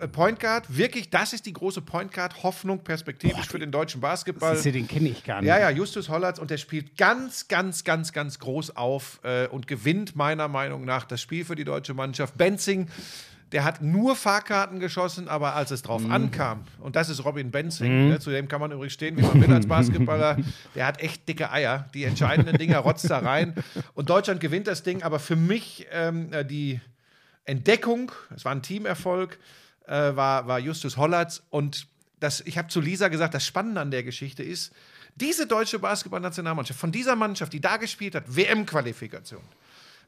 [0.00, 4.56] Äh, Point Guard, wirklich, das ist die große Point Guard-Hoffnung perspektivisch für den deutschen Basketball.
[4.56, 5.48] Das ist, den kenne ich gar nicht.
[5.48, 9.66] Ja, ja, Justus Hollatz und der spielt ganz, ganz, ganz, ganz groß auf äh, und
[9.68, 12.05] gewinnt meiner Meinung nach das Spiel für die deutsche Mannschaft.
[12.36, 12.88] Benzing,
[13.52, 16.10] der hat nur Fahrkarten geschossen, aber als es drauf Mhm.
[16.12, 19.40] ankam, und das ist Robin Benzing, ne, zu dem kann man übrigens stehen, wie man
[19.40, 20.36] will als Basketballer,
[20.74, 21.88] der hat echt dicke Eier.
[21.94, 23.54] Die entscheidenden Dinger rotzt da rein.
[23.94, 26.80] Und Deutschland gewinnt das Ding, aber für mich ähm, äh, die
[27.44, 29.38] Entdeckung, es war ein Teamerfolg,
[29.86, 31.42] äh, war, war Justus Hollatz.
[31.50, 31.86] Und
[32.18, 34.72] das, ich habe zu Lisa gesagt, das Spannende an der Geschichte ist,
[35.14, 39.40] diese deutsche Basketballnationalmannschaft, von dieser Mannschaft, die da gespielt hat, WM-Qualifikation,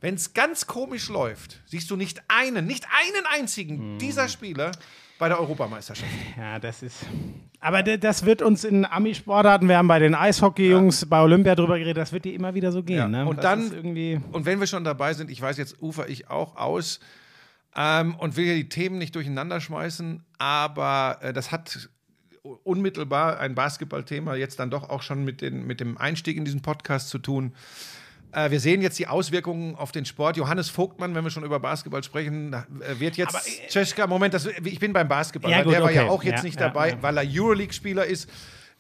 [0.01, 4.71] wenn es ganz komisch läuft, siehst du nicht einen, nicht einen einzigen dieser Spieler
[5.19, 6.11] bei der Europameisterschaft.
[6.37, 6.99] Ja, das ist.
[7.59, 11.97] Aber das wird uns in Ami-Sportarten, wir haben bei den Eishockey-Jungs bei Olympia drüber geredet,
[11.97, 12.99] das wird dir immer wieder so gehen.
[12.99, 13.27] Ja, Ne?
[13.27, 14.21] und das dann- irgendwie.
[14.31, 17.01] Und wenn wir schon dabei sind, ich weiß, jetzt ufer ich auch aus
[17.75, 21.89] ähm, und will hier die Themen nicht durcheinander schmeißen, aber äh, das hat
[22.63, 26.63] unmittelbar ein Basketballthema jetzt dann doch auch schon mit, den, mit dem Einstieg in diesen
[26.63, 27.55] Podcast zu tun.
[28.33, 30.37] Äh, wir sehen jetzt die Auswirkungen auf den Sport.
[30.37, 34.35] Johannes Vogtmann, wenn wir schon über Basketball sprechen, äh, wird jetzt Aber, äh, Czeska, Moment,
[34.35, 36.11] das, ich bin beim Basketball, Ja, gut, der war ja okay.
[36.11, 36.97] auch jetzt Ja, nicht ja, dabei, ja.
[37.01, 38.29] weil er Euroleague-Spieler ist.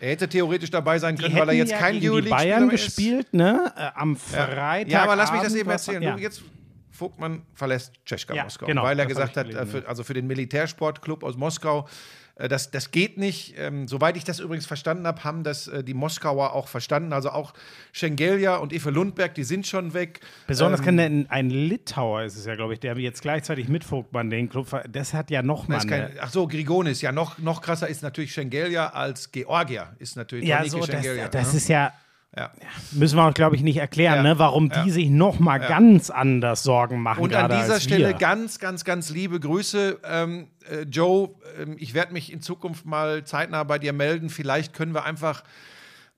[0.00, 2.84] Er hätte theoretisch dabei sein können, weil er jetzt ja kein Euroleague-Spieler Bayern ist.
[2.86, 3.72] gespielt, ne?
[3.76, 4.88] Äh, am Freitag.
[4.92, 6.02] Ja, aber lass mich das eben erzählen.
[6.02, 6.14] Ja.
[6.14, 6.42] Du, jetzt
[6.90, 10.14] Vogtmann verlässt Tschechka Ja, Moskau, genau, weil er gesagt hat, äh, gelesen, für, also für
[10.14, 11.86] den Militärsportclub aus Moskau,
[12.38, 13.54] äh, das, das geht nicht.
[13.58, 17.12] Ähm, soweit ich das übrigens verstanden habe, haben das äh, die Moskauer auch verstanden.
[17.12, 17.52] Also auch
[17.92, 20.20] Schengelia und Ife Lundberg, die sind schon weg.
[20.46, 23.84] Besonders Ähm, kann ein, ein Litauer ist es ja, glaube ich, der jetzt gleichzeitig mit
[23.84, 24.68] Vogtmann den Club.
[24.90, 25.84] Das hat ja noch mal.
[25.86, 29.94] kein, ach so, Grigonis, ja, noch, noch krasser ist natürlich Schengelia als Georgier.
[29.98, 31.56] Ist natürlich ja, so, das, das ne?
[31.56, 31.92] ist ja.
[32.36, 32.50] Ja.
[32.92, 34.34] Müssen wir, glaube ich, nicht erklären, Ja.
[34.34, 37.22] ne, warum die sich noch mal ganz anders Sorgen machen.
[37.22, 38.14] Und an dieser Stelle wir.
[38.14, 39.98] ganz, ganz, ganz liebe Grüße.
[40.04, 41.30] Ähm, äh, Joe,
[41.60, 44.28] ähm, ich werde mich in Zukunft mal zeitnah bei dir melden.
[44.30, 45.42] Vielleicht können wir einfach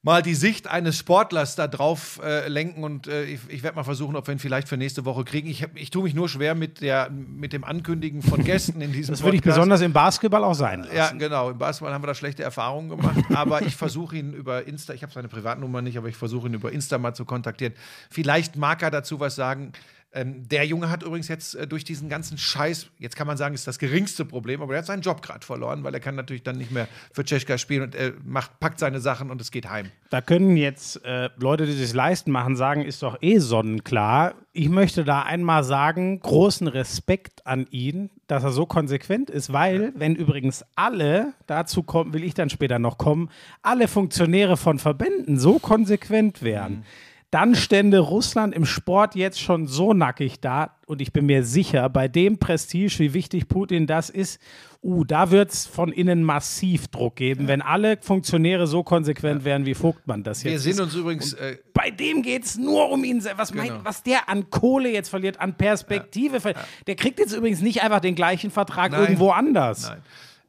[0.03, 3.85] mal die Sicht eines Sportlers da drauf äh, lenken und äh, ich, ich werde mal
[3.85, 5.49] versuchen, ob wir ihn vielleicht für nächste Woche kriegen.
[5.51, 8.93] Ich, hab- ich tue mich nur schwer mit, der, mit dem Ankündigen von Gästen in
[8.93, 10.97] diesem Das würde ich besonders im Basketball auch sein lassen.
[10.97, 11.51] Ja, genau.
[11.51, 13.19] Im Basketball haben wir da schlechte Erfahrungen gemacht.
[13.35, 16.55] Aber ich versuche ihn über Insta, ich habe seine Privatnummer nicht, aber ich versuche ihn
[16.55, 17.75] über Insta mal zu kontaktieren.
[18.11, 19.73] Vielleicht mag er dazu was sagen.
[20.13, 23.55] Ähm, der Junge hat übrigens jetzt äh, durch diesen ganzen Scheiß, jetzt kann man sagen,
[23.55, 26.43] ist das geringste Problem, aber er hat seinen Job gerade verloren, weil er kann natürlich
[26.43, 29.71] dann nicht mehr für Tschechka spielen und er macht, packt seine Sachen und es geht
[29.71, 29.87] heim.
[30.11, 34.35] Da können jetzt äh, Leute, die sich leisten machen, sagen, ist doch eh sonnenklar.
[34.53, 39.93] Ich möchte da einmal sagen, großen Respekt an ihn, dass er so konsequent ist, weil,
[39.95, 43.31] wenn übrigens alle, dazu kommen, will ich dann später noch kommen,
[43.63, 46.85] alle Funktionäre von Verbänden so konsequent wären,
[47.31, 50.77] dann stände Russland im Sport jetzt schon so nackig da.
[50.87, 54.41] Und ich bin mir sicher, bei dem Prestige, wie wichtig Putin das ist,
[54.83, 59.65] uh, da wird es von innen massiv Druck geben, wenn alle Funktionäre so konsequent wären,
[59.65, 60.81] wie Vogtmann das jetzt Wir sind ist.
[60.81, 63.21] uns übrigens, äh, Bei dem geht es nur um ihn.
[63.21, 63.63] se- Was, Genau.
[63.65, 66.65] meint, was der an Kohle jetzt verliert, an Perspektive verliert.
[66.89, 69.03] Der kriegt jetzt übrigens nicht einfach den gleichen Vertrag Nein.
[69.03, 69.89] irgendwo anders.
[69.89, 70.01] Nein.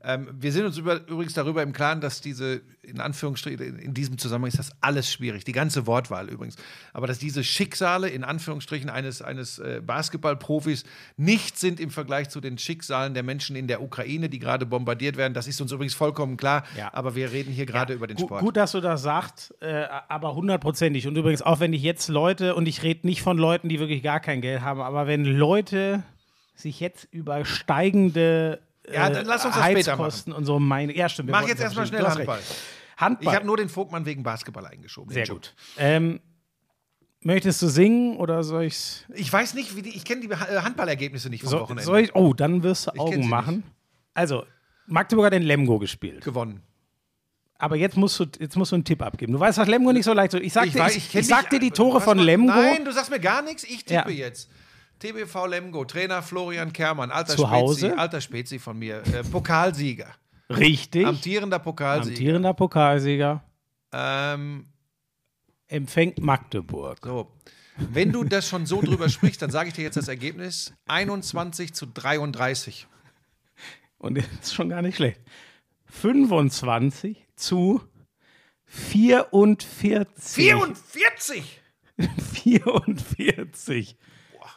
[0.03, 3.93] Ähm, wir sind uns über, übrigens darüber im Klaren, dass diese, in Anführungsstrichen, in, in
[3.93, 6.55] diesem Zusammenhang ist das alles schwierig, die ganze Wortwahl übrigens,
[6.93, 10.83] aber dass diese Schicksale, in Anführungsstrichen, eines, eines äh, Basketballprofis
[11.17, 15.17] nicht sind im Vergleich zu den Schicksalen der Menschen in der Ukraine, die gerade bombardiert
[15.17, 15.33] werden.
[15.33, 16.93] Das ist uns übrigens vollkommen klar, Ja.
[16.93, 18.41] aber wir reden hier gerade über den Sport.
[18.41, 21.07] Gut, dass du das sagst, äh, aber hundertprozentig.
[21.07, 24.03] Und übrigens, auch wenn ich jetzt Leute, und ich rede nicht von Leuten, die wirklich
[24.03, 26.03] gar kein Geld haben, aber wenn Leute
[26.55, 28.59] sich jetzt über steigende
[28.91, 30.95] Ja, dann lass uns das später Heizkosten und so meine.
[30.95, 31.29] Ja, stimmt.
[31.29, 32.03] Mach jetzt erstmal schnell.
[32.05, 32.39] Handball.
[32.97, 33.27] Handball.
[33.27, 35.13] Ich habe nur den Vogtmann wegen Basketball eingeschoben.
[35.13, 35.53] Sehr gut.
[35.77, 36.19] Ähm,
[37.21, 39.05] möchtest du singen oder soll ich's?
[39.13, 42.01] Ich weiß nicht, wie die, ich kenne die äh, Handballergebnisse nicht vom So, Wochenende.
[42.01, 43.63] ich, oh, dann wirst du Augen machen.
[44.13, 44.45] Also,
[44.87, 46.23] Magdeburg hat den Lemgo gespielt.
[46.23, 46.61] gewonnen.
[47.57, 49.33] Aber jetzt musst, du, jetzt musst du einen Tipp abgeben.
[49.33, 50.39] Du weißt, was Lemgo nicht so leicht so.
[50.39, 52.51] Ich sag, dir, weiß, ich, kenn ich sag dir die Tore Was von Lemgo.
[52.51, 53.63] Nein, du sagst mir gar nichts.
[53.63, 54.25] Ich tippe Ja.
[54.27, 54.49] jetzt.
[55.01, 57.87] TBV Lemgo, Trainer Florian Kermann, alter Zu Hause?
[57.87, 60.07] Spezi, alter Spezi von mir, äh, Pokalsieger,
[60.49, 61.05] Richtig.
[61.05, 62.15] amtierender Pokalsieger.
[62.15, 63.43] Amtierender Pokalsieger
[63.93, 64.67] Ähm,
[65.67, 66.99] empfängt Magdeburg.
[67.03, 67.31] so.
[67.77, 71.73] Wenn du das schon so drüber sprichst, dann sage ich dir jetzt das Ergebnis: 21
[71.73, 72.85] zu 33.
[73.97, 75.19] Und das ist schon gar nicht schlecht.
[75.85, 77.81] 25 zu
[78.65, 80.01] 44.
[80.17, 81.61] 44!
[82.33, 83.97] 44.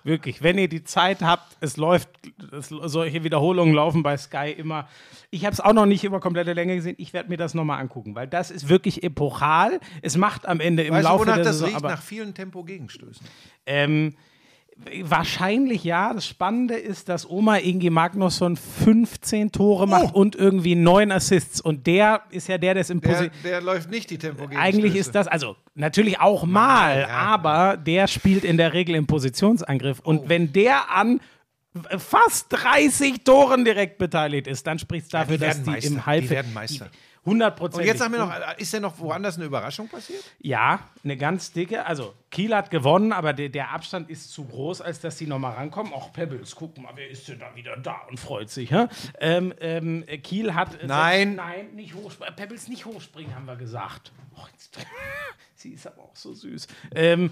[0.04, 2.10] Wirklich, wenn ihr die Zeit habt, es läuft,
[2.52, 4.86] es, solche Wiederholungen laufen bei Sky immer.
[5.30, 6.94] Ich habe es auch noch nicht über komplette Länge gesehen.
[6.98, 9.80] Ich werde mir das nochmal angucken, weil das ist wirklich epochal.
[10.02, 11.76] Es macht am Ende im Weißt du, Laufe wonach der das Saison, riecht?
[11.78, 13.26] aber Nach vielen Tempo-Gegenstößen.
[13.64, 14.14] ähm,
[15.02, 16.12] wahrscheinlich ja.
[16.12, 20.18] Das Spannende ist, dass Oma Ingi Magnusson 15 Tore macht Oh.
[20.20, 21.60] und irgendwie 9 Assists.
[21.60, 24.60] Und der ist ja der, der es im Der, der läuft nicht die Tempo-Gegenstöße.
[24.60, 27.08] Eigentlich ist das, also natürlich auch mal, ja.
[27.08, 30.00] aber der spielt in der Regel im Positionsangriff.
[30.00, 30.24] Und Oh.
[30.28, 31.20] wenn der an
[31.98, 35.90] fast 30 Toren direkt beteiligt ist, dann spricht es dafür, die dass die Meister.
[35.90, 36.30] im Halbfeld.
[36.30, 36.90] Die werden Meister.
[37.26, 37.80] 100 Prozent.
[37.82, 40.22] Und jetzt sag mir noch, ist denn noch woanders eine Überraschung passiert?
[40.40, 41.86] Ja, eine ganz dicke.
[41.86, 45.54] Also, Kiel hat gewonnen, aber der, der Abstand ist zu groß, als dass die nochmal
[45.54, 45.92] rankommen.
[45.92, 48.70] Auch Pebbles, guck mal, wer ist denn da wieder da und freut sich.
[49.20, 50.82] Ähm, ähm, Kiel hat.
[50.82, 51.36] äh, Nein.
[51.36, 52.34] Nein, nicht hochspringen.
[52.36, 54.12] Pebbles nicht hochspringen, haben wir gesagt.
[54.52, 54.78] Jetzt,
[55.54, 56.66] sie ist aber auch so süß.
[56.94, 57.30] Ähm,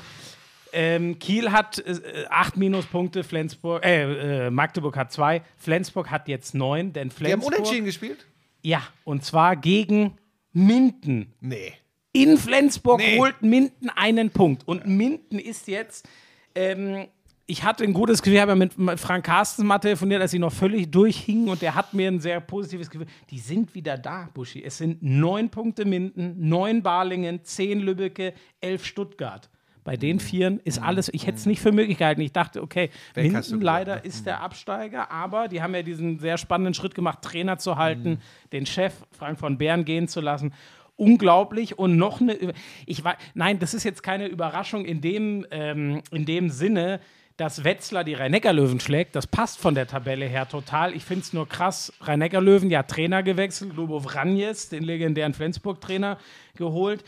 [0.73, 6.55] ähm, Kiel hat äh, acht Minuspunkte, Flensburg, äh, äh, Magdeburg hat zwei, Flensburg hat jetzt
[6.55, 7.53] neun, denn Die haben Flensburg.
[7.59, 8.27] unentschieden gespielt?
[8.63, 10.13] Ja, und zwar gegen
[10.53, 11.33] Minden.
[11.41, 11.73] Nee.
[12.13, 13.19] In Flensburg Nee.
[13.19, 14.67] holt Minden einen Punkt.
[14.69, 16.09] Und Minden ist jetzt.
[16.55, 17.07] Ähm,
[17.47, 20.39] ich hatte ein gutes Gefühl, ich habe ja mit Frank Carstens mal telefoniert, als sie
[20.39, 23.09] noch völlig durchhingen und der hat mir ein sehr positives Gefühl.
[23.31, 24.63] Die sind wieder da, Buschi.
[24.63, 29.51] Es sind neun Punkte Minden, neun Balingen, zehn Lübbecke, elf Stuttgart.
[29.85, 32.21] Bei den Vieren ist alles, ich hätte es nicht für möglich gehalten.
[32.21, 36.19] Ich dachte, okay, Weg Minden gesagt, leider ist der Absteiger, aber die haben ja diesen
[36.21, 38.21] sehr spannenden Schritt gemacht, Trainer zu halten,
[38.53, 40.55] den Chef Frank von Bern gehen zu lassen.
[40.97, 42.53] Unglaublich und noch eine.
[42.87, 47.01] Ich war, nein, das ist jetzt keine Überraschung in dem, ähm, in dem Sinne,
[47.37, 49.17] dass Wetzlar die Rhein-Neckar-Löwen schlägt.
[49.17, 50.95] Das passt von der Tabelle her total.
[50.95, 51.93] Ich finde es nur krass.
[52.03, 53.75] Rhein-Neckar-Löwen, ja, Trainer gewechselt.
[53.75, 56.19] Lubov Ranjes, den legendären Flensburg-Trainer,
[56.57, 57.03] geholt.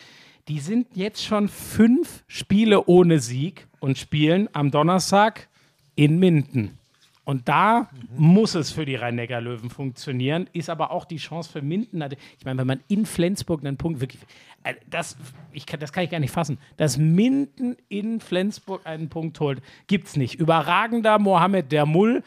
[0.48, 5.48] Die sind jetzt schon fünf Spiele ohne Sieg und spielen am Donnerstag
[5.94, 6.78] in Minden.
[7.24, 7.88] Und da
[8.18, 12.02] muss es für die Rhein-Neckar-Löwen funktionieren, ist aber auch die Chance für Minden.
[12.38, 14.20] Ich meine, wenn man in Flensburg einen Punkt wirklich.
[14.62, 15.16] äh, Das,
[15.52, 16.58] ich kann, das kann ich gar nicht fassen.
[16.76, 20.34] Dass Minden in Flensburg einen Punkt holt, gibt's nicht.
[20.34, 22.22] Überragender Mohamed Dermull,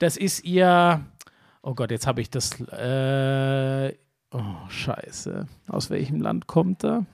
[0.00, 1.04] das ist ihr.
[1.62, 2.58] Oh Gott, jetzt habe ich das.
[2.60, 3.94] Äh,
[4.32, 5.46] oh, Scheiße.
[5.68, 7.06] Aus welchem Land kommt er?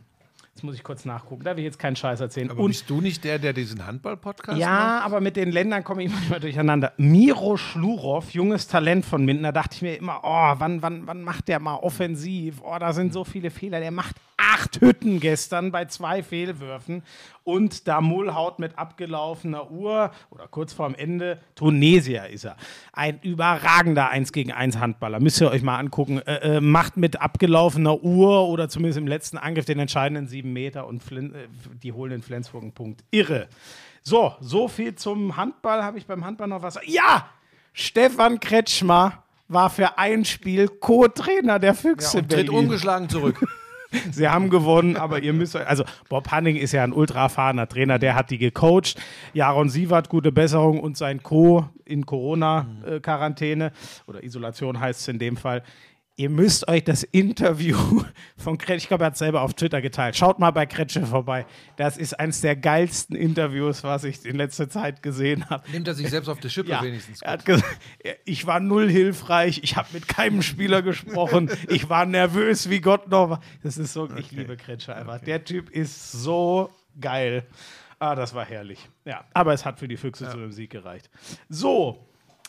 [0.56, 1.44] Jetzt muss ich kurz nachgucken.
[1.44, 2.50] Da will ich jetzt keinen Scheiß erzählen.
[2.50, 4.58] Aber Und bist du nicht der, der diesen Handball-Podcast macht?
[4.58, 6.94] ja, aber mit den Ländern komme ich manchmal durcheinander.
[6.96, 11.22] Miro Schlurow, junges Talent von Minden, da dachte ich mir immer, oh, wann, wann, wann
[11.22, 12.62] macht der mal offensiv?
[12.62, 13.80] Oh, da sind so viele Fehler.
[13.80, 17.02] Der macht acht Hütten gestern bei zwei Fehlwürfen.
[17.44, 22.56] Und da Mull haut mit abgelaufener Uhr oder kurz vorm Ende, Tunesier ist er.
[22.92, 25.20] Ein überragender 1 gegen 1 Handballer.
[25.20, 26.18] Müsst ihr euch mal angucken.
[26.18, 30.86] Äh, äh, macht mit abgelaufener Uhr oder zumindest im letzten Angriff den entscheidenden sieben Meter
[30.86, 31.48] und Flin äh,
[31.82, 33.04] die holen in Flensburg einen Punkt.
[33.10, 33.48] Irre.
[34.02, 35.82] So, so viel zum Handball.
[35.82, 36.78] Habe ich beim Handball noch was?
[36.84, 37.28] Ja!
[37.72, 43.46] Stefan Kretschmer war für ein Spiel Co-Trainer der Füchse Und tritt ungeschlagen zurück.
[44.10, 47.68] Sie haben gewonnen, aber ihr müsst euch, also Bob Hanning ist ja ein ultra erfahrener
[47.68, 48.96] Trainer, der hat die gecoacht.
[49.32, 51.68] Jaron Sievert, gute Besserung und sein Co.
[51.84, 53.72] in Corona-Quarantäne
[54.06, 55.62] oder Isolation heißt es in dem Fall.
[56.18, 57.76] Ihr müsst euch das Interview
[58.38, 60.16] von Kretsch, ich glaube, er hat es selber auf Twitter geteilt.
[60.16, 61.44] Schaut mal bei Kretsche vorbei.
[61.76, 65.70] Das ist eines der geilsten Interviews, was ich in letzter Zeit gesehen habe.
[65.70, 67.20] Nimmt er sich selbst auf die Schippe Ja, wenigstens.
[67.20, 67.78] er hat gesagt,
[68.24, 73.08] ich war null hilfreich, ich habe mit keinem Spieler gesprochen, ich war nervös wie Gott
[73.08, 73.38] noch.
[73.62, 75.20] Das ist so, ich liebe Kretscher einfach.
[75.20, 77.44] Der Typ ist so geil.
[77.98, 78.88] Ah, das war herrlich.
[79.04, 81.10] Ja, aber es hat für die Füchse zu einem Sieg gereicht.
[81.50, 82.06] So,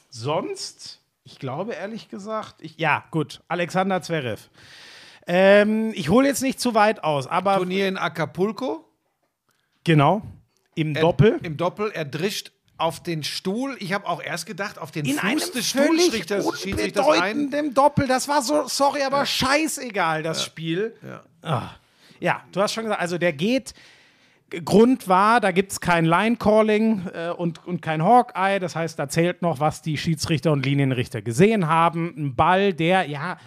[0.09, 4.49] sonst, ich glaube ehrlich gesagt, ich, ja, gut, Alexander Zverev.
[5.27, 8.85] Ähm, ich hole jetzt nicht zu weit aus, aber Turnier in Acapulco.
[9.83, 10.21] genau,
[10.75, 11.39] im Er- Doppel.
[11.43, 11.91] Im Doppel.
[11.93, 13.75] Er drischt auf den Stuhl.
[13.79, 17.05] Ich habe auch erst gedacht, auf den in Fuß des Stuhls schießt das, sich das
[17.05, 17.11] ein.
[17.11, 18.07] unbedeutendem Doppel.
[18.07, 20.95] Das war so, sorry, aber scheißegal, das Spiel.
[21.03, 21.23] Ja.
[21.41, 21.71] Ah.
[22.21, 23.73] ja, du hast schon gesagt, also der geht.
[24.49, 28.59] Grund war, da gibt es kein Line-Calling äh, und, und kein Hawkeye.
[28.59, 32.13] Das heißt, da zählt noch, was die Schiedsrichter und Linienrichter gesehen haben.
[32.17, 33.37] Ein Ball, der, ja,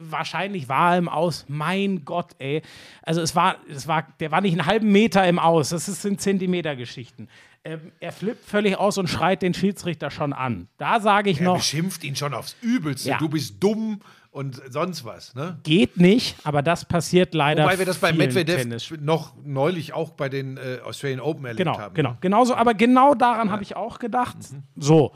[0.00, 1.44] wahrscheinlich war im Aus.
[1.48, 2.62] Mein Gott, ey.
[3.02, 5.68] Also es war, es war, der war nicht einen halben Meter im Aus.
[5.68, 7.28] Das sind Zentimeter-Geschichten.
[7.66, 10.68] Ähm, er flippt völlig aus und schreit den Schiedsrichter schon an.
[10.78, 13.08] Da sage ich Er noch, beschimpft ihn schon aufs Übelste.
[13.10, 13.18] Ja.
[13.18, 15.34] Du bist dumm und sonst was.
[15.34, 15.58] Ne?
[15.64, 17.64] geht nicht, aber das passiert leider.
[17.64, 21.58] Wobei wir das bei Medvedev Tennis- noch neulich auch bei den äh, Australian Open erlebt
[21.58, 21.94] Genau, haben.
[21.94, 22.16] genau.
[22.20, 24.36] Genauso, aber genau daran habe ich auch gedacht.
[24.52, 24.62] Mhm.
[24.76, 25.12] So.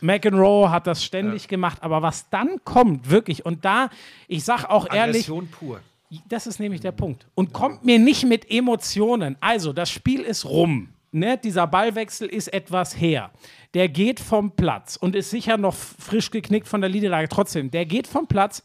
[0.00, 3.88] McEnroe hat das ständig gemacht, aber was dann kommt, wirklich, und da,
[4.28, 5.80] ich sag auch ehrlich, Aggression pur.
[6.28, 7.26] das ist nämlich der Punkt.
[7.34, 9.36] Und kommt mir nicht mit Emotionen.
[9.40, 10.90] Also, das Spiel ist rum.
[11.12, 13.30] Ne, dieser Ballwechsel ist etwas her.
[13.74, 17.28] Der geht vom Platz und ist sicher noch frisch geknickt von der Niederlage.
[17.28, 18.62] Trotzdem, der geht vom Platz,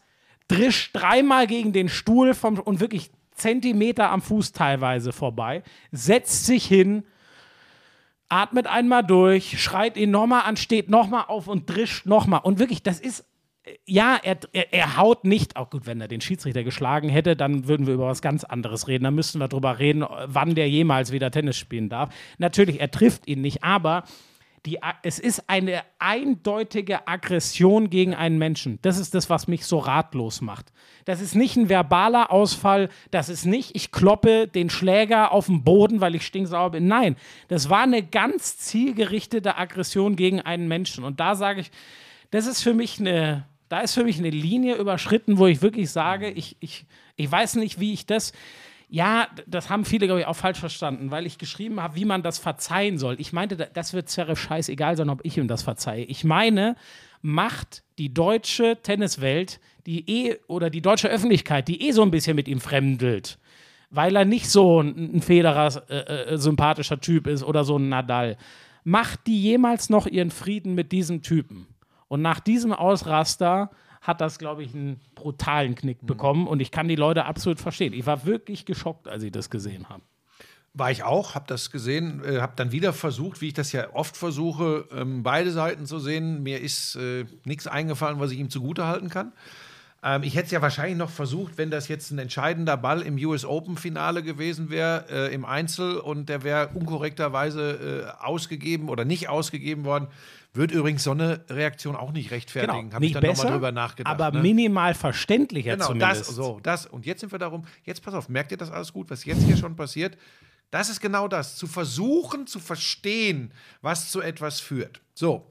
[0.48, 6.64] drischt dreimal gegen den Stuhl vom, und wirklich Zentimeter am Fuß teilweise vorbei, setzt sich
[6.66, 7.04] hin,
[8.28, 12.40] atmet einmal durch, schreit ihn nochmal an, steht nochmal auf und drischt nochmal.
[12.42, 13.24] Und wirklich, das ist,
[13.86, 17.66] ja, er, er, er haut nicht, auch gut, wenn er den Schiedsrichter geschlagen hätte, dann
[17.66, 19.04] würden wir über was ganz anderes reden.
[19.04, 22.14] Dann müssten wir drüber reden, wann der jemals wieder Tennis spielen darf.
[22.38, 24.04] Natürlich, er trifft ihn nicht, aber
[24.66, 28.78] die, es ist eine eindeutige Aggression gegen einen Menschen.
[28.80, 30.72] Das ist das, was mich so ratlos macht.
[31.04, 35.64] Das ist nicht ein verbaler Ausfall, das ist nicht, ich kloppe den Schläger auf den
[35.64, 36.86] Boden, weil ich stinksauer bin.
[36.86, 37.16] Nein,
[37.48, 41.04] das war eine ganz zielgerichtete Aggression gegen einen Menschen.
[41.04, 41.70] Und da sage ich,
[42.30, 45.90] das ist für mich eine, da ist für mich eine Linie überschritten, wo ich wirklich
[45.90, 46.86] sage, ich, ich,
[47.16, 48.32] ich weiß nicht, wie ich das
[48.88, 52.22] ja, das haben viele, glaube ich, auch falsch verstanden, weil ich geschrieben habe, wie man
[52.22, 53.16] das verzeihen soll.
[53.18, 56.04] Ich meinte, das wird Zverev scheißegal sein, ob ich ihm das verzeihe.
[56.04, 56.76] Ich meine,
[57.20, 62.36] macht die deutsche Tenniswelt, die eh, oder die deutsche Öffentlichkeit, die eh so ein bisschen
[62.36, 63.40] mit ihm fremdelt,
[63.90, 67.88] weil er nicht so ein, ein Federer äh, äh, sympathischer Typ ist oder so ein
[67.88, 68.36] Nadal,
[68.84, 71.66] macht die jemals noch ihren Frieden mit diesem Typen?
[72.08, 73.70] Und nach diesem Ausraster
[74.00, 76.06] hat das, glaube ich, einen brutalen Knick Mhm.
[76.06, 76.46] bekommen.
[76.46, 77.92] Und ich kann die Leute absolut verstehen.
[77.92, 80.02] Ich war wirklich geschockt, als ich das gesehen habe.
[80.76, 83.94] War ich auch, habe das gesehen, äh, habe dann wieder versucht, wie ich das ja
[83.94, 86.42] oft versuche, ähm, beide Seiten zu sehen.
[86.42, 89.32] Mir ist äh, nichts eingefallen, was ich ihm zugutehalten kann.
[90.02, 93.16] Ähm, ich hätte es ja wahrscheinlich noch versucht, wenn das jetzt ein entscheidender Ball im
[93.24, 99.28] US Open-Finale gewesen wäre, äh, im Einzel, und der wäre unkorrekterweise äh, ausgegeben oder nicht
[99.28, 100.08] ausgegeben worden.
[100.56, 102.94] Wird übrigens so eine Reaktion auch nicht rechtfertigen.
[102.94, 104.20] Habe ich dann nochmal drüber nachgedacht.
[104.20, 104.40] aber ne?
[104.40, 106.28] minimal verständlicher Genau, zumindest.
[106.28, 106.86] das, so, das.
[106.86, 109.42] Und jetzt sind wir darum, jetzt pass auf, merkt ihr das alles gut, was jetzt
[109.42, 110.16] hier schon passiert?
[110.70, 113.52] Das ist genau das, zu versuchen zu verstehen,
[113.82, 115.00] was zu etwas führt.
[115.12, 115.48] So.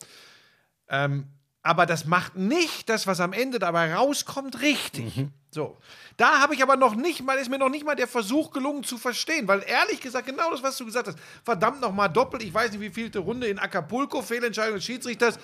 [0.88, 1.28] Ähm,
[1.64, 5.16] aber das macht nicht das, was am Ende dabei rauskommt, richtig.
[5.16, 5.32] Mhm.
[5.50, 5.78] So.
[6.18, 8.84] Da habe ich aber noch nicht mal, ist mir noch nicht mal der Versuch gelungen
[8.84, 12.54] zu verstehen, weil ehrlich gesagt, genau das, was du gesagt hast, verdammt nochmal doppelt, ich
[12.54, 15.40] weiß nicht, wie vielte Runde in Acapulco, Fehlentscheidung des Schiedsrichters,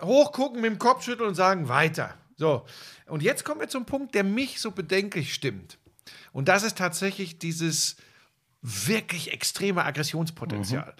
[0.00, 2.14] hochgucken, mit dem Kopf schütteln und sagen, weiter.
[2.36, 2.64] So.
[3.06, 5.78] Und jetzt kommen wir zum Punkt, der mich so bedenklich stimmt.
[6.32, 7.96] Und das ist tatsächlich dieses
[8.62, 10.94] wirklich extreme Aggressionspotenzial.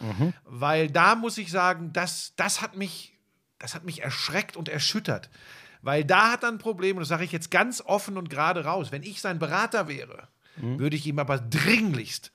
[0.44, 3.15] Weil da muss ich sagen, das, das, hat mich,
[3.58, 5.30] das hat mich erschreckt und erschüttert.
[5.82, 8.64] Weil da hat er ein Problem, und das sage ich jetzt ganz offen und gerade
[8.64, 8.92] raus.
[8.92, 12.32] Wenn ich sein Berater wäre, würde ich ihm aber dringlichst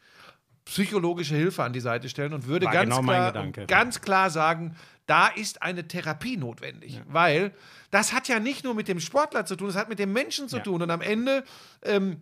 [0.65, 4.75] psychologische Hilfe an die Seite stellen und würde War ganz, genau klar, ganz klar sagen,
[5.07, 7.01] da ist eine Therapie notwendig.
[7.07, 7.51] Weil
[7.89, 10.47] das hat ja nicht nur mit dem Sportler zu tun, das hat mit dem Menschen
[10.47, 10.63] zu Ja.
[10.63, 10.81] tun.
[10.81, 11.43] Und am Ende
[11.81, 12.21] ähm,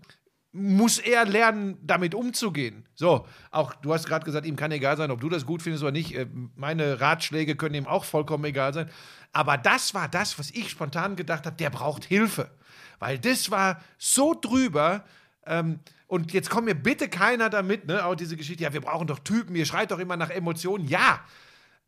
[0.51, 2.85] muss er lernen, damit umzugehen.
[2.95, 5.83] So, auch du hast gerade gesagt, ihm kann egal sein, ob du das gut findest
[5.83, 6.15] oder nicht.
[6.15, 8.89] Äh, Meine Ratschläge können ihm auch vollkommen egal sein.
[9.31, 12.49] Aber das war das, was ich spontan gedacht habe, der braucht Hilfe.
[12.97, 15.05] Weil das war so drüber.
[15.45, 19.05] Ähm, und jetzt kommt mir bitte keiner damit, ne, auch diese Geschichte, ja, wir brauchen
[19.05, 20.87] doch Typen, ihr schreit doch immer nach Emotionen.
[20.87, 21.19] Ja,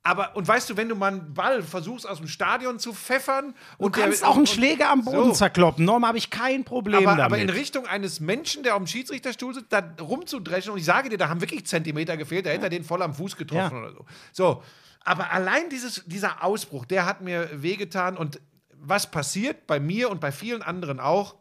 [0.03, 3.53] aber, und weißt du, wenn du mal einen Ball versuchst aus dem Stadion zu pfeffern
[3.78, 5.34] Du und der- kannst auch einen Schläger am Boden So.
[5.34, 5.86] zerkloppen.
[5.86, 7.23] Norm habe ich kein Problem aber, damit.
[7.26, 10.72] aber in Richtung eines Menschen, der auf dem Schiedsrichterstuhl sitzt, da rumzudreschen.
[10.72, 13.14] Und ich sage dir, da haben wirklich Zentimeter gefehlt, da hätte er den voll am
[13.14, 13.82] Fuß getroffen Ja.
[13.84, 14.06] oder so.
[14.32, 14.64] So,
[15.03, 18.18] aber allein dieses, dieser Ausbruch, der hat mir wehgetan.
[18.18, 18.40] Und
[18.84, 21.36] was passiert bei mir und bei vielen anderen auch?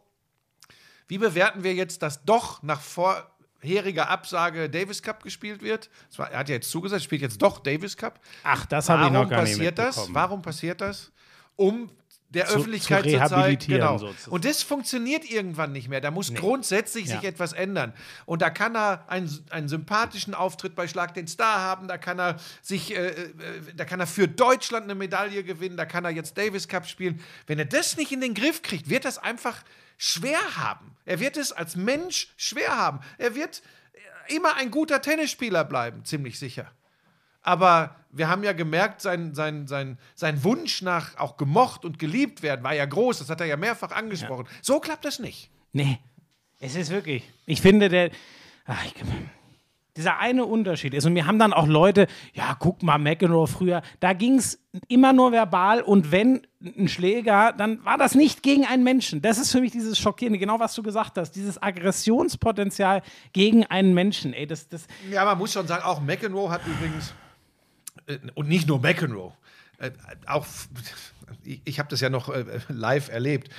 [1.07, 2.79] Wie bewerten wir jetzt, dass doch nach
[3.61, 5.89] vorheriger Absage Davis Cup gespielt wird?
[6.17, 8.19] War, er hat ja jetzt zugesagt, spielt jetzt doch Davis Cup.
[8.43, 10.07] Ach, das habe ich noch gar nicht passiert das?
[10.13, 11.11] Warum passiert das?
[11.55, 11.89] Um
[12.29, 13.97] der Zu- Öffentlichkeit zu zu, zeigen, rehabilitieren genau.
[13.97, 14.31] sozusagen.
[14.31, 15.99] Und das funktioniert irgendwann nicht mehr.
[15.99, 17.27] Da muss grundsätzlich sich Ja.
[17.27, 17.93] etwas ändern.
[18.25, 21.89] Und da kann er einen, einen sympathischen Auftritt bei Schlag den Star haben.
[21.89, 23.33] Da kann er sich, äh, äh,
[23.75, 25.75] da kann er für Deutschland eine Medaille gewinnen.
[25.75, 27.19] Da kann er jetzt Davis Cup spielen.
[27.47, 29.57] Wenn er das nicht in den Griff kriegt, wird das einfach
[30.01, 30.95] schwer haben.
[31.05, 33.01] Er wird es als Mensch schwer haben.
[33.19, 33.61] Er wird
[34.29, 36.71] immer ein guter Tennisspieler bleiben, ziemlich sicher.
[37.43, 42.41] Aber wir haben ja gemerkt, sein, sein, sein, sein Wunsch nach auch gemocht und geliebt
[42.41, 43.19] werden war ja groß.
[43.19, 44.47] Das hat er ja mehrfach angesprochen.
[44.63, 45.51] So klappt das nicht.
[45.71, 45.99] Nee,
[46.59, 47.23] es ist wirklich.
[47.45, 48.09] Ich finde, der.
[48.65, 48.95] Ach, ich,
[49.97, 53.81] dieser eine Unterschied ist, und mir haben dann auch Leute, ja, guck mal, McEnroe früher,
[53.99, 58.65] da ging es immer nur verbal und wenn ein Schläger, dann war das nicht gegen
[58.65, 59.21] einen Menschen.
[59.21, 63.01] Das ist für mich dieses Schockierende, genau was du gesagt hast, dieses Aggressionspotenzial
[63.33, 64.33] gegen einen Menschen.
[64.33, 67.13] Ey, das, das, Ja, man muss schon sagen, auch McEnroe hat übrigens,
[68.07, 69.33] äh, und nicht nur McEnroe,
[69.79, 69.91] äh,
[70.27, 70.45] auch,
[71.43, 73.49] ich, ich habe das ja noch äh, live erlebt,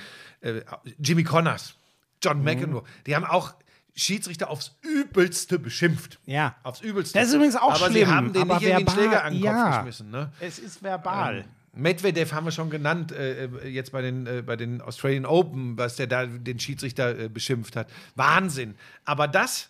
[0.41, 0.61] äh,
[0.97, 1.75] Jimmy Connors,
[2.23, 3.53] John McEnroe, die haben auch
[3.95, 6.19] Schiedsrichter aufs Übelste beschimpft.
[6.25, 6.55] Ja.
[6.63, 7.19] Aufs Übelste.
[7.19, 9.23] Das ist übrigens auch aber schlimm, sie haben den aber nicht in den verbal- Schläger
[9.23, 9.77] an den Kopf ja.
[9.77, 10.09] geschmissen.
[10.09, 10.31] Ne?
[10.39, 11.45] Es ist verbal.
[11.75, 15.77] Medvedev haben wir schon genannt, äh, äh, jetzt bei den, äh, bei den Australian Open,
[15.77, 17.89] was der da den Schiedsrichter äh, beschimpft hat.
[18.15, 18.75] Wahnsinn.
[19.05, 19.69] Aber das,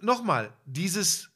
[0.00, 1.30] nochmal, dieses,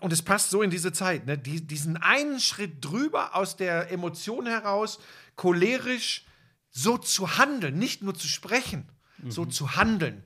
[0.00, 1.38] und es passt so in diese Zeit, ne?
[1.38, 4.98] Die, diesen einen Schritt drüber aus der Emotion heraus,
[5.36, 6.24] cholerisch
[6.72, 8.88] so zu handeln, nicht nur zu sprechen,
[9.28, 10.24] so zu handeln,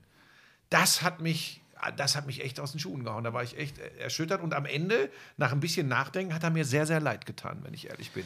[0.75, 1.61] das hat mich.
[1.99, 3.25] Das hat mich echt aus den Schuhen gehauen.
[3.25, 4.41] Da war ich echt erschüttert.
[4.41, 7.75] Und am Ende, nach ein bisschen Nachdenken, hat er mir sehr, sehr leid getan, wenn
[7.75, 8.25] ich ehrlich bin.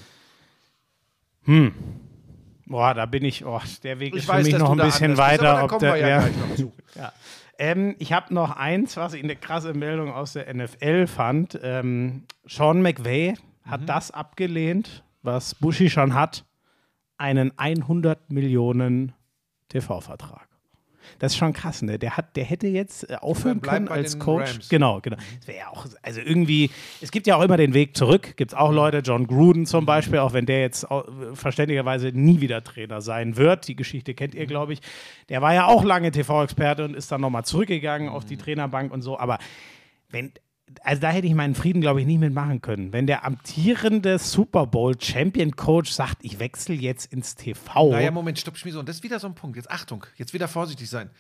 [2.67, 4.79] Boah, da bin ich, oh, der Weg Ich ist für weiß, mich dass noch ein
[4.79, 5.65] bisschen bist, weiter.
[5.65, 6.29] ob der, ja ja.
[6.95, 7.13] Ja.
[7.59, 11.59] Ähm, ich habe noch eins, was ich eine krasse Meldung aus der NFL fand.
[11.63, 13.35] Ähm, Sean McVay
[13.65, 13.87] hat Mhm.
[13.87, 16.45] das abgelehnt, was Bushi schon hat,
[17.17, 19.13] einen 100 Millionen
[19.69, 20.48] TV-Vertrag.
[21.19, 21.99] Das ist schon krass, ne?
[21.99, 24.55] Der, hat, der hätte jetzt äh, aufhören können als Coach.
[24.55, 24.69] Rams.
[24.69, 25.17] Genau, genau.
[25.39, 26.71] Das wäre ja auch, also irgendwie,
[27.01, 28.37] es gibt ja auch immer den Weg zurück.
[28.37, 31.05] Gibt es auch Leute, John Gruden zum Beispiel, auch wenn der jetzt au-
[31.35, 33.69] verständigerweise nie wieder Trainer sein wird.
[33.69, 34.81] Die Geschichte kennt ihr, glaube ich.
[35.29, 39.03] Der war ja auch lange TV-Experte und ist dann nochmal zurückgegangen auf die Trainerbank und
[39.03, 39.19] so.
[39.19, 39.39] Aber
[40.11, 40.33] wenn,
[40.83, 42.93] also da hätte ich meinen Frieden, glaube ich, nicht mitmachen können.
[42.93, 47.91] Wenn der amtierende Super Bowl Champion Coach sagt, ich wechsle jetzt ins TV.
[47.91, 48.81] Naja, Moment, stopp, Schmieso.
[48.81, 49.57] Und das ist wieder so ein Punkt.
[49.57, 51.11] Jetzt Achtung, jetzt wieder vorsichtig sein.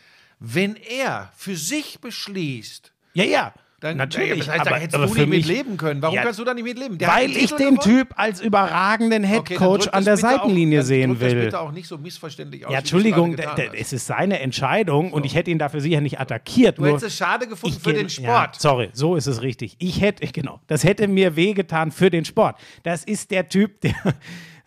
[0.41, 3.53] Wenn er für sich beschließt, ja, ja.
[3.81, 6.03] Dann, Natürlich, das heißt, aber, da hättest aber du für nicht mich, mitleben können.
[6.03, 6.99] Warum Ja, kannst du da nicht mitleben?
[6.99, 7.79] Der weil ich den gewonnen.
[7.81, 11.45] Typ als überragenden Okay, Headcoach drück an der auch- Seitenlinie dann sehen drück das will.
[11.45, 12.73] bitte auch nicht so missverständlich aus.
[12.73, 13.37] Ja, Entschuldigung,
[13.75, 16.79] es ist seine Entscheidung und ich hätte ihn dafür sicher nicht attackiert.
[16.79, 18.27] Du nur hättest es schade gefunden für den Sport.
[18.29, 19.77] Ja, sorry, so ist es richtig.
[19.79, 22.57] Ich hätte, genau, das hätte mir wehgetan für den Sport.
[22.83, 23.95] Das ist der Typ, der.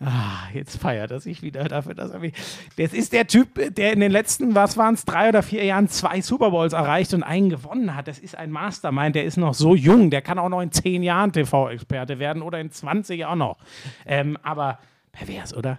[0.04, 2.34] Ah, jetzt feiert er sich wieder dafür, dass er mich.
[2.76, 5.90] Das ist der Typ, der in den letzten, was waren es, drei oder vier Jahren
[5.90, 8.08] zwei Super Bowls erreicht und einen gewonnen hat.
[8.08, 11.04] Das ist ein Mastermind, der ist noch so jung, der kann auch noch in zehn
[11.04, 13.58] Jahren TV-Experte werden oder in 20 auch noch.
[14.08, 14.80] Ähm, aber
[15.12, 15.78] pervers, oder?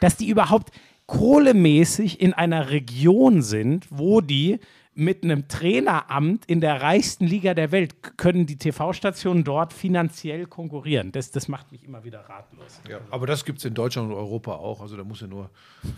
[0.00, 0.70] Dass die überhaupt
[1.06, 4.58] kohlemäßig in einer Region sind, wo die
[4.94, 11.12] mit einem Traineramt in der reichsten Liga der Welt können die TV-Stationen dort finanziell konkurrieren.
[11.12, 12.80] Das, das macht mich immer wieder ratlos.
[12.88, 14.80] Ja, aber das gibt es in Deutschland und Europa auch.
[14.80, 15.50] Also da muss ja nur.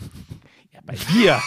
[0.72, 1.40] Ja, bei dir.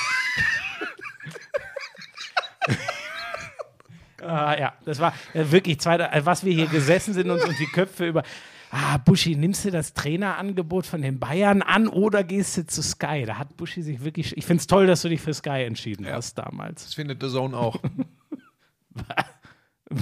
[4.24, 7.56] ah, ja, das war äh, wirklich zwei, äh, was wir hier gesessen sind und uns
[7.60, 8.24] die Köpfe über.
[8.72, 13.24] Ah, Buschi, nimmst du das Trainerangebot von den Bayern an oder gehst du zu Sky?
[13.26, 14.38] Da hat Buschi sich wirklich.
[14.38, 16.84] Ich finde es toll, dass du dich für Sky entschieden hast damals.
[16.84, 17.78] Das findet The Zone auch.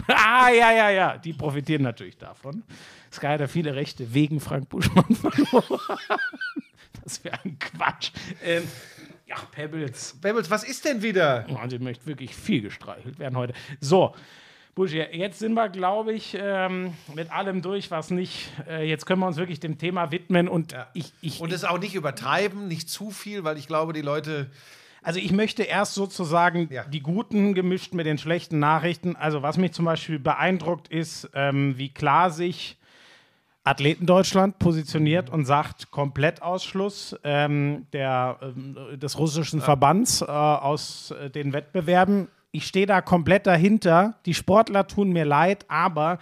[0.10, 1.18] Ah, ja, ja, ja.
[1.18, 2.64] Die profitieren natürlich davon.
[3.12, 5.80] Sky hat ja viele Rechte wegen Frank Buschmann verloren.
[7.04, 8.12] Das wäre ein Quatsch.
[8.44, 8.64] Ähm,
[9.26, 10.18] ja, Pebbles.
[10.20, 11.46] Bebels, was ist denn wieder?
[11.50, 13.54] Oh, die möchte wirklich viel gestreichelt werden heute.
[13.80, 14.14] So,
[14.78, 18.52] Buschi, jetzt sind wir, glaube ich, ähm, mit allem durch, was nicht.
[18.70, 21.80] Äh, jetzt können wir uns wirklich dem Thema widmen und ich, ich, Und es auch
[21.80, 24.52] nicht übertreiben, nicht zu viel, weil ich glaube, die Leute.
[25.02, 26.84] Also ich möchte erst sozusagen Ja.
[26.84, 29.16] die guten gemischt mit den schlechten Nachrichten.
[29.16, 32.78] Also was mich zum Beispiel beeindruckt ist, ähm, wie klar sich
[33.64, 41.32] Athleten Deutschland positioniert und sagt Komplettausschluss ähm, der, ähm, des russischen Verbands äh, aus äh,
[41.32, 42.28] den Wettbewerben.
[42.58, 44.16] Ich stehe da komplett dahinter.
[44.26, 46.18] Die Sportler tun mir leid, aber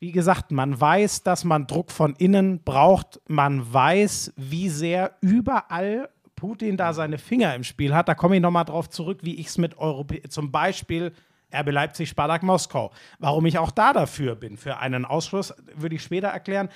[0.00, 3.20] wie gesagt, man weiß, dass man Druck von innen braucht.
[3.28, 8.08] Man weiß, wie sehr überall Putin da seine Finger im Spiel hat.
[8.08, 11.12] Da komme ich nochmal drauf zurück, wie ich es mit Europä zum Beispiel
[11.54, 12.90] RB Leipzig, Spartak Moskau.
[13.20, 16.68] Warum ich auch da dafür bin, für einen Ausschluss, würde ich später erklären.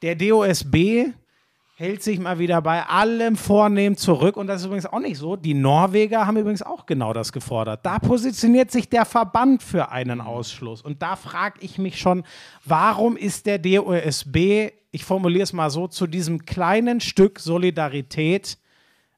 [0.00, 1.12] Der DOSB
[1.78, 4.36] hält sich mal wieder bei allem Vornehmen zurück.
[4.36, 5.36] Und das ist übrigens auch nicht so.
[5.36, 7.86] Die Norweger haben übrigens auch genau das gefordert.
[7.86, 10.82] Da positioniert sich der Verband für einen Ausschluss.
[10.82, 12.24] Und da frage ich mich schon,
[12.64, 18.58] warum ist der DOSB, ich formuliere es mal so, zu diesem kleinen Stück Solidarität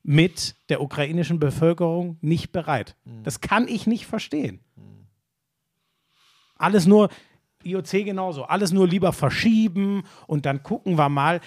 [0.03, 2.95] mit der ukrainischen Bevölkerung nicht bereit?
[3.23, 4.61] Das kann ich nicht verstehen.
[6.57, 7.09] Alles nur,
[7.65, 11.41] IOC genauso, alles nur lieber verschieben und dann gucken wir mal.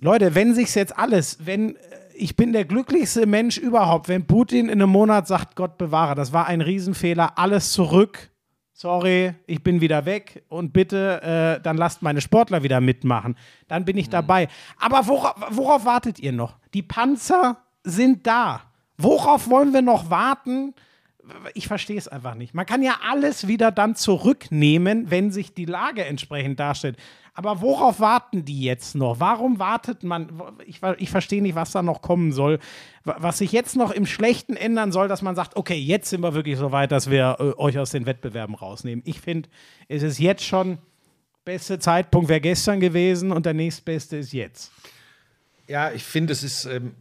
[0.00, 1.78] Leute, wenn sich's jetzt alles, wenn äh,
[2.14, 6.32] ich bin der glücklichste Mensch überhaupt, wenn Putin in einem Monat sagt, Gott bewahre, das
[6.32, 8.30] war ein Riesenfehler, alles zurück.
[8.72, 11.20] Sorry, ich bin wieder weg und bitte,
[11.58, 13.36] äh, dann lasst meine Sportler wieder mitmachen.
[13.66, 14.46] Dann bin ich dabei.
[14.78, 16.58] Aber worauf, worauf wartet ihr noch?
[16.74, 18.62] Die Panzer sind da.
[18.96, 20.74] Worauf wollen wir noch warten?
[21.54, 22.54] Ich verstehe es einfach nicht.
[22.54, 26.96] Man kann ja alles wieder dann zurücknehmen, wenn sich die Lage entsprechend darstellt.
[27.34, 29.20] Aber worauf warten die jetzt noch?
[29.20, 30.28] Warum wartet man?
[30.66, 32.58] Ich, ich verstehe nicht, was da noch kommen soll.
[33.04, 36.34] Was sich jetzt noch im Schlechten ändern soll, dass man sagt, okay, jetzt sind wir
[36.34, 39.04] wirklich so weit, dass wir äh, euch aus den Wettbewerben rausnehmen.
[39.06, 39.48] Ich finde,
[39.86, 40.78] es ist jetzt schon
[41.44, 44.70] beste Zeitpunkt wäre gestern gewesen und der nächstbeste ist jetzt.
[45.66, 46.94] Ja, ich finde, es ist, ähm,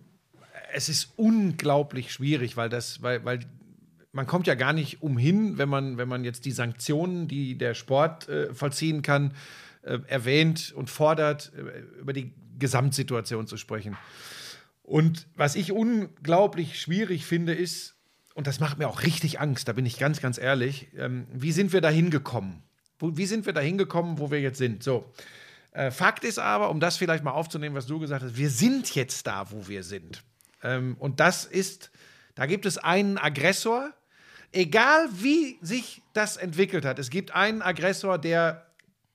[0.71, 3.39] es ist unglaublich schwierig, weil das, weil, weil
[4.18, 7.76] man kommt ja gar nicht umhin, wenn man, wenn man jetzt die Sanktionen, die der
[7.76, 9.35] Sport äh, vollziehen kann,
[9.84, 13.95] äh, erwähnt und fordert, äh, über die Gesamtsituation zu sprechen.
[14.81, 17.95] Und was ich unglaublich schwierig finde, ist,
[18.34, 21.52] und das macht mir auch richtig Angst, da bin ich ganz, ganz ehrlich, ähm, wie
[21.52, 22.64] sind wir da hingekommen?
[22.99, 24.81] Wie sind wir da hingekommen, wo wir jetzt sind?
[24.81, 25.14] So.
[25.73, 28.95] Äh, Fakt ist aber, um das vielleicht mal aufzunehmen, was du gesagt hast, wir sind
[28.95, 30.23] jetzt da, wo wir sind.
[30.64, 31.91] Ähm, und das ist,
[32.34, 33.94] da gibt es einen Aggressor,
[34.51, 36.99] egal wie sich das entwickelt hat.
[36.99, 38.63] Es gibt einen Aggressor, der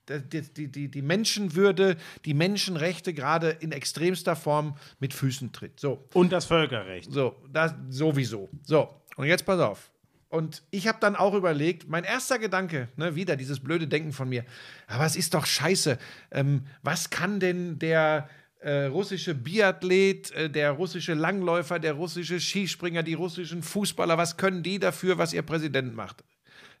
[0.09, 1.95] die, die, die, Menschenwürde,
[2.25, 5.79] die Menschenrechte gerade in extremster Form mit Füßen tritt.
[5.79, 6.03] So.
[6.13, 7.11] Und das Völkerrecht.
[7.11, 8.49] So, das sowieso.
[8.63, 9.91] So, und jetzt pass auf.
[10.27, 14.27] Und ich habe dann auch überlegt, mein erster Gedanke, ne, wieder dieses blöde Denken von
[14.27, 14.43] mir,
[14.87, 15.99] aber es ist doch scheiße.
[16.31, 18.27] Ähm, was kann denn der
[18.63, 24.63] äh, russische Biathlet, äh, der russische Langläufer, der russische Skispringer, die russischen Fußballer, was können
[24.63, 26.23] die dafür, was ihr Präsident macht?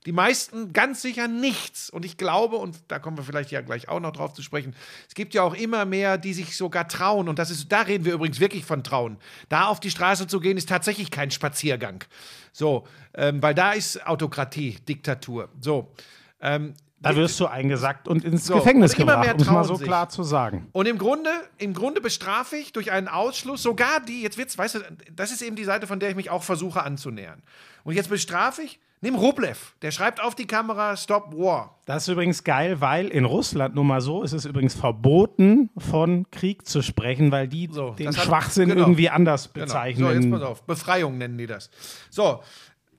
[0.05, 1.89] Die meisten ganz sicher nichts.
[1.89, 4.75] Und ich glaube, und da kommen wir vielleicht ja gleich auch noch drauf zu sprechen,
[5.07, 7.29] es gibt ja auch immer mehr, die sich sogar trauen.
[7.29, 9.17] Und das ist, da reden wir übrigens wirklich von trauen.
[9.49, 12.03] Da auf die Straße zu gehen, ist tatsächlich kein Spaziergang.
[12.51, 15.49] So, ähm, weil da ist Autokratie, Diktatur.
[15.59, 15.93] So.
[16.41, 16.73] Ähm,
[17.03, 19.75] da wirst du eingesackt und ins So, Gefängnis immer gebracht, mehr um es mal so
[19.75, 19.85] sich.
[19.87, 20.67] klar zu sagen.
[20.71, 24.75] Und im Grunde, im Grunde bestrafe ich durch einen Ausschluss sogar die, jetzt wird's, weißt
[24.75, 24.79] du,
[25.15, 27.43] das ist eben die Seite, von der ich mich auch versuche anzunähern.
[27.83, 31.81] Und jetzt bestrafe ich, nimm Rublev, der schreibt auf die Kamera Stop War.
[31.85, 36.25] Das ist übrigens geil, weil in Russland nur mal so ist es übrigens verboten, von
[36.31, 38.81] Krieg zu sprechen, weil die So, den hat- Schwachsinn genau.
[38.83, 39.65] irgendwie anders Genau.
[39.65, 40.05] bezeichnen.
[40.07, 40.63] So, jetzt pass auf.
[40.63, 41.69] Befreiung nennen die das.
[42.09, 42.41] So,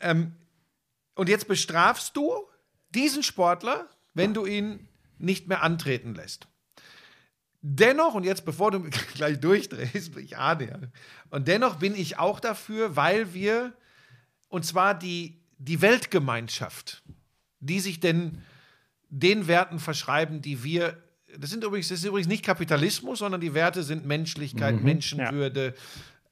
[0.01, 0.33] ähm,
[1.15, 2.31] und jetzt bestrafst du
[2.91, 4.89] diesen Sportler, wenn du ihn
[5.19, 6.49] nicht mehr antreten lässt.
[7.61, 8.81] Dennoch, und jetzt bevor du
[9.15, 10.79] gleich durchdrehst, ich ahne ja,
[11.31, 13.73] und dennoch bin ich auch dafür, weil wir,
[14.49, 17.03] und zwar die, die Weltgemeinschaft,
[17.61, 18.43] die sich denn
[19.09, 21.03] den Werten verschreiben, die wir,
[21.39, 25.75] das sind übrigens, das ist übrigens nicht Kapitalismus, sondern die Werte sind Menschlichkeit, Menschenwürde,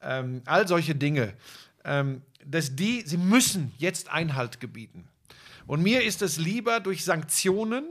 [0.01, 1.33] ähm, all solche Dinge.
[1.83, 5.07] Ähm, dass die, sie müssen jetzt Einhalt gebieten.
[5.67, 7.85] Und mir ist es lieber durch Sanktionen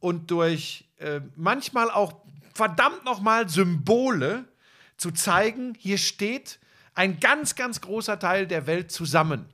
[0.00, 2.14] und durch äh, manchmal auch
[2.54, 4.44] verdammt nochmal Symbole
[4.96, 6.58] zu zeigen, hier steht
[6.94, 9.46] ein ganz, ganz großer Teil der Welt zusammen.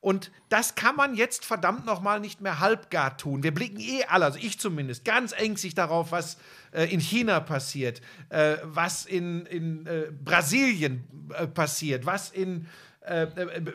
[0.00, 3.42] Und das kann man jetzt verdammt nochmal nicht mehr halbgar tun.
[3.42, 6.38] Wir blicken eh alle, also ich zumindest, ganz ängstlich darauf, was
[6.72, 11.04] äh, in China passiert, äh, was in, in äh, Brasilien
[11.34, 12.66] äh, passiert, was in
[13.00, 13.26] äh,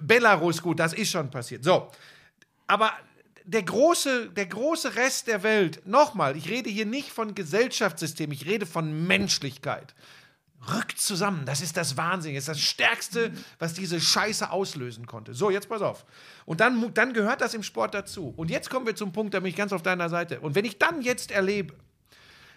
[0.02, 1.64] Belarus, gut, das ist schon passiert.
[1.64, 1.91] So,
[2.66, 2.94] aber
[3.45, 8.45] der große, der große Rest der Welt, nochmal, ich rede hier nicht von Gesellschaftssystem, ich
[8.45, 9.95] rede von Menschlichkeit.
[10.76, 15.34] Rückt zusammen, das ist das Wahnsinn, das ist das Stärkste, was diese Scheiße auslösen konnte.
[15.34, 16.05] So, jetzt pass auf.
[16.45, 18.31] Und dann, dann gehört das im Sport dazu.
[18.38, 20.39] Und jetzt kommen wir zum Punkt, da bin ich ganz auf deiner Seite.
[20.39, 21.73] Und wenn ich dann jetzt erlebe,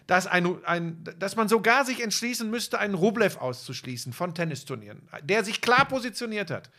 [0.06, 5.42] dass, ein, ein, dass man sogar sich entschließen müsste, einen Rublev auszuschließen von Tennisturnieren, der
[5.42, 6.70] sich klar positioniert hat,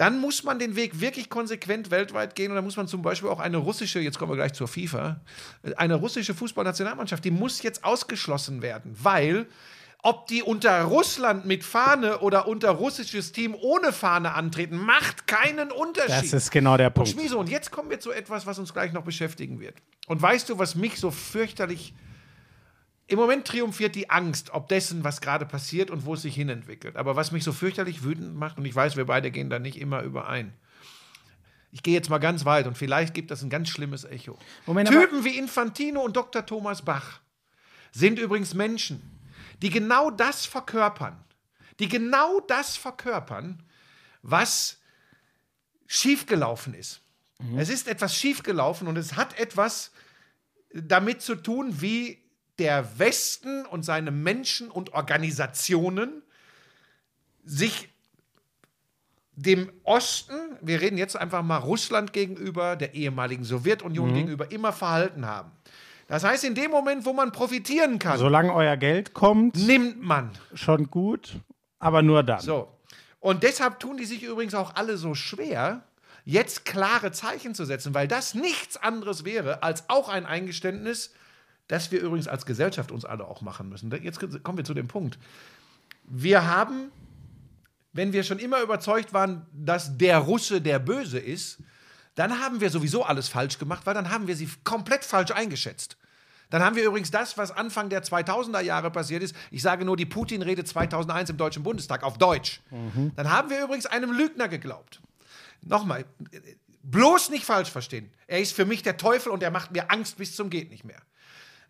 [0.00, 3.28] dann muss man den Weg wirklich konsequent weltweit gehen und dann muss man zum Beispiel
[3.28, 5.20] auch eine russische, jetzt kommen wir gleich zur FIFA,
[5.76, 9.46] eine russische Fußballnationalmannschaft, die muss jetzt ausgeschlossen werden, weil
[10.02, 15.70] ob die unter Russland mit Fahne oder unter russisches Team ohne Fahne antreten, macht keinen
[15.70, 16.32] Unterschied.
[16.32, 17.10] Das ist genau der Punkt.
[17.10, 19.74] Schmieso, und jetzt kommen wir zu etwas, was uns gleich noch beschäftigen wird.
[20.06, 21.92] Und weißt du, was mich so fürchterlich.
[23.10, 26.94] Im Moment triumphiert die Angst, ob dessen, was gerade passiert und wo es sich hinentwickelt.
[26.94, 29.80] Aber was mich so fürchterlich wütend macht, und ich weiß, wir beide gehen da nicht
[29.80, 30.54] immer überein.
[31.72, 34.38] Ich gehe jetzt mal ganz weit und vielleicht gibt das ein ganz schlimmes Echo.
[34.64, 36.46] Moment, Typen wie Infantino und Dr.
[36.46, 37.18] Thomas Bach
[37.90, 39.02] sind übrigens Menschen,
[39.60, 41.16] die genau das verkörpern.
[41.80, 43.60] Die genau das verkörpern,
[44.22, 44.78] was
[45.88, 47.00] schiefgelaufen ist.
[47.56, 49.90] Es ist etwas schiefgelaufen und es hat etwas
[50.72, 52.19] damit zu tun, wie
[52.60, 56.22] der Westen und seine Menschen und Organisationen
[57.42, 57.88] sich
[59.32, 65.26] dem Osten, wir reden jetzt einfach mal Russland gegenüber, der ehemaligen Sowjetunion gegenüber, immer verhalten
[65.26, 65.50] haben.
[66.06, 70.30] Das heißt, in dem Moment, wo man profitieren kann, Solange euer Geld kommt, nimmt man.
[70.54, 71.40] schon gut,
[71.78, 72.40] aber nur dann.
[72.40, 72.68] So.
[73.20, 75.84] Und deshalb tun die sich übrigens auch alle so schwer,
[76.24, 81.14] jetzt klare Zeichen zu setzen, weil das nichts anderes wäre als auch ein Eingeständnis,
[81.70, 83.92] das wir übrigens als Gesellschaft uns alle auch machen müssen.
[84.02, 85.20] Jetzt kommen wir zu dem Punkt.
[86.02, 86.90] Wir haben,
[87.92, 91.62] wenn wir schon immer überzeugt waren, dass der Russe der Böse ist,
[92.16, 95.96] dann haben wir sowieso alles falsch gemacht, weil dann haben wir sie komplett falsch eingeschätzt.
[96.50, 99.36] Dann haben wir übrigens das, was Anfang der 2000er Jahre passiert ist.
[99.52, 102.62] Ich sage nur die Putin-Rede 2001 im Deutschen Bundestag auf Deutsch.
[103.14, 105.00] Dann haben wir übrigens einem Lügner geglaubt.
[105.62, 106.04] Nochmal,
[106.82, 108.10] bloß nicht falsch verstehen.
[108.26, 110.84] Er ist für mich der Teufel und er macht mir Angst bis zum geht nicht
[110.84, 111.00] mehr.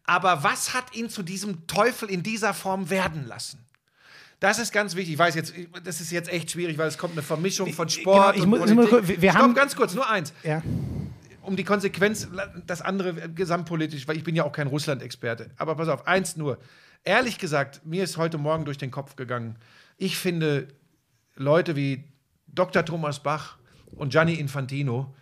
[0.05, 3.59] Aber was hat ihn zu diesem Teufel in dieser Form werden lassen?
[4.40, 5.12] Das ist ganz wichtig.
[5.14, 5.52] Ich weiß jetzt,
[5.85, 8.48] das ist jetzt echt schwierig, weil es kommt eine Vermischung von Sport Genau, ich und
[8.60, 10.62] muss- ich muss- wir- wir Stopp, haben- ganz kurz, nur eins Ja.
[11.43, 12.27] um die Konsequenz,
[12.66, 15.51] das andere äh, gesamtpolitisch, weil ich bin ja auch kein Russland-Experte.
[15.59, 16.59] Aber pass auf, eins nur.
[17.05, 19.56] Ehrlich gesagt, mir ist heute Morgen durch den Kopf gegangen,
[19.98, 20.68] ich finde
[21.36, 22.05] Leute wie
[22.47, 22.85] Dr.
[22.85, 23.56] Thomas Bach
[23.93, 25.14] und Gianni Infantino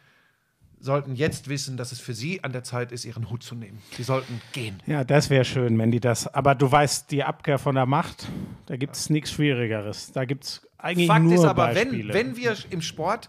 [0.80, 3.80] sollten jetzt wissen, dass es für sie an der Zeit ist, ihren Hut zu nehmen.
[3.96, 4.80] Sie sollten gehen.
[4.86, 6.26] Ja, das wäre schön, wenn die das.
[6.32, 8.26] Aber du weißt, die Abkehr von der Macht,
[8.66, 10.12] da gibt es nichts Schwierigeres.
[10.12, 12.14] Da gibt es eigentlich Fakt nur ist aber, wenn, Beispiele.
[12.14, 13.28] wenn wir im Sport,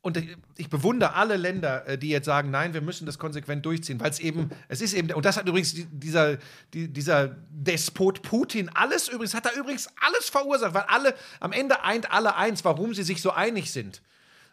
[0.00, 0.22] und
[0.56, 4.10] ich bewundere alle Länder, äh, die jetzt sagen, nein, wir müssen das konsequent durchziehen, weil
[4.10, 6.38] es eben, es ist eben, und das hat übrigens die- dieser,
[6.72, 11.82] die, dieser Despot Putin alles übrigens, hat er übrigens alles verursacht, weil alle, am Ende
[11.82, 14.00] eint alle eins, warum sie sich so einig sind.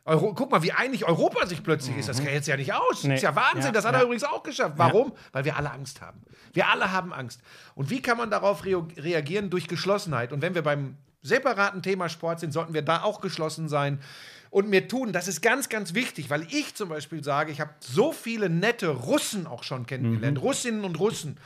[0.05, 2.09] Euro, guck mal, wie einig Europa sich plötzlich ist.
[2.09, 3.03] Das geht jetzt ja nicht aus.
[3.03, 3.15] Nee.
[3.15, 3.65] ist ja Wahnsinn.
[3.65, 3.99] Ja, das hat ja.
[3.99, 4.73] er übrigens auch geschafft.
[4.77, 5.13] Warum?
[5.31, 6.21] Weil wir alle Angst haben.
[6.51, 7.39] Wir alle haben Angst.
[7.73, 9.49] Und wie kann man darauf reo- reagieren?
[9.49, 10.33] Durch Geschlossenheit.
[10.33, 13.99] Und wenn wir beim separaten Thema Sport sind, sollten wir da auch geschlossen sein
[14.49, 15.13] und mir tun.
[15.13, 18.89] Das ist ganz, ganz wichtig, weil ich zum Beispiel sage, ich habe so viele nette
[18.89, 21.37] Russen auch schon kennengelernt, Russinnen und Russen.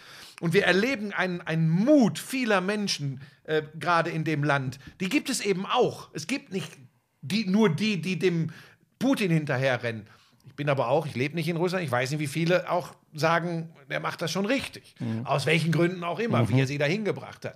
[0.42, 4.80] Und wir erleben einen, einen Mut vieler Menschen äh, gerade in dem Land.
[5.00, 6.10] Die gibt es eben auch.
[6.14, 6.74] Es gibt nicht
[7.22, 8.52] die, nur die, die dem
[9.00, 10.08] Putin hinterherrennen.
[10.46, 12.96] Ich bin aber auch, ich lebe nicht in Russland, ich weiß nicht, wie viele auch
[13.14, 14.96] sagen, der macht das schon richtig.
[15.24, 17.56] Aus welchen Gründen auch immer, wie er sie dahin gebracht hat.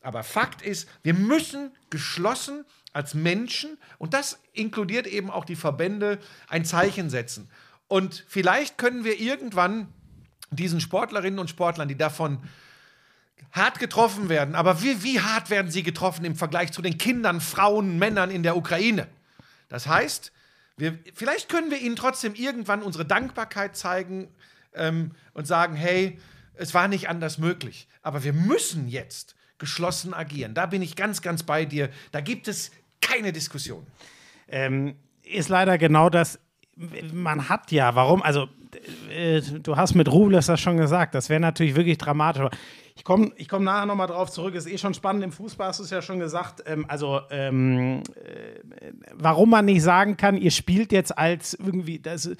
[0.00, 6.18] Aber Fakt ist, wir müssen geschlossen als Menschen, und das inkludiert eben auch die Verbände,
[6.48, 7.48] ein Zeichen setzen.
[7.86, 9.88] Und vielleicht können wir irgendwann
[10.50, 12.38] diesen Sportlerinnen und Sportlern, die davon
[13.52, 14.54] hart getroffen werden.
[14.54, 18.42] Aber wie, wie hart werden sie getroffen im Vergleich zu den Kindern, Frauen, Männern in
[18.42, 19.06] der Ukraine?
[19.68, 20.32] Das heißt,
[20.76, 24.28] wir, vielleicht können wir ihnen trotzdem irgendwann unsere Dankbarkeit zeigen
[24.74, 26.18] ähm, und sagen, hey,
[26.54, 27.88] es war nicht anders möglich.
[28.02, 30.54] Aber wir müssen jetzt geschlossen agieren.
[30.54, 31.90] Da bin ich ganz, ganz bei dir.
[32.12, 33.86] Da gibt es keine Diskussion.
[34.48, 36.40] ähm, ist leider genau das.
[37.12, 38.22] Man hat ja, warum?
[38.22, 38.48] Also,
[39.14, 42.42] äh, du hast mit Rubles das schon gesagt, das wäre natürlich wirklich dramatisch.
[42.96, 44.54] Ich komme ich komm nachher nochmal drauf zurück.
[44.54, 45.24] Ist eh schon spannend.
[45.24, 46.62] Im Fußball hast du es ja schon gesagt.
[46.66, 52.26] Ähm, also, ähm, äh, warum man nicht sagen kann, ihr spielt jetzt als irgendwie das
[52.26, 52.36] äh,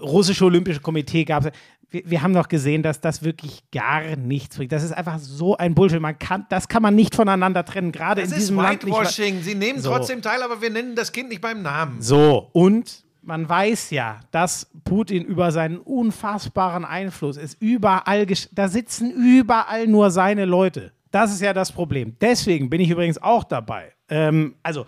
[0.00, 1.52] russische Olympische Komitee gab es.
[1.90, 4.72] Wir, wir haben doch gesehen, dass das wirklich gar nichts bringt.
[4.72, 6.00] Das ist einfach so ein Bullshit.
[6.00, 8.96] Man kann, das kann man nicht voneinander trennen, gerade in Das ist diesem Land nicht.
[8.96, 9.42] Whitewashing.
[9.42, 9.90] Sie nehmen So.
[9.90, 12.00] trotzdem teil, aber wir nennen das Kind nicht beim Namen.
[12.00, 17.60] So, und man weiß ja, dass Putin über seinen unfassbaren Einfluss ist.
[17.60, 20.92] Überall, da sitzen überall nur seine Leute.
[21.10, 22.16] Das ist ja das Problem.
[22.20, 23.92] Deswegen bin ich übrigens auch dabei.
[24.08, 24.86] Ähm, also,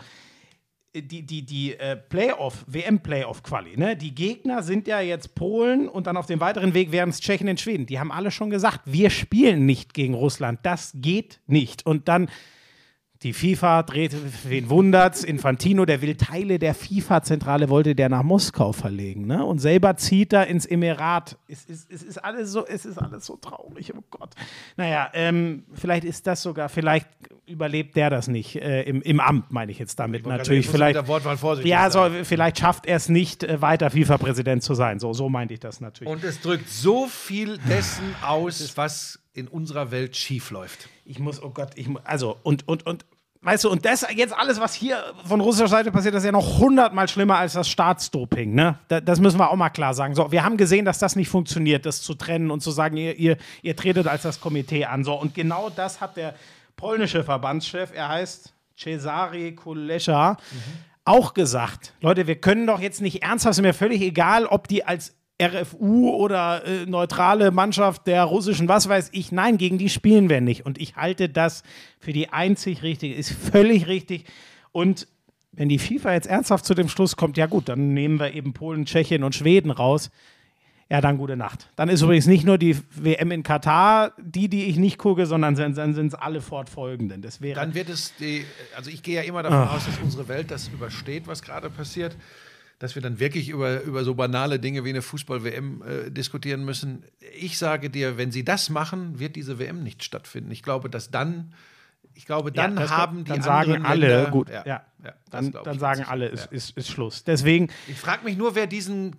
[0.94, 3.97] die, die, die äh, Playoff, WM-Playoff-Quali, ne?
[3.97, 7.48] Die Gegner sind ja jetzt Polen und dann auf dem weiteren Weg wären es Tschechien
[7.48, 7.86] und Schweden.
[7.86, 10.61] Die haben alle schon gesagt, wir spielen nicht gegen Russland.
[10.62, 11.85] Das geht nicht.
[11.85, 12.28] Und dann
[13.25, 14.15] die FIFA dreht,
[14.45, 15.25] wen wundert's?
[15.25, 19.45] Infantino, der will Teile der FIFA-Zentrale, wollte der nach Moskau verlegen, ne?
[19.45, 21.39] Und selber zieht er ins Emirat.
[21.49, 24.35] Es ist, es ist alles so, es ist alles so traurig, oh Gott.
[24.77, 27.09] Naja, ähm, vielleicht ist das sogar, vielleicht
[27.47, 30.61] überlebt der das nicht äh, im, im Amt, meine ich jetzt damit natürlich.
[30.61, 33.61] Ich muss Vielleicht, mit der Wortwahl vorsichtig ja, so, vielleicht schafft er es nicht, äh,
[33.61, 34.99] weiter FIFA-Präsident zu sein.
[35.01, 36.13] So, so meinte ich das natürlich.
[36.13, 40.89] Und es drückt so viel dessen aus, was in unserer Welt schiefläuft.
[41.05, 43.05] Ich muss, oh Gott, ich mu- also und und und
[43.45, 46.33] weißt du, und das jetzt alles, was hier von russischer Seite passiert, das ist ja
[46.33, 48.79] noch hundertmal schlimmer als das Staatsdoping, ne?
[48.89, 50.15] Da, das müssen wir auch mal klar sagen.
[50.15, 53.16] So, wir haben gesehen, dass das nicht funktioniert, das zu trennen und zu sagen, ihr,
[53.16, 55.05] ihr, ihr tretet als das Komitee an.
[55.05, 56.35] So, und genau das hat der
[56.77, 60.37] polnische Verbandschef, er heißt Cesare Kulesza,
[61.05, 61.93] auch gesagt.
[62.01, 66.11] Leute, wir können doch jetzt nicht ernsthaft, ist mir völlig egal, ob die als RFU
[66.11, 69.32] oder äh, neutrale Mannschaft der russischen, was weiß ich.
[69.32, 70.65] Nein, gegen die spielen wir nicht.
[70.65, 71.65] Und ich halte das
[71.98, 74.27] für die einzig richtige, ist völlig richtig.
[74.70, 75.09] Und
[75.52, 78.52] wenn die FIFA jetzt ernsthaft zu dem Schluss kommt, ja gut, dann nehmen wir eben
[78.52, 80.11] Polen, Tschechien und Schweden raus.
[80.90, 81.70] Ja, dann gute Nacht.
[81.77, 85.55] Dann ist übrigens nicht nur die WM in Katar die, die ich nicht gucke, sondern
[85.56, 87.23] dann sind es alle fortfolgenden.
[87.23, 88.44] Das wäre Dann wird es die,
[88.77, 92.16] also ich gehe ja immer davon aus, dass unsere Welt das übersteht, was gerade passiert.
[92.79, 97.05] Dass wir dann wirklich über, über so banale Dinge wie eine Fußball-WM äh, diskutieren müssen.
[97.39, 100.51] Ich sage dir, wenn sie das machen, wird diese WM nicht stattfinden.
[100.51, 101.53] Ich glaube, dass dann,
[102.15, 105.13] ich glaube, dann das- haben die dann sagen anderen alle, Länder, gut, ja, ja, ja,
[105.31, 107.25] dann, dann sagen ganz alle, ist, ist, ist Schluss.
[107.25, 109.17] Deswegen, Ich frage mich nur, wer diesen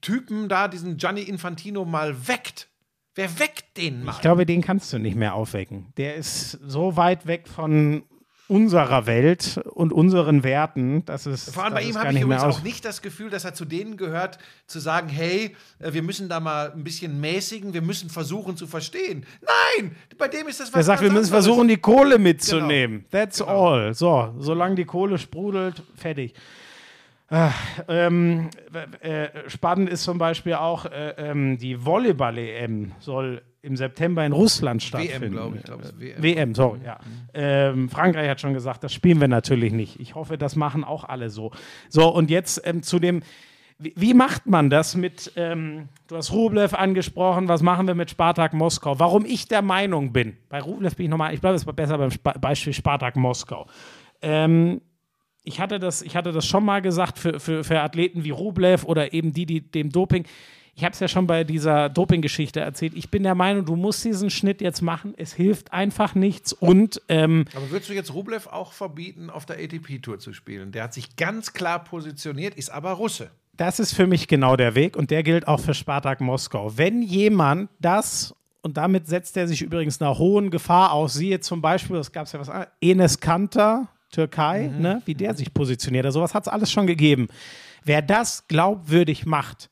[0.00, 2.68] Typen da, diesen Gianni Infantino mal weckt.
[3.14, 4.12] Wer weckt den mal?
[4.12, 5.86] ich glaube, den kannst du nicht mehr aufwecken.
[5.96, 8.02] Der ist so weit weg von
[8.48, 12.62] unserer Welt und unseren Werten, dass es Vor allem bei ihm habe ich übrigens auch
[12.62, 16.40] nicht das Gefühl, dass er zu denen gehört, zu sagen, hey, äh, wir müssen da
[16.40, 19.24] mal ein bisschen mäßigen, wir müssen versuchen zu verstehen.
[19.78, 22.22] Nein, bei dem ist das was Er sagt, wir müssen versuchen, die Kohle Genau.
[22.22, 23.04] mitzunehmen.
[23.10, 23.94] That's all.
[23.94, 26.34] So, solange die Kohle sprudelt, fertig.
[27.30, 27.52] Ah,
[27.88, 28.50] ähm,
[29.00, 34.82] äh, spannend ist zum Beispiel auch, äh, ähm, die Volleyball-EM soll im September in Russland
[34.82, 35.32] stattfinden.
[35.32, 36.22] glaube ich, glaube ich, WM.
[36.22, 36.98] WM, sorry, ja.
[37.32, 39.98] Ähm, Frankreich hat schon gesagt, das spielen wir natürlich nicht.
[40.00, 41.50] Ich hoffe, das machen auch alle so.
[41.88, 43.22] So, und jetzt ähm, zu dem,
[43.78, 48.10] wie, wie macht man das mit, ähm, du hast Rublev angesprochen, was machen wir mit
[48.10, 48.98] Spartak Moskau?
[48.98, 52.10] Warum ich der Meinung bin, bei Rublev bin ich nochmal, ich bleibe jetzt besser beim
[52.12, 53.66] Sp Beispiel Spartak Moskau.
[54.20, 54.82] Ähm,
[55.42, 58.84] ich hatte das, ich hatte das schon mal gesagt für, für, für Athleten wie Rublev
[58.84, 60.24] oder eben die, die dem Doping.
[60.76, 62.94] Ich habe es ja schon bei dieser Doping-Geschichte erzählt.
[62.96, 65.14] Ich bin der Meinung, du musst diesen Schnitt jetzt machen.
[65.16, 66.52] Es hilft einfach nichts.
[66.52, 70.72] Und ähm, Aber würdest du jetzt Rublev auch verbieten, auf der ATP-Tour zu spielen?
[70.72, 73.30] Der hat sich ganz klar positioniert, ist aber Russe.
[73.56, 76.76] das ist für mich genau der Weg und der gilt auch für Spartak Moskau.
[76.76, 81.62] Wenn jemand das, und damit setzt er sich übrigens einer hohen Gefahr aus, siehe zum
[81.62, 86.04] Beispiel, das gab es ja was, anderes, Enes Kanter, Türkei, ne, wie der sich positioniert,
[86.04, 87.28] also sowas hat es alles schon gegeben.
[87.84, 89.70] Wer das glaubwürdig macht,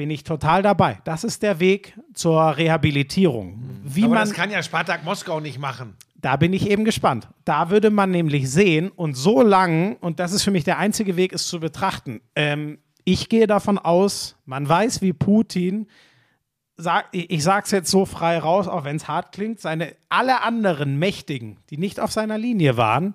[0.00, 0.98] bin ich total dabei.
[1.04, 3.62] Das ist der Weg zur Rehabilitierung.
[3.84, 5.94] Wie aber man das kann ja Spartak Moskau nicht machen.
[6.14, 7.28] da bin ich eben gespannt.
[7.44, 11.16] Da würde man nämlich sehen und so lang, und das ist für mich der einzige
[11.16, 12.22] Weg, es zu betrachten.
[12.34, 15.86] Ähm, ich gehe davon aus, man weiß, wie Putin,
[16.78, 19.94] sag, ich ich sage es jetzt so frei raus, auch wenn es hart klingt, seine
[20.08, 23.12] alle anderen Mächtigen, die nicht auf seiner Linie waren,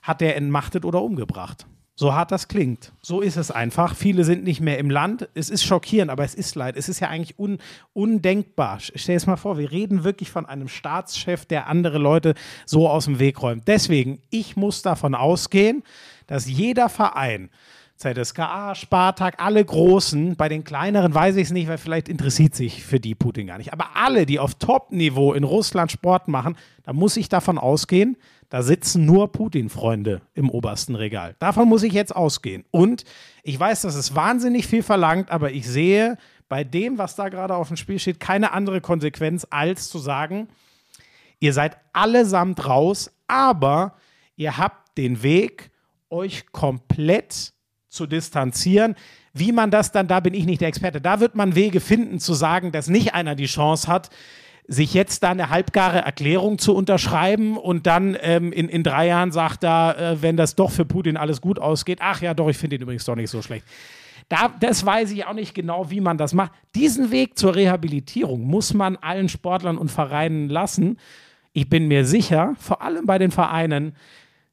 [0.00, 1.66] hat er entmachtet oder umgebracht.
[2.00, 2.94] So hart das klingt.
[3.02, 3.94] So ist es einfach.
[3.94, 5.28] Viele sind nicht mehr im Land.
[5.34, 6.78] Es ist schockierend, aber es ist leid.
[6.78, 7.58] Es ist ja eigentlich un
[7.92, 8.78] undenkbar.
[8.80, 12.32] Stell es mal vor, wir reden wirklich von einem Staatschef, der andere Leute
[12.64, 13.68] so aus dem Weg räumt.
[13.68, 15.82] Deswegen, ich muss davon ausgehen,
[16.26, 17.50] dass jeder Verein,
[17.96, 22.82] ZSKA, Spartak, alle Großen, bei den kleineren weiß ich es nicht, weil vielleicht interessiert sich
[22.82, 23.74] für die Putin gar nicht.
[23.74, 28.16] Aber alle, die auf Top-Niveau in Russland Sport machen, da muss ich davon ausgehen,
[28.50, 31.36] da sitzen nur Putin-Freunde im obersten Regal.
[31.38, 32.64] Davon muss ich jetzt ausgehen.
[32.72, 33.04] Und
[33.44, 36.18] ich weiß, das ist wahnsinnig viel verlangt, aber ich sehe
[36.48, 40.48] bei dem, was da gerade auf dem Spiel steht, keine andere Konsequenz, als zu sagen,
[41.38, 43.94] ihr seid allesamt raus, aber
[44.34, 45.70] ihr habt den Weg,
[46.10, 47.52] euch komplett
[47.88, 48.96] zu distanzieren.
[49.32, 52.18] Wie man das dann, da bin ich nicht der Experte, da wird man Wege finden
[52.18, 54.10] zu sagen, dass nicht einer die Chance hat,
[54.72, 59.32] sich jetzt da eine halbgare Erklärung zu unterschreiben und dann ähm, in, in drei Jahren
[59.32, 62.56] sagt er, äh, wenn das doch für Putin alles gut ausgeht, ach ja, doch, ich
[62.56, 63.66] finde ihn übrigens doch nicht so schlecht.
[64.28, 66.52] Da, das weiß ich auch nicht genau, wie man das macht.
[66.76, 70.98] Diesen Weg zur Rehabilitierung muss man allen Sportlern und Vereinen lassen.
[71.52, 73.96] Ich bin mir sicher, vor allem bei den Vereinen,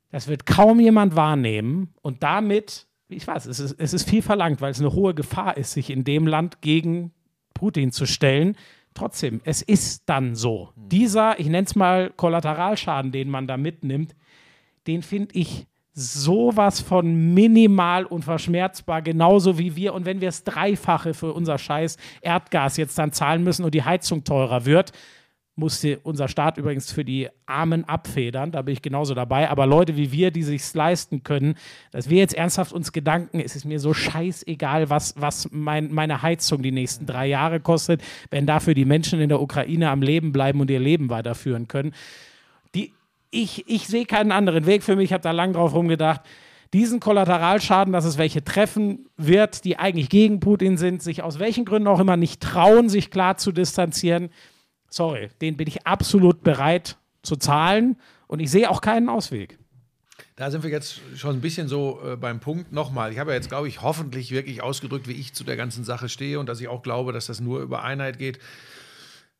[0.09, 4.61] das wird kaum jemand wahrnehmen und damit, ich weiß, es ist, es ist viel verlangt,
[4.61, 7.11] weil es eine hohe Gefahr ist, sich in dem Land gegen
[7.53, 8.57] Putin zu stellen.
[8.97, 10.69] Trotzdem, es ist dann so.
[10.75, 14.15] Dieser, ich nenne es mal Kollateralschaden, den man da mitnimmt,
[14.87, 19.93] den finde ich sowas von minimal und verschmerzbar, genauso wie wir.
[19.93, 23.83] Und wenn wir das Dreifache für unser scheiß Erdgas jetzt dann zahlen müssen und die
[23.83, 24.93] Heizung teurer wird,
[25.57, 29.49] musste unser Staat übrigens für die Armen abfedern, da bin ich genauso dabei.
[29.49, 31.55] Aber Leute wie wir, die sich leisten können,
[31.91, 36.21] dass wir jetzt ernsthaft uns Gedanken, es ist mir so scheißegal, was, was mein, meine
[36.21, 40.31] Heizung die nächsten drei Jahre kostet, wenn dafür die Menschen in der Ukraine am Leben
[40.31, 41.93] bleiben und ihr Leben weiterführen können.
[42.75, 42.93] Die,
[43.31, 46.21] ich, ich sehe keinen anderen Weg für mich, ich habe da lang drauf rumgedacht.
[46.73, 51.65] Diesen Kollateralschaden, dass es welche treffen wird, die eigentlich gegen Putin sind, sich aus welchen
[51.65, 54.29] Gründen auch immer nicht trauen, sich klar zu distanzieren,
[54.89, 57.97] sorry, den bin ich absolut bereit zu zahlen
[58.27, 59.57] und ich sehe auch keinen Ausweg.
[60.35, 62.71] Da sind wir jetzt schon ein bisschen so äh, beim Punkt.
[62.71, 65.83] Nochmal, ich habe ja jetzt, glaube ich, hoffentlich wirklich ausgedrückt, wie ich zu der ganzen
[65.83, 68.37] Sache stehe und dass ich auch glaube, dass das nur über Einheit geht.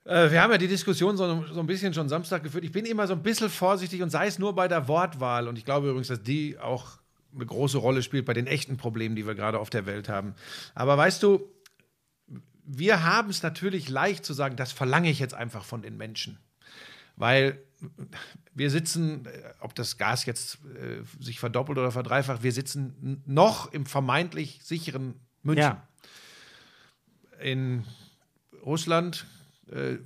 [0.06, 2.64] Äh, wir haben ja die Diskussion so, so ein bisschen schon Samstag geführt.
[2.64, 5.48] Ich bin immer so ein bisschen vorsichtig und sei es nur bei der Wortwahl.
[5.48, 6.98] Und ich glaube übrigens, dass die auch
[7.36, 10.34] eine große Rolle spielt bei den echten Problemen, die wir gerade auf der Welt haben.
[10.74, 11.48] Aber weißt du,
[12.68, 16.38] wir haben es natürlich leicht zu sagen, das verlange ich jetzt einfach von den Menschen.
[17.16, 17.64] Weil
[18.54, 23.72] wir sitzen, äh, ob das Gas jetzt äh, sich verdoppelt oder verdreifacht, wir sitzen noch
[23.72, 25.64] im vermeintlich sicheren München.
[25.64, 25.88] Ja.
[27.40, 27.86] In
[28.64, 29.26] Russland
[29.72, 29.98] äh,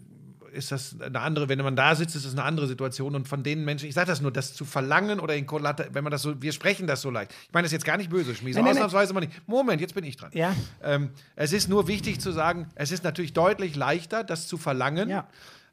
[0.53, 3.15] ist das eine andere, wenn man da sitzt, ist es eine andere Situation.
[3.15, 6.03] Und von den Menschen, ich sage das nur, das zu verlangen oder in Kollater, wenn
[6.03, 7.31] man das so, wir sprechen das so leicht.
[7.47, 9.47] Ich meine das jetzt gar nicht böse, Schmies, Nein, nein, ausnahmsweise mal nicht.
[9.47, 10.31] Moment, jetzt bin ich dran.
[10.33, 10.55] Ja.
[10.83, 15.09] Ähm, es ist nur wichtig zu sagen, es ist natürlich deutlich leichter, das zu verlangen.
[15.09, 15.27] Ja.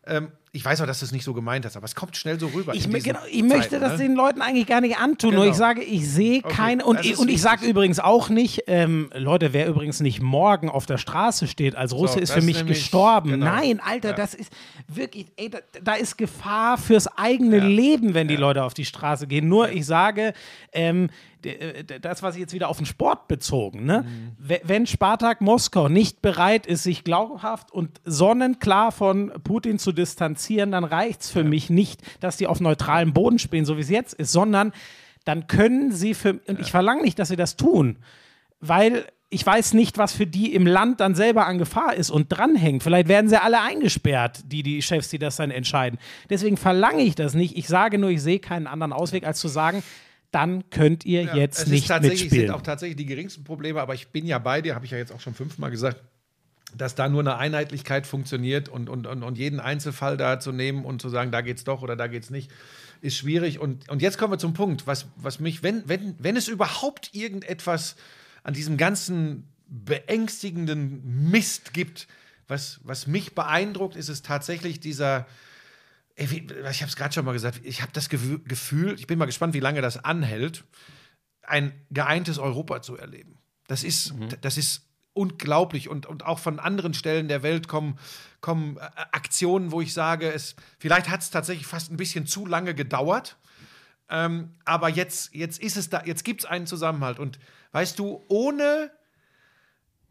[0.06, 2.40] Ähm, ich weiß auch, dass du es nicht so gemeint hast, aber es kommt schnell
[2.40, 2.74] so rüber.
[2.74, 3.98] Ich, genau, ich möchte Zeiten, das ne?
[3.98, 5.32] den Leuten eigentlich gar nicht antun.
[5.32, 5.52] Nur Genau.
[5.52, 6.84] ich sage, ich sehe Okay, keine.
[6.84, 10.84] Und, ich- und ich sage übrigens auch nicht, ähm, Leute, wer übrigens nicht morgen auf
[10.86, 13.30] der Straße steht als Russe, So, ist für mich gestorben.
[13.30, 13.46] genau.
[13.46, 14.16] Nein, Alter, Ja.
[14.16, 14.52] das ist
[14.88, 19.28] wirklich, ey, da, da ist Gefahr fürs eigene Leben, wenn die Leute auf die Straße
[19.28, 19.46] gehen.
[19.48, 20.32] Nur ich sage,
[20.72, 21.10] ähm, äh,
[22.00, 24.04] das, was ich jetzt wieder auf den Sport bezogen, ne?
[24.06, 24.32] Mhm.
[24.38, 30.72] We- Wenn Spartak Moskau nicht bereit ist, sich glaubhaft und sonnenklar von Putin zu distanzieren,
[30.72, 33.90] dann reicht es für mich nicht, dass die auf neutralem Boden spielen, so wie es
[33.90, 34.72] jetzt ist, sondern
[35.24, 37.98] dann können sie für, und ich verlange nicht, dass sie das tun,
[38.60, 42.28] weil ich weiß nicht, was für die im Land dann selber an Gefahr ist und
[42.30, 42.82] dranhängt.
[42.82, 45.98] Vielleicht werden sie alle eingesperrt, die, die Chefs, die das dann entscheiden.
[46.30, 47.54] Deswegen verlange ich das nicht.
[47.58, 49.82] Ich sage nur, ich sehe keinen anderen Ausweg, als zu sagen,
[50.30, 52.46] dann könnt ihr jetzt es nicht ist tatsächlich, mitspielen.
[52.48, 54.98] sind auch tatsächlich die geringsten Probleme, aber ich bin ja bei dir, habe ich ja
[54.98, 56.02] jetzt auch schon fünfmal gesagt,
[56.76, 60.84] dass da nur eine Einheitlichkeit funktioniert und, und, und, und jeden Einzelfall da zu nehmen
[60.84, 62.50] und zu sagen, da geht's doch oder da geht's nicht,
[63.00, 63.58] ist schwierig.
[63.58, 67.14] Und, und jetzt kommen wir zum Punkt, was, was mich, wenn, wenn, wenn es überhaupt
[67.14, 67.96] irgendetwas
[68.42, 72.06] an diesem ganzen beängstigenden Mist gibt,
[72.48, 75.26] was, was mich beeindruckt, ist es tatsächlich dieser,
[76.18, 79.54] ich habe es gerade schon mal gesagt, ich habe das Gefühl, ich bin mal gespannt,
[79.54, 80.64] wie lange das anhält,
[81.42, 83.38] ein geeintes Europa zu erleben.
[83.68, 87.98] Das ist, das ist unglaublich und, und auch von anderen Stellen der Welt kommen,
[88.40, 88.80] kommen äh,
[89.12, 93.36] Aktionen, wo ich sage, es, vielleicht hat es tatsächlich fast ein bisschen zu lange gedauert.
[94.08, 97.18] Ähm, aber jetzt, jetzt ist es da, jetzt gibt es einen Zusammenhalt.
[97.18, 97.38] Und
[97.72, 98.90] weißt du, ohne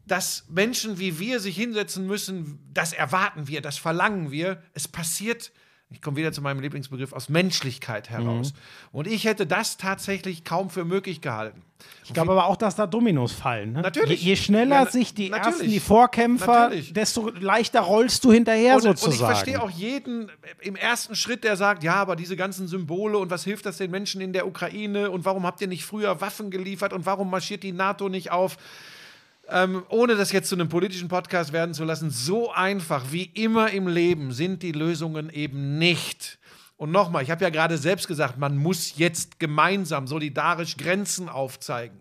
[0.04, 4.62] dass Menschen wie wir sich hinsetzen müssen, das erwarten wir, das verlangen wir.
[4.72, 5.52] Es passiert,
[5.90, 8.52] ich komme wieder zu meinem Lieblingsbegriff, aus Menschlichkeit heraus.
[8.92, 11.62] Und ich hätte das tatsächlich kaum für möglich gehalten.
[12.04, 13.72] Ich glaube aber auch, dass da Dominos fallen.
[13.72, 13.80] Ne?
[13.82, 14.20] Natürlich.
[14.22, 15.54] Je, je schneller Ja, sich die natürlich.
[15.54, 16.92] ersten, die Vorkämpfer, Natürlich.
[16.92, 19.32] desto leichter rollst du hinterher und, und ich sozusagen.
[19.34, 23.44] verstehe auch jeden im ersten Schritt, der sagt, ja, aber diese ganzen Symbole und was
[23.44, 26.92] hilft das den Menschen in der Ukraine und warum habt ihr nicht früher Waffen geliefert
[26.92, 28.58] und warum marschiert die NATO nicht auf?
[29.50, 33.70] Ähm, ohne das jetzt zu einem politischen Podcast werden zu lassen, so einfach wie immer
[33.70, 36.38] im Leben sind die Lösungen eben nicht.
[36.76, 41.98] Und nochmal, ich habe ja gerade selbst gesagt, man muss jetzt gemeinsam solidarisch Grenzen aufzeigen.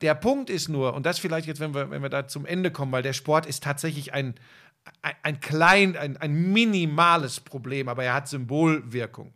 [0.00, 2.70] Der Punkt ist nur, und das vielleicht jetzt, wenn wir, wenn wir da zum Ende
[2.70, 4.34] kommen, weil der Sport ist tatsächlich ein,
[5.00, 9.32] ein, ein klein, ein, ein minimales Problem, aber er hat Symbolwirkung.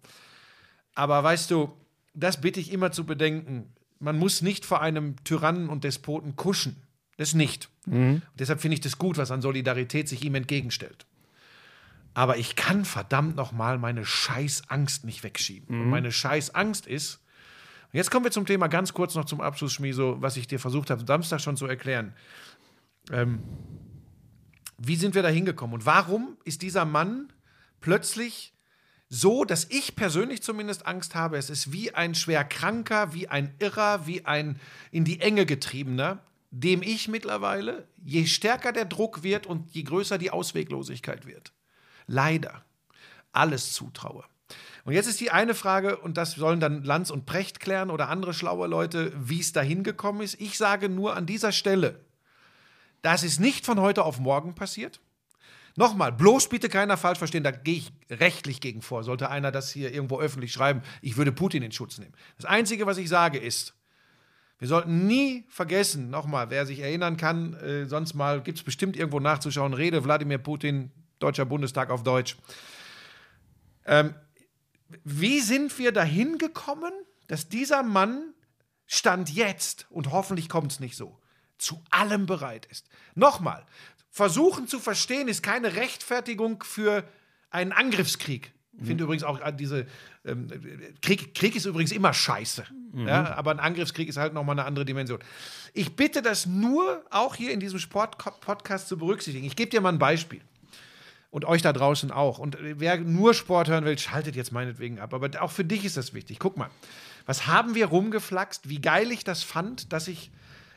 [0.95, 1.73] Aber weißt du,
[2.15, 3.73] das bitte ich immer zu bedenken.
[4.01, 6.84] Man muss nicht vor einem Tyrannen und Despoten kuschen.
[7.16, 7.69] Das nicht.
[7.86, 11.07] Und deshalb finde ich das gut, was an Solidarität sich ihm entgegenstellt.
[12.15, 15.82] Aber ich kann verdammt nochmal meine Scheißangst nicht wegschieben.
[15.82, 17.20] Und meine Scheißangst ist,
[17.93, 20.59] und jetzt kommen wir zum Thema ganz kurz noch zum Abschluss, Schmieso, was ich dir
[20.59, 22.15] versucht habe, Samstag schon zu erklären.
[23.12, 23.43] Ähm,
[24.78, 27.32] wie sind wir da hingekommen und warum ist dieser Mann
[27.81, 28.53] plötzlich
[29.09, 34.07] so, dass ich persönlich zumindest Angst habe, es ist wie ein schwerkranker, wie ein Irrer,
[34.07, 34.59] wie ein
[34.91, 36.20] in die Enge getriebener,
[36.57, 41.53] dem ich mittlerweile, je stärker der Druck wird und je größer die Ausweglosigkeit wird,
[42.07, 42.65] leider
[43.33, 44.25] alles zutraue.
[44.85, 48.09] Und jetzt ist die eine Frage, und das sollen dann Lanz und Precht klären oder
[48.09, 50.41] andere schlaue Leute, wie es dahin gekommen ist.
[50.41, 51.99] Ich sage nur an dieser Stelle,
[53.03, 55.01] das ist nicht von heute auf morgen passiert.
[55.75, 59.03] Nochmal, bloß bitte keiner falsch verstehen, da gehe ich rechtlich gegen vor.
[59.03, 62.15] Sollte einer das hier irgendwo öffentlich schreiben, ich würde Putin in Schutz nehmen.
[62.37, 63.75] Das Einzige, was ich sage, ist,
[64.59, 68.97] wir sollten nie vergessen, nochmal, wer sich erinnern kann, äh, sonst mal gibt es bestimmt
[68.97, 72.37] irgendwo nachzuschauen, Rede Wladimir Putin, Deutscher Bundestag auf Deutsch.
[73.85, 74.15] Ähm,
[75.05, 76.93] wie sind wir dahin gekommen,
[77.27, 78.33] dass dieser Mann
[78.87, 81.19] Stand jetzt, und hoffentlich kommt es nicht so,
[81.59, 82.89] zu allem bereit ist?
[83.15, 83.67] Nochmal,
[84.11, 87.05] versuchen zu verstehen ist keine Rechtfertigung für
[87.51, 88.54] einen Angriffskrieg.
[88.79, 89.87] Ich finde übrigens auch äh, diese
[90.25, 90.49] ähm,
[91.01, 92.65] Krieg, Krieg ist übrigens immer scheiße.
[92.97, 95.19] Ja, aber ein Angriffskrieg ist halt nochmal eine andere Dimension.
[95.73, 99.45] Ich bitte das nur auch hier in diesem Sport-Podcast zu berücksichtigen.
[99.47, 100.41] Ich gebe dir mal ein Beispiel.
[101.31, 102.39] Und euch da draußen auch.
[102.39, 105.13] Und wer nur Sport hören will, schaltet jetzt meinetwegen ab.
[105.13, 106.39] Aber auch für dich ist das wichtig.
[106.39, 106.71] Guck mal,
[107.27, 110.31] was haben wir rumgeflaxt, wie geil ich das fand, dass ich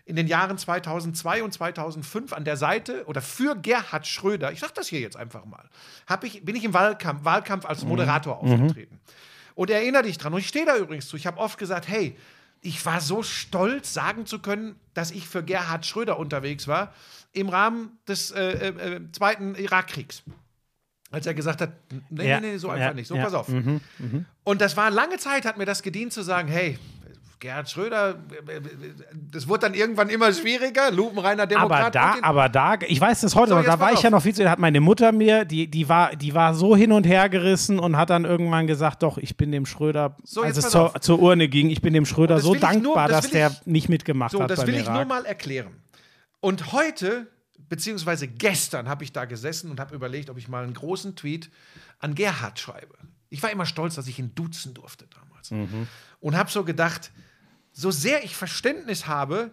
[0.07, 4.71] in den Jahren 2002 und 2005 an der Seite oder für Gerhard Schröder, ich sage
[4.73, 5.69] das hier jetzt einfach mal,
[6.23, 8.99] ich, bin ich im Wahlkampf, Wahlkampf als Moderator aufgetreten.
[9.53, 12.15] Und erinnere dich dran, und ich stehe da übrigens zu, ich habe oft gesagt, hey,
[12.61, 16.93] ich war so stolz, sagen zu können, dass ich für Gerhard Schröder unterwegs war
[17.33, 20.23] im Rahmen des äh, äh, äh, Zweiten Irakkriegs.
[21.11, 21.71] Als er gesagt hat,
[22.09, 23.23] nee, Ja, nee, nee, so ja, einfach nicht, so ja.
[23.23, 23.49] pass auf.
[24.43, 26.77] Und das war lange Zeit, hat mir das gedient zu sagen, hey,
[27.39, 28.15] Gerhard Schröder,
[29.31, 31.95] das wurde dann irgendwann immer schwieriger, lupenreiner Aber Demokrat.
[31.95, 32.23] da, Putin.
[32.23, 34.13] aber da, ich weiß das heute So, noch, da war ich ja auf.
[34.13, 36.91] noch viel zu, da hat meine Mutter mir, die, die, war, die war so hin
[36.91, 40.57] und her gerissen und hat dann irgendwann gesagt, doch, ich bin dem Schröder, So, als
[40.57, 43.25] es zur, zur Urne ging, ich bin dem Schröder so ich nur- dankbar, das dass
[43.33, 45.75] will der ich- nicht mitgemacht So, hat das will ich nur mal erklären.
[46.39, 47.27] Und heute,
[47.69, 51.49] beziehungsweise gestern, habe ich da gesessen und habe überlegt, ob ich mal einen großen Tweet
[51.99, 52.95] an Gerhard schreibe.
[53.29, 55.51] Ich war immer stolz, dass ich ihn duzen durfte damals.
[56.19, 57.11] Und habe so gedacht,
[57.77, 59.51] so sehr ich Verständnis habe,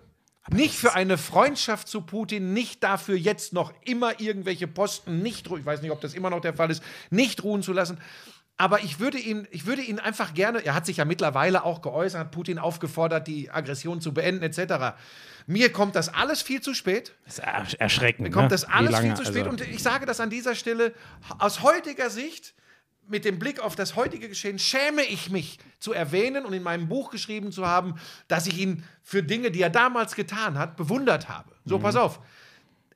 [0.50, 5.64] nicht für eine Freundschaft zu Putin, nicht dafür jetzt noch immer irgendwelche Posten nicht, ich
[5.66, 7.98] weiß nicht, ob das immer noch der Fall ist, nicht ruhen zu lassen.
[8.56, 11.82] Aber ich würde ihn, ich würde ihn einfach gerne, er hat sich ja mittlerweile auch
[11.82, 14.96] geäußert, hat Putin aufgefordert, die Aggression zu beenden, etc.
[15.46, 17.12] Mir kommt das alles viel zu spät.
[17.26, 18.28] Das ist ersch- erschreckend.
[18.28, 18.48] Mir kommt ne?
[18.50, 19.36] das alles lange, viel zu spät.
[19.46, 20.94] also- und ich sage das an dieser Stelle
[21.38, 22.54] aus heutiger Sicht,
[23.08, 26.88] mit dem Blick auf das heutige Geschehen, schäme ich mich zu erwähnen und in meinem
[26.88, 27.94] Buch geschrieben zu haben,
[28.28, 31.52] dass ich ihn für Dinge, die er damals getan hat, bewundert habe.
[31.64, 32.20] So, pass auf.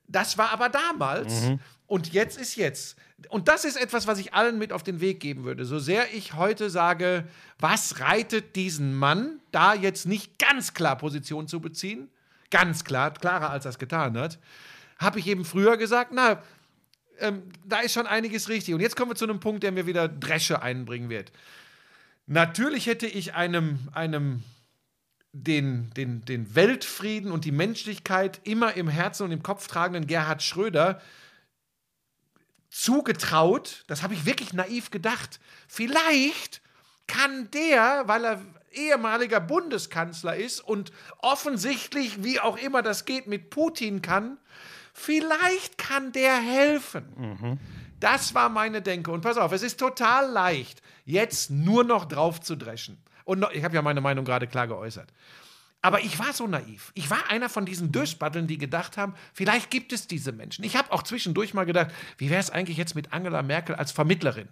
[0.07, 1.51] Das war aber damals
[1.87, 2.97] und jetzt ist jetzt.
[3.29, 5.65] Und das ist etwas, was ich allen mit auf den Weg geben würde.
[5.65, 7.25] So sehr ich heute sage,
[7.59, 12.09] was reitet diesen Mann, da jetzt nicht ganz klar Position zu beziehen,
[12.51, 14.39] ganz klar, klarer als er es getan hat,
[14.99, 16.43] habe ich eben früher gesagt, na,
[17.21, 18.75] ähm, da ist schon einiges richtig.
[18.75, 21.33] Und jetzt kommen wir zu einem Punkt, der mir wieder Dresche einbringen wird.
[22.27, 24.43] Natürlich hätte ich einem, einem
[25.33, 30.43] den, den, den Weltfrieden und die Menschlichkeit immer im Herzen und im Kopf tragenden Gerhard
[30.43, 31.01] Schröder
[32.71, 36.61] zugetraut, das habe ich wirklich naiv gedacht, vielleicht
[37.07, 38.43] kann der, weil er
[38.73, 44.37] ehemaliger Bundeskanzler ist und offensichtlich, wie auch immer das geht, mit Putin kann,
[44.99, 47.59] vielleicht kann der helfen.
[48.01, 49.11] Das war meine Denke.
[49.11, 52.99] Und pass auf, es ist total leicht, jetzt nur noch drauf zu dreschen.
[53.25, 55.13] Und noch, ich habe ja meine Meinung gerade klar geäußert.
[55.81, 56.91] Aber ich war so naiv.
[56.95, 60.65] Ich war einer von diesen Dösbatteln, die gedacht haben, vielleicht gibt es diese Menschen.
[60.65, 63.93] Ich habe auch zwischendurch mal gedacht, wie wäre es eigentlich jetzt mit Angela Merkel als
[63.93, 64.49] Vermittlerin?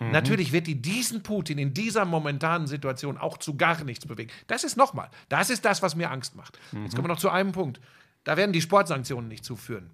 [0.00, 4.32] Natürlich wird die diesen Putin in dieser momentanen Situation auch zu gar nichts bewegen.
[4.48, 6.58] Das ist nochmal, das ist das, was mir Angst macht.
[6.72, 7.80] Jetzt kommen wir noch zu einem Punkt.
[8.26, 9.88] Da werden die Sportsanktionen nicht zuführen.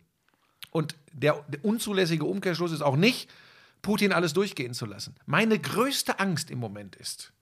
[0.71, 3.31] Und der, der unzulässige Umkehrschluss ist auch nicht,
[3.83, 5.15] Putin alles durchgehen zu lassen.
[5.27, 7.35] Meine größte Angst im Moment ist,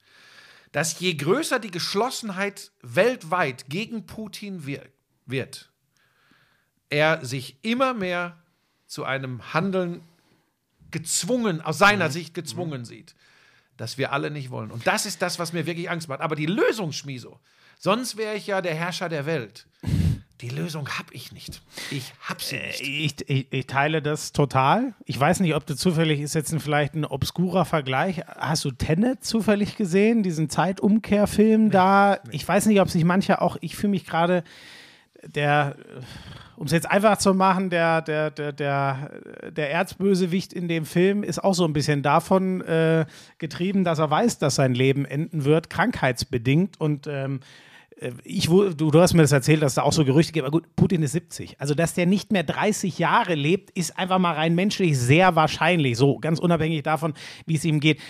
[0.72, 4.84] dass je größer die Geschlossenheit weltweit gegen Putin wir
[5.26, 5.70] wird,
[6.88, 8.36] er sich immer mehr
[8.88, 10.02] zu einem Handeln
[10.90, 13.14] gezwungen, aus seiner Sicht gezwungen sieht,
[13.76, 14.72] das wir alle nicht wollen.
[14.72, 16.20] Und das ist das, was mir wirklich Angst macht.
[16.20, 17.38] Aber die Lösung, Schmiso,
[17.78, 19.68] sonst wäre ich ja der Herrscher der Welt.
[20.40, 21.60] Die Lösung habe ich nicht.
[21.90, 22.80] Ich habe sie nicht.
[22.80, 24.94] Ich, ich, ich teile das total.
[25.04, 28.22] Ich weiß nicht, ob du zufällig, ist jetzt ein, vielleicht ein obskurer Vergleich.
[28.26, 32.20] Hast du Tenet zufällig gesehen, diesen Zeitumkehrfilm da?
[32.30, 34.42] Ich weiß nicht, ob sich mancher auch, ich fühle mich gerade,
[35.22, 35.76] der,
[36.56, 39.10] um es jetzt einfach zu machen, der, der, der, der,
[39.50, 43.04] der Erzbösewicht in dem Film ist auch so ein bisschen davon äh,
[43.36, 47.40] getrieben, dass er weiß, dass sein Leben enden wird, krankheitsbedingt und ähm,
[48.24, 50.52] ich, wu- du, du hast mir das erzählt, dass da auch so Gerüchte gibt, aber
[50.52, 51.60] gut, Putin ist 70.
[51.60, 55.96] Also, dass der nicht mehr 30 Jahre lebt, ist einfach mal rein menschlich sehr wahrscheinlich.
[55.96, 57.14] So, ganz unabhängig davon,
[57.46, 58.00] wie es ihm geht.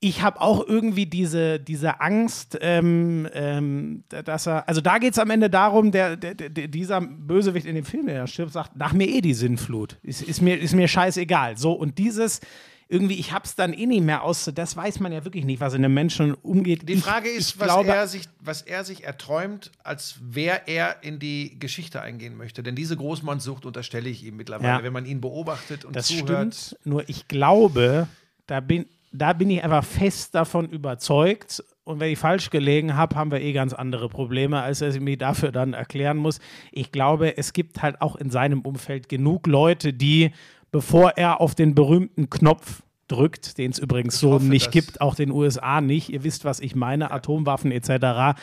[0.00, 5.18] Ich habe auch irgendwie diese, diese Angst, ähm, ähm, dass er, also da geht es
[5.18, 8.92] am Ende darum, der, der, der, dieser Bösewicht in dem Film, der stirbt, sagt, nach
[8.92, 9.98] mir eh die Sinnflut.
[10.02, 11.56] Ist, ist, mir, ist mir scheißegal.
[11.56, 12.40] So, und dieses,
[12.88, 15.74] irgendwie, ich hab's dann eh nicht mehr aus, das weiß man ja wirklich nicht, was
[15.74, 16.88] in einem Menschen umgeht.
[16.88, 20.68] Die Frage ich, ist, ich was, glaube, er sich, was er sich erträumt, als wer
[20.68, 22.62] er in die Geschichte eingehen möchte.
[22.62, 24.82] Denn diese Großmannssucht unterstelle ich ihm mittlerweile, Ja.
[24.82, 26.54] wenn man ihn beobachtet und Das zuhört.
[26.54, 28.06] stimmt, nur ich glaube,
[28.46, 31.62] da bin, da bin ich einfach fest davon überzeugt.
[31.84, 35.18] Und wenn ich falsch gelegen habe, haben wir eh ganz andere Probleme, als er mir
[35.18, 36.38] dafür dann erklären muss.
[36.72, 40.30] Ich glaube, es gibt halt auch in seinem Umfeld genug Leute, die,
[40.74, 45.14] bevor er auf den berühmten Knopf drückt, den es übrigens so hoffe, nicht gibt, auch
[45.14, 48.36] den USA nicht, ihr wisst, was ich meine, Atomwaffen etc.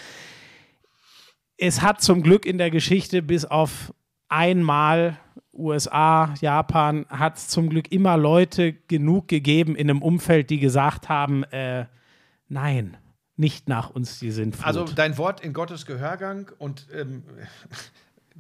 [1.58, 3.94] Es hat zum Glück in der Geschichte bis auf
[4.30, 5.18] einmal
[5.52, 11.10] USA, Japan, hat es zum Glück immer Leute genug gegeben in einem Umfeld, die gesagt
[11.10, 11.86] haben, äh,
[12.48, 12.96] nein,
[13.36, 14.66] nicht nach uns die Sintflut.
[14.66, 17.24] Also dein Wort in Gottes Gehörgang und ähm,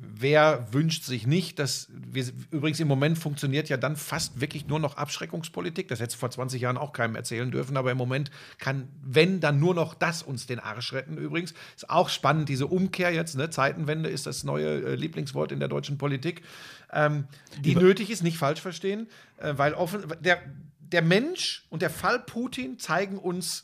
[0.02, 4.80] wer wünscht sich nicht, dass wir übrigens im Moment funktioniert ja dann fast wirklich nur
[4.80, 5.88] noch Abschreckungspolitik.
[5.88, 9.40] Das hätte es vor 20 Jahren auch keinem erzählen dürfen, aber im Moment kann, wenn
[9.40, 11.18] dann nur noch das uns den Arsch retten.
[11.18, 13.36] Übrigens ist auch spannend diese Umkehr jetzt.
[13.36, 13.50] Ne?
[13.50, 16.42] Zeitenwende ist das neue äh, Lieblingswort in der deutschen Politik,
[16.92, 17.26] ähm,
[17.60, 19.08] die nötig ist, nicht falsch verstehen,
[19.38, 20.42] äh, weil offen der
[20.80, 23.64] der Mensch und der Fall Putin zeigen uns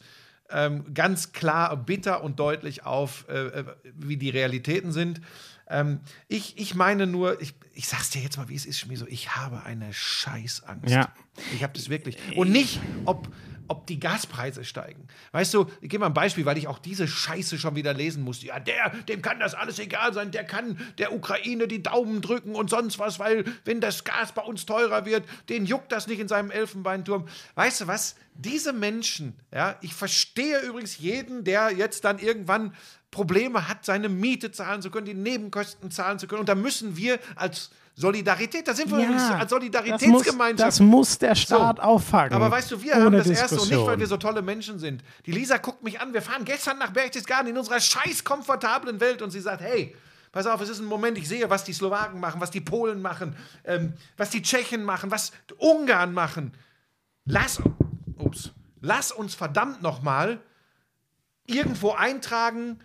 [0.49, 3.65] ähm, ganz klar, bitter und deutlich auf, äh, äh,
[3.95, 5.22] wie die Realitäten sind.
[5.69, 9.06] Ähm, ich, ich meine nur, ich, ich sag's dir jetzt mal, wie es ist, Schmieso,
[9.07, 10.89] ich habe eine Scheißangst.
[10.89, 11.14] Ja.
[11.53, 12.18] Ich habe das wirklich.
[12.35, 13.27] Und nicht, ob,
[13.68, 15.07] ob die Gaspreise steigen.
[15.31, 18.23] Weißt du, ich gebe mal ein Beispiel, weil ich auch diese Scheiße schon wieder lesen
[18.23, 18.48] musste.
[18.48, 22.56] Ja, der, dem kann das alles egal sein, der kann der Ukraine die Daumen drücken
[22.56, 26.19] und sonst was, weil wenn das Gas bei uns teurer wird, den juckt das nicht
[26.19, 27.27] in seinem Elfenbeinturm.
[27.56, 28.15] Weißt du was?
[28.34, 32.73] Diese Menschen, ja, ich verstehe übrigens jeden, der jetzt dann irgendwann
[33.11, 36.41] Probleme hat, seine Miete zahlen zu können, die Nebenkosten zahlen zu können.
[36.41, 40.68] Und da müssen wir als Solidarität, da sind wir übrigens als das muss, Solidaritätsgemeinschaft.
[40.68, 41.82] das muss der Staat So.
[41.82, 42.32] auffangen.
[42.32, 43.88] Aber weißt du, wir haben das erste und nicht, Diskussion.
[43.88, 45.03] weil wir so tolle Menschen sind.
[45.26, 49.24] Die Lisa guckt mich an, wir fahren gestern nach Berchtesgaden in unserer scheiß komfortablen Welt
[49.24, 49.95] und sie sagt, hey,
[50.32, 53.02] pass auf, es ist ein Moment, ich sehe, was die Slowaken machen, was die Polen
[53.02, 56.53] machen, ähm, was die Tschechen machen, was Ungarn machen.
[57.26, 57.60] Lass,
[58.19, 60.40] ups, lass uns verdammt nochmal
[61.48, 62.80] irgendwo eintragen,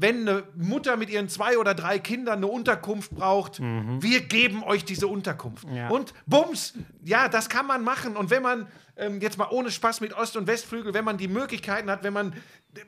[0.00, 4.84] wenn eine Mutter mit ihren zwei oder drei Kindern eine Unterkunft braucht, wir geben euch
[4.84, 5.66] diese Unterkunft.
[5.72, 5.88] Ja.
[5.88, 6.74] Und bums,
[7.04, 8.16] ja, das kann man machen.
[8.16, 8.66] Und wenn man,
[8.96, 12.14] ähm, jetzt mal ohne Spaß mit Ost- und Westflügel, wenn man die Möglichkeiten hat, wenn
[12.14, 12.34] man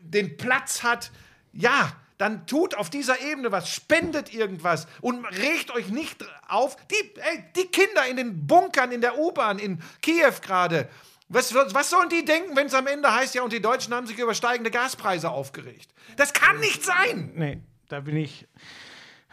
[0.01, 1.11] den Platz hat,
[1.53, 6.77] ja, dann tut auf dieser Ebene was, spendet irgendwas und regt euch nicht auf.
[6.87, 10.89] Die, ey, die Kinder in den Bunkern in der U-Bahn in Kiew gerade.
[11.33, 14.07] Was, was sollen die denken, wenn es am Ende heißt, ja, und die Deutschen haben
[14.07, 15.89] sich über steigende Gaspreise aufgeregt?
[16.17, 17.33] Das kann nicht sein!
[17.35, 18.47] Nee, da bin ich.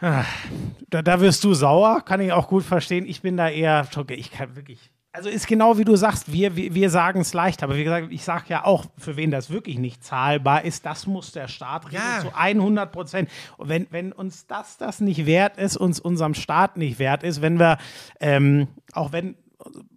[0.00, 0.24] Ah,
[0.88, 3.04] Da, da wirst du sauer, kann ich auch gut verstehen.
[3.06, 3.86] Ich bin da eher.
[4.08, 4.90] Ich kann wirklich.
[5.12, 8.08] Also ist genau wie du sagst, wir, wir, wir sagen es leicht, aber wie gesagt,
[8.12, 11.86] ich sage ja auch, für wen das wirklich nicht zahlbar ist, das muss der Staat
[11.88, 12.20] regeln Ja.
[12.20, 13.28] zu 100 Prozent.
[13.56, 17.42] Und wenn, wenn uns das das nicht wert ist, uns unserem Staat nicht wert ist,
[17.42, 17.78] wenn wir,
[18.20, 19.34] ähm, auch wenn,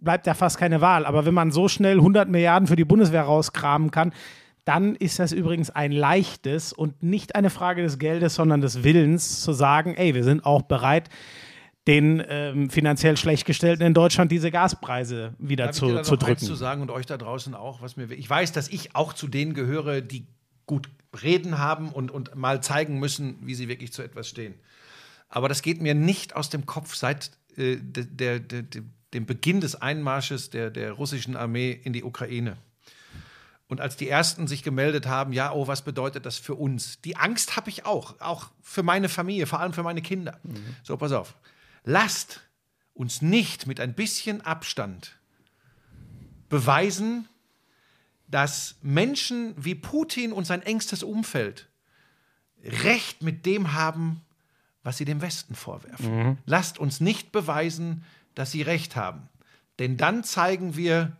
[0.00, 3.22] bleibt ja fast keine Wahl, aber wenn man so schnell 100 Milliarden für die Bundeswehr
[3.22, 4.12] rauskramen kann,
[4.64, 9.42] dann ist das übrigens ein leichtes und nicht eine Frage des Geldes, sondern des Willens
[9.42, 11.10] zu sagen, ey, wir sind auch bereit,
[11.86, 16.14] den ähm, finanziell Schlechtgestellten in Deutschland diese Gaspreise wieder Darf ich dir zu, da zu
[16.14, 16.46] noch eins drücken.
[16.46, 18.10] zu sagen und euch da draußen auch, was mir.
[18.10, 20.26] Ich weiß, dass ich auch zu denen gehöre, die
[20.64, 20.88] gut
[21.22, 24.54] reden haben und, und mal zeigen müssen, wie sie wirklich zu etwas stehen.
[25.28, 28.82] Aber das geht mir nicht aus dem Kopf seit äh, de, der, der, de,
[29.14, 32.56] dem Beginn des Einmarsches der, der russischen Armee in die Ukraine.
[33.66, 37.00] Und als die ersten sich gemeldet haben, ja, oh, was bedeutet das für uns?
[37.00, 40.38] Die Angst habe ich auch, auch für meine Familie, vor allem für meine Kinder.
[40.82, 41.34] So, pass auf.
[41.84, 42.42] Lasst
[42.92, 45.16] uns nicht mit ein bisschen Abstand
[46.48, 47.28] beweisen,
[48.28, 51.68] dass Menschen wie Putin und sein engstes Umfeld
[52.62, 54.22] Recht mit dem haben,
[54.82, 56.08] was sie dem Westen vorwerfen.
[56.46, 58.04] Lasst uns nicht beweisen,
[58.34, 59.28] dass sie Recht haben.
[59.78, 61.16] Denn dann zeigen wir,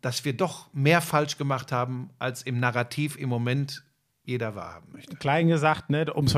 [0.00, 3.84] dass wir doch mehr falsch gemacht haben, als im Narrativ im Moment
[4.24, 5.16] jeder wahrhaben möchte.
[5.16, 6.34] Klein gesagt, ne, ums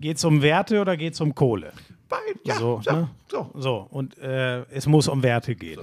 [0.00, 1.72] geht es um Werte oder geht es um Kohle?
[2.08, 3.10] Beid, ja, so, ja, ne?
[3.28, 3.50] so.
[3.54, 5.80] So, und äh, es muss um Werte gehen.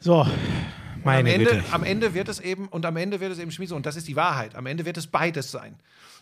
[0.00, 0.30] So, am
[1.04, 1.64] meine Ende, Güte.
[1.72, 4.08] am Ende wird es eben, und am Ende wird es eben Schmiese, und das ist
[4.08, 5.76] die Wahrheit, am Ende wird es beides sein.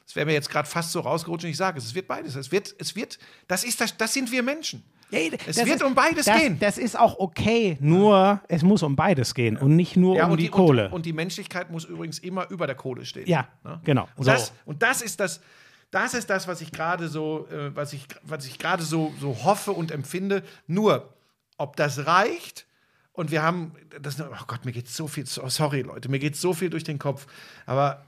[0.04, 2.34] Das wäre mir jetzt gerade fast so rausgerutscht und ich sage es, es wird beides.
[2.34, 4.82] Es wird, es wird, das ist das, das sind wir Menschen.
[5.12, 6.58] Es Das wird ist- um beides das, gehen.
[6.58, 10.40] Das ist auch okay, nur es muss um beides gehen und nicht nur um und
[10.40, 10.86] die, Kohle.
[10.86, 13.26] Und, und die Menschlichkeit muss übrigens immer über der Kohle stehen.
[13.28, 13.80] ja, Ne?
[13.84, 14.08] genau.
[14.16, 14.30] Und, so.
[14.30, 15.40] das, und das ist das,
[15.90, 19.44] das ist das, was ich gerade so, äh, was ich, was ich gerade so, so
[19.44, 20.42] hoffe und empfinde.
[20.66, 21.12] Nur,
[21.58, 22.66] ob das reicht,
[23.12, 26.34] und wir haben, das, oh Gott, mir geht so viel, so- sorry Leute, mir geht
[26.34, 27.26] so viel durch den Kopf,
[27.66, 28.04] aber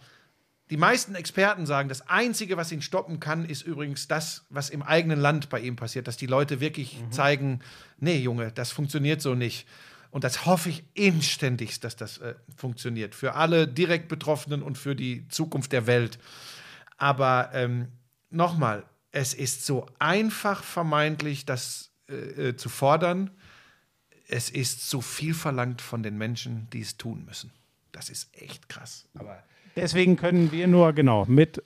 [0.71, 4.83] die meisten Experten sagen, das Einzige, was ihn stoppen kann, ist übrigens das, was im
[4.83, 7.61] eigenen Land bei ihm passiert, dass die Leute wirklich zeigen,
[7.99, 9.67] nee, Junge, das funktioniert so nicht.
[10.11, 13.15] Und das hoffe ich inständigst, dass das äh, funktioniert.
[13.15, 16.19] Für alle direkt Betroffenen und für die Zukunft der Welt.
[16.97, 17.89] Aber ähm,
[18.31, 23.31] nochmal, es ist so einfach vermeintlich, das äh, äh, zu fordern.
[24.29, 27.51] Es ist so viel verlangt von den Menschen, die es tun müssen.
[27.93, 29.07] Das ist echt krass.
[29.15, 29.43] Aber
[29.77, 31.63] Deswegen können wir nur genau mit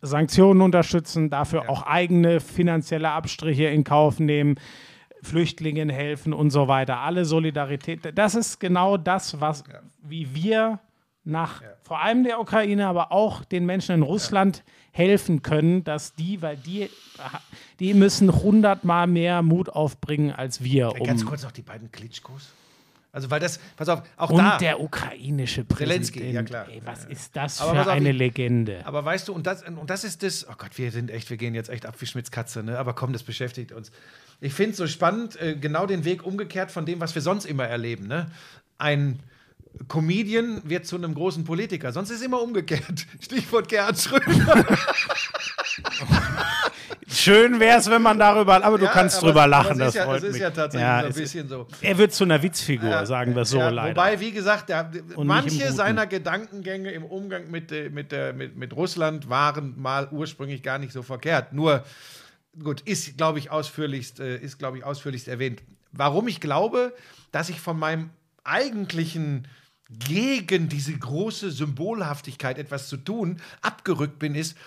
[0.00, 4.56] Sanktionen unterstützen, dafür auch eigene finanzielle Abstriche in Kauf nehmen,
[5.22, 7.00] Flüchtlingen helfen und so weiter.
[7.00, 8.16] Alle Solidarität.
[8.16, 9.64] Das ist genau das, was
[10.02, 10.78] wie wir
[11.24, 14.62] nach vor allem der Ukraine, aber auch den Menschen in Russland
[14.92, 16.90] helfen können, dass die, weil die,
[17.80, 20.92] die müssen hundertmal mehr Mut aufbringen als wir.
[20.92, 22.52] Um, Ganz kurz noch die beiden Klitschkos.
[23.18, 24.58] Also, weil das, pass auf, auch und da.
[24.58, 26.06] der ukrainische Präsident.
[26.06, 26.68] Zelensky, ja klar.
[26.68, 28.80] Ey, was ist das Aber für auf, eine Legende?
[28.84, 31.36] Aber weißt du, und das, und das ist das, oh Gott, wir sind echt, wir
[31.36, 32.78] gehen jetzt echt ab wie Schmitz Katze, ne?
[32.78, 33.90] aber komm, das beschäftigt uns.
[34.40, 37.44] Ich finde es so spannend, äh, genau den Weg umgekehrt von dem, was wir sonst
[37.44, 38.06] immer erleben.
[38.06, 38.30] Ne?
[38.78, 39.18] Ein
[39.88, 43.04] Comedian wird zu einem großen Politiker, sonst ist es immer umgekehrt.
[43.20, 44.64] Stichwort Gerhard Schröder.
[47.10, 49.78] Schön wäre es, wenn man darüber, aber du Ja, kannst aber drüber lachen.
[49.78, 50.42] das ist ja, freut es ist mich.
[50.42, 51.66] ja tatsächlich Ja, so ein bisschen so.
[51.80, 53.96] Er wird zu einer Witzfigur, sagen wir so Ja, leider.
[53.96, 59.80] Wobei, wie gesagt, der, manche seiner Gedankengänge im Umgang mit, mit, mit, mit Russland waren
[59.80, 61.52] mal ursprünglich gar nicht so verkehrt.
[61.54, 61.82] Nur,
[62.62, 65.62] gut, ist, glaube ich, ausführlichst, äh, ist, glaube ich, ausführlichst erwähnt.
[65.92, 66.94] Warum ich glaube,
[67.32, 68.10] dass ich von meinem
[68.44, 69.48] eigentlichen
[69.90, 74.58] gegen diese große Symbolhaftigkeit etwas zu tun abgerückt bin, ist,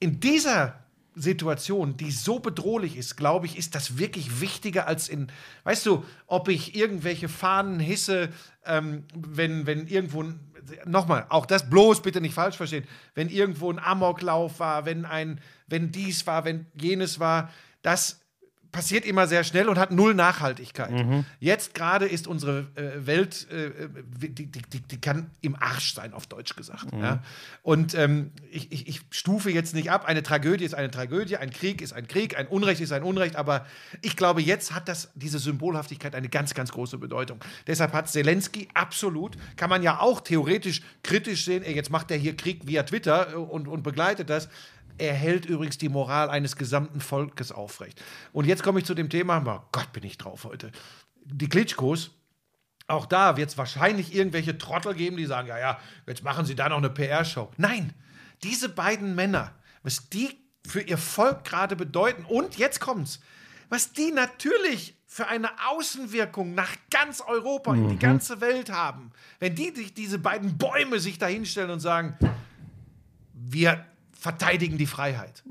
[0.00, 0.78] in dieser
[1.16, 5.28] Situation, die so bedrohlich ist, glaube ich, ist das wirklich wichtiger als in,
[5.64, 8.28] weißt du, ob ich irgendwelche Fahnen hisse,
[8.66, 10.24] ähm, wenn, wenn irgendwo,
[10.84, 15.40] nochmal, auch das bloß bitte nicht falsch verstehen, wenn irgendwo ein Amoklauf war, wenn ein,
[15.66, 18.20] wenn dies war, wenn jenes war, das
[18.76, 20.92] passiert immer sehr schnell und hat null Nachhaltigkeit.
[21.40, 23.70] Jetzt gerade ist unsere äh, Welt, äh,
[24.18, 26.88] die, die, die, die kann im Arsch sein, auf Deutsch gesagt.
[26.92, 27.22] Ja?
[27.62, 31.48] Und ähm, ich, ich, ich stufe jetzt nicht ab, eine Tragödie ist eine Tragödie, ein
[31.48, 33.64] Krieg ist ein Krieg, ein Unrecht ist ein Unrecht, aber
[34.02, 37.40] ich glaube, jetzt hat das, diese Symbolhaftigkeit eine ganz, ganz große Bedeutung.
[37.66, 42.18] Deshalb hat Zelensky absolut, kann man ja auch theoretisch kritisch sehen, ey, jetzt macht er
[42.18, 44.50] hier Krieg via Twitter äh, und, und begleitet das.
[44.98, 48.02] Er hält übrigens die Moral eines gesamten Volkes aufrecht.
[48.32, 50.72] Und jetzt komme ich zu dem Thema, oh Gott, bin ich drauf heute.
[51.24, 52.12] Die Klitschkos,
[52.88, 56.54] auch da wird es wahrscheinlich irgendwelche Trottel geben, die sagen, ja, ja, jetzt machen sie
[56.54, 57.50] da noch eine PR-Show.
[57.56, 57.92] Nein,
[58.42, 59.52] diese beiden Männer,
[59.82, 60.30] was die
[60.66, 63.20] für ihr Volk gerade bedeuten, und jetzt kommt's,
[63.68, 69.54] was die natürlich für eine Außenwirkung nach ganz Europa, in die ganze Welt haben, wenn
[69.54, 72.16] die, die diese beiden Bäume sich da hinstellen und sagen,
[73.32, 73.84] wir
[74.18, 75.42] verteidigen die Freiheit.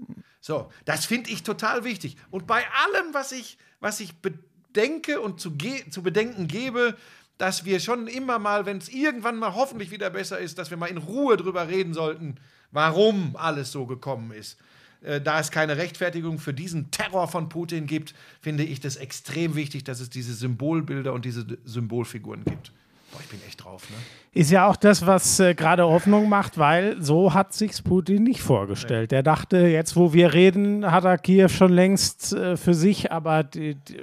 [0.42, 2.18] So, das finde ich total wichtig.
[2.30, 5.56] Und bei allem, was ich, was ich bedenke und zu,
[5.90, 6.96] zu bedenken gebe,
[7.38, 10.78] dass wir schon immer mal, wenn es irgendwann mal hoffentlich wieder besser ist, dass wir
[10.78, 12.36] mal in Ruhe drüber reden sollten,
[12.72, 14.58] warum alles so gekommen ist.
[15.02, 19.56] Äh, da es keine Rechtfertigung für diesen Terror von Putin gibt, finde ich das extrem
[19.56, 22.72] wichtig, dass es diese Symbolbilder und diese Symbolfiguren gibt.
[23.16, 23.96] Boah, ich bin echt drauf, ne?
[24.34, 28.42] Ist ja auch das, was äh, gerade Hoffnung macht, weil so hat sich's Putin nicht
[28.42, 29.14] vorgestellt.
[29.14, 33.44] Er dachte, jetzt wo wir reden, hat er Kiew schon längst äh, für sich, aber
[33.46, 34.02] die, die,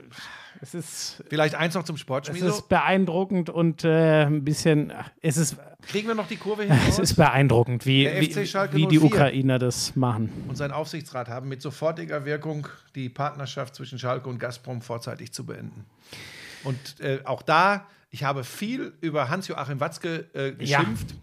[0.63, 2.47] es ist Vielleicht eins noch zum Es Sportschmiede.
[2.47, 5.57] ist beeindruckend und äh, ein bisschen, es ist,
[5.89, 6.79] Kriegen wir noch die Kurve hin?
[6.89, 8.35] es ist beeindruckend, wie, wie,
[8.73, 9.03] wie die 04.
[9.05, 10.33] Ukrainer das machen.
[10.49, 15.45] und sein Aufsichtsrat haben mit sofortiger Wirkung die Partnerschaft zwischen Schalke und Gazprom vorzeitig zu
[15.45, 15.85] beenden.
[16.65, 21.15] Und äh, auch da, ich habe viel über Hans-Joachim Watzke äh, geschimpft.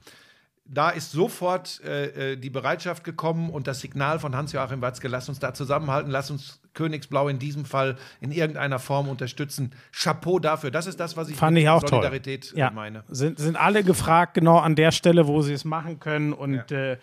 [0.65, 5.29] Da ist sofort äh, äh, die Bereitschaft gekommen und das Signal von Hans-Joachim Watzke, lass
[5.29, 9.71] uns da zusammenhalten, lass uns Königsblau in diesem Fall in irgendeiner Form unterstützen.
[9.91, 10.71] Chapeau dafür.
[10.71, 11.89] Das ist das, was ich Fand mit ich auch toll.
[11.89, 13.03] Solidarität äh, Ja, meine.
[13.07, 16.33] sind, sind alle gefragt, genau an der Stelle, wo sie es machen können.
[16.33, 16.97] Und ja, äh,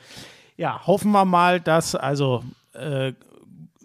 [0.56, 3.12] ja hoffen wir mal, dass also äh,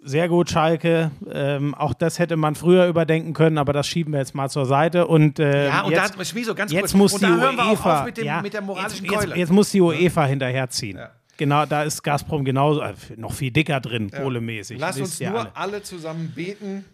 [0.02, 1.10] sehr gut Schalke.
[1.30, 4.66] Ähm, auch das hätte man früher überdenken können, aber das schieben wir jetzt mal zur
[4.66, 5.06] Seite.
[5.06, 6.94] Und, äh, Ja, und jetzt, da, Schmieso, ganz jetzt kurz.
[6.94, 9.04] muss und die da hören wir auch UEFA auf mit, dem, ja, mit der moralischen
[9.04, 9.24] jetzt.
[9.24, 10.98] Jetzt, jetzt muss die UEFA hinterherziehen.
[10.98, 11.10] Ja.
[11.36, 14.78] Genau, da ist Gazprom genauso, äh, noch viel dicker drin, kohlemäßig.
[14.78, 15.56] Lass uns nur alle.
[15.56, 15.82] alle.
[15.82, 16.84] zusammen beten,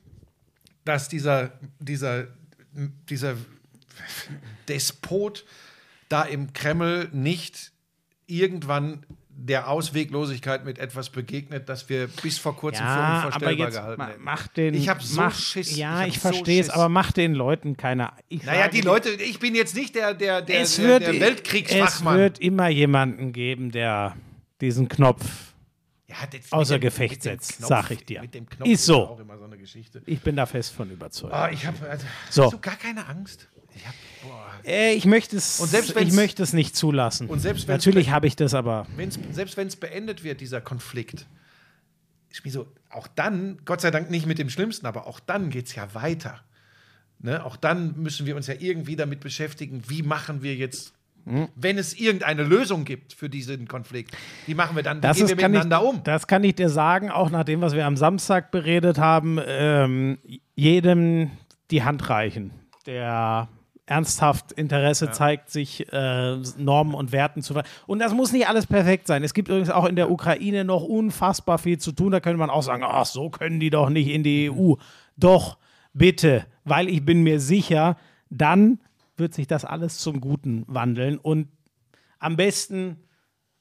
[0.85, 2.29] dass dieser, dieser,
[3.09, 3.35] dieser
[4.69, 5.45] Despot
[6.09, 7.73] da im Kreml nicht
[8.27, 9.05] irgendwann
[9.41, 13.75] der Ausweglosigkeit mit etwas begegnet, das wir bis vor kurzem für Ja, aber unvorstellbar jetzt
[13.77, 14.25] gehalten hätten.
[14.25, 14.75] mach den.
[14.75, 15.77] Ich hab so mach, Schiss.
[15.77, 18.11] Ja, Ich ich, hab so verstehe es, aber mach den Leuten keine.
[18.29, 21.03] Ich Naja, sage die Leute, ich bin jetzt nicht der, der, der, es der, wird,
[21.03, 22.19] der Es Weltkriegsfachmann.
[22.19, 24.17] wird immer jemanden geben, der
[24.61, 25.25] diesen Knopf.
[26.09, 26.17] Ja,
[26.51, 28.23] außer Gefecht setzt, Knopf- sag ich dir.
[28.65, 29.07] Ist so.
[29.07, 30.03] auch immer so eine Geschichte.
[30.07, 31.33] Ich bin da fest von überzeugt.
[31.33, 32.45] Ah, ich habe also, So.
[32.47, 33.47] hast du gar keine Angst.
[33.77, 34.08] Ich hab, boah.
[34.65, 35.61] Äh, ich möchte es.
[35.61, 37.29] Und selbst ich möchte es nicht zulassen.
[37.29, 40.61] Und selbst Natürlich be- habe ich das, aber wenn's, selbst wenn es beendet wird, dieser
[40.61, 41.27] Konflikt,
[42.31, 45.51] ist mir so, auch dann, Gott sei Dank nicht mit dem Schlimmsten, aber auch dann
[45.51, 46.41] geht es ja weiter.
[47.21, 47.45] Ne?
[47.45, 50.93] Auch dann müssen wir uns ja irgendwie damit beschäftigen, wie machen wir jetzt,
[51.27, 51.49] Hm.
[51.57, 55.31] wenn es irgendeine Lösung gibt für diesen Konflikt, wie machen wir dann, das gehen ist,
[55.31, 56.03] wir kann ich, miteinander um?
[56.05, 60.19] das kann ich dir sagen, auch nach dem, was wir am Samstag beredet haben, ähm,
[60.55, 61.31] jedem
[61.71, 62.53] die Hand reichen,
[62.87, 63.49] der
[63.89, 68.67] ernsthaft Interesse zeigt, sich äh, Normen und Werten zu ver Und das muss nicht alles
[68.67, 69.25] perfekt sein.
[69.25, 72.13] Es gibt übrigens auch in der Ukraine noch unfassbar viel zu tun.
[72.13, 74.75] Da könnte man auch sagen, ach, so können die doch nicht in die EU.
[75.17, 75.59] Doch,
[75.95, 77.97] bitte, weil ich bin mir sicher,
[78.31, 78.79] dann
[79.17, 81.19] wird sich das alles zum Guten wandeln.
[81.19, 81.49] Und
[82.19, 82.99] am besten,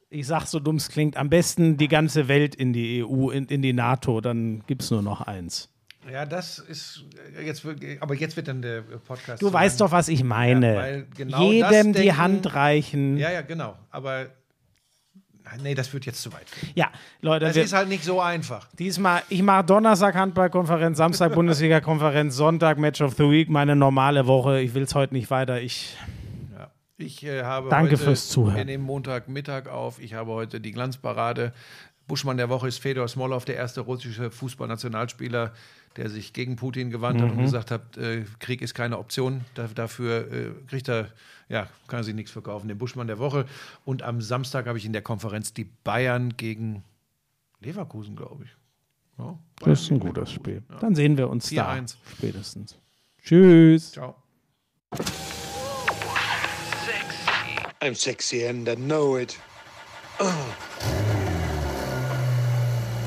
[0.09, 3.45] ich sag so dumm es klingt, am besten die ganze Welt in die EU, in,
[3.45, 4.19] in die NATO.
[4.19, 5.69] Dann gibt es nur noch eins.
[6.11, 7.03] Ja, das ist
[7.38, 9.41] äh, jetzt, wird- aber jetzt wird dann der Podcast.
[9.41, 10.75] Du weißt doch, was ich meine.
[10.75, 13.17] Ja, genau Jedem die denken- Hand reichen.
[13.17, 13.77] Ja, ja, genau.
[13.91, 14.27] Aber
[15.61, 16.45] nee, das wird jetzt zu weit.
[16.75, 16.89] Ja,
[17.21, 18.67] Leute, Das ist halt nicht so einfach.
[18.73, 24.59] diesmal, ich mache Donnerstag Handballkonferenz, Samstag Bundesliga-Konferenz, Sonntag Match of the Week, meine normale Woche.
[24.61, 25.61] Ich will es heute nicht weiter.
[25.61, 25.95] Ich,
[26.53, 26.71] Ja.
[26.97, 28.55] Ich äh, habe Danke heute, fürs Zuhören.
[28.57, 29.99] Wir nehmen Montagmittag auf.
[30.01, 31.53] Ich habe heute die Glanzparade.
[32.07, 35.51] Buschmann der Woche ist Fedor Smolov, der erste russische Fußballnationalspieler,
[35.97, 39.41] der sich gegen Putin gewandt hat und gesagt hat, äh, Krieg ist keine Option.
[39.55, 41.09] Da, dafür äh, kriegt er,
[41.49, 42.67] ja, kann er sich nichts verkaufen.
[42.67, 43.45] Den Buschmann der Woche.
[43.83, 46.83] Und am Samstag habe ich in der Konferenz die Bayern gegen
[47.59, 48.55] Leverkusen, glaube ich.
[49.17, 50.61] Ja, das ist ein gutes Spiel.
[50.79, 51.95] Dann sehen wir uns da 4-1.
[52.15, 52.77] spätestens.
[53.23, 53.93] Tschüss.
[53.93, 54.15] Ciao.
[57.81, 59.37] I'm sexy and I know it.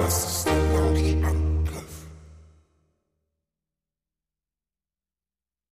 [0.00, 0.27] house.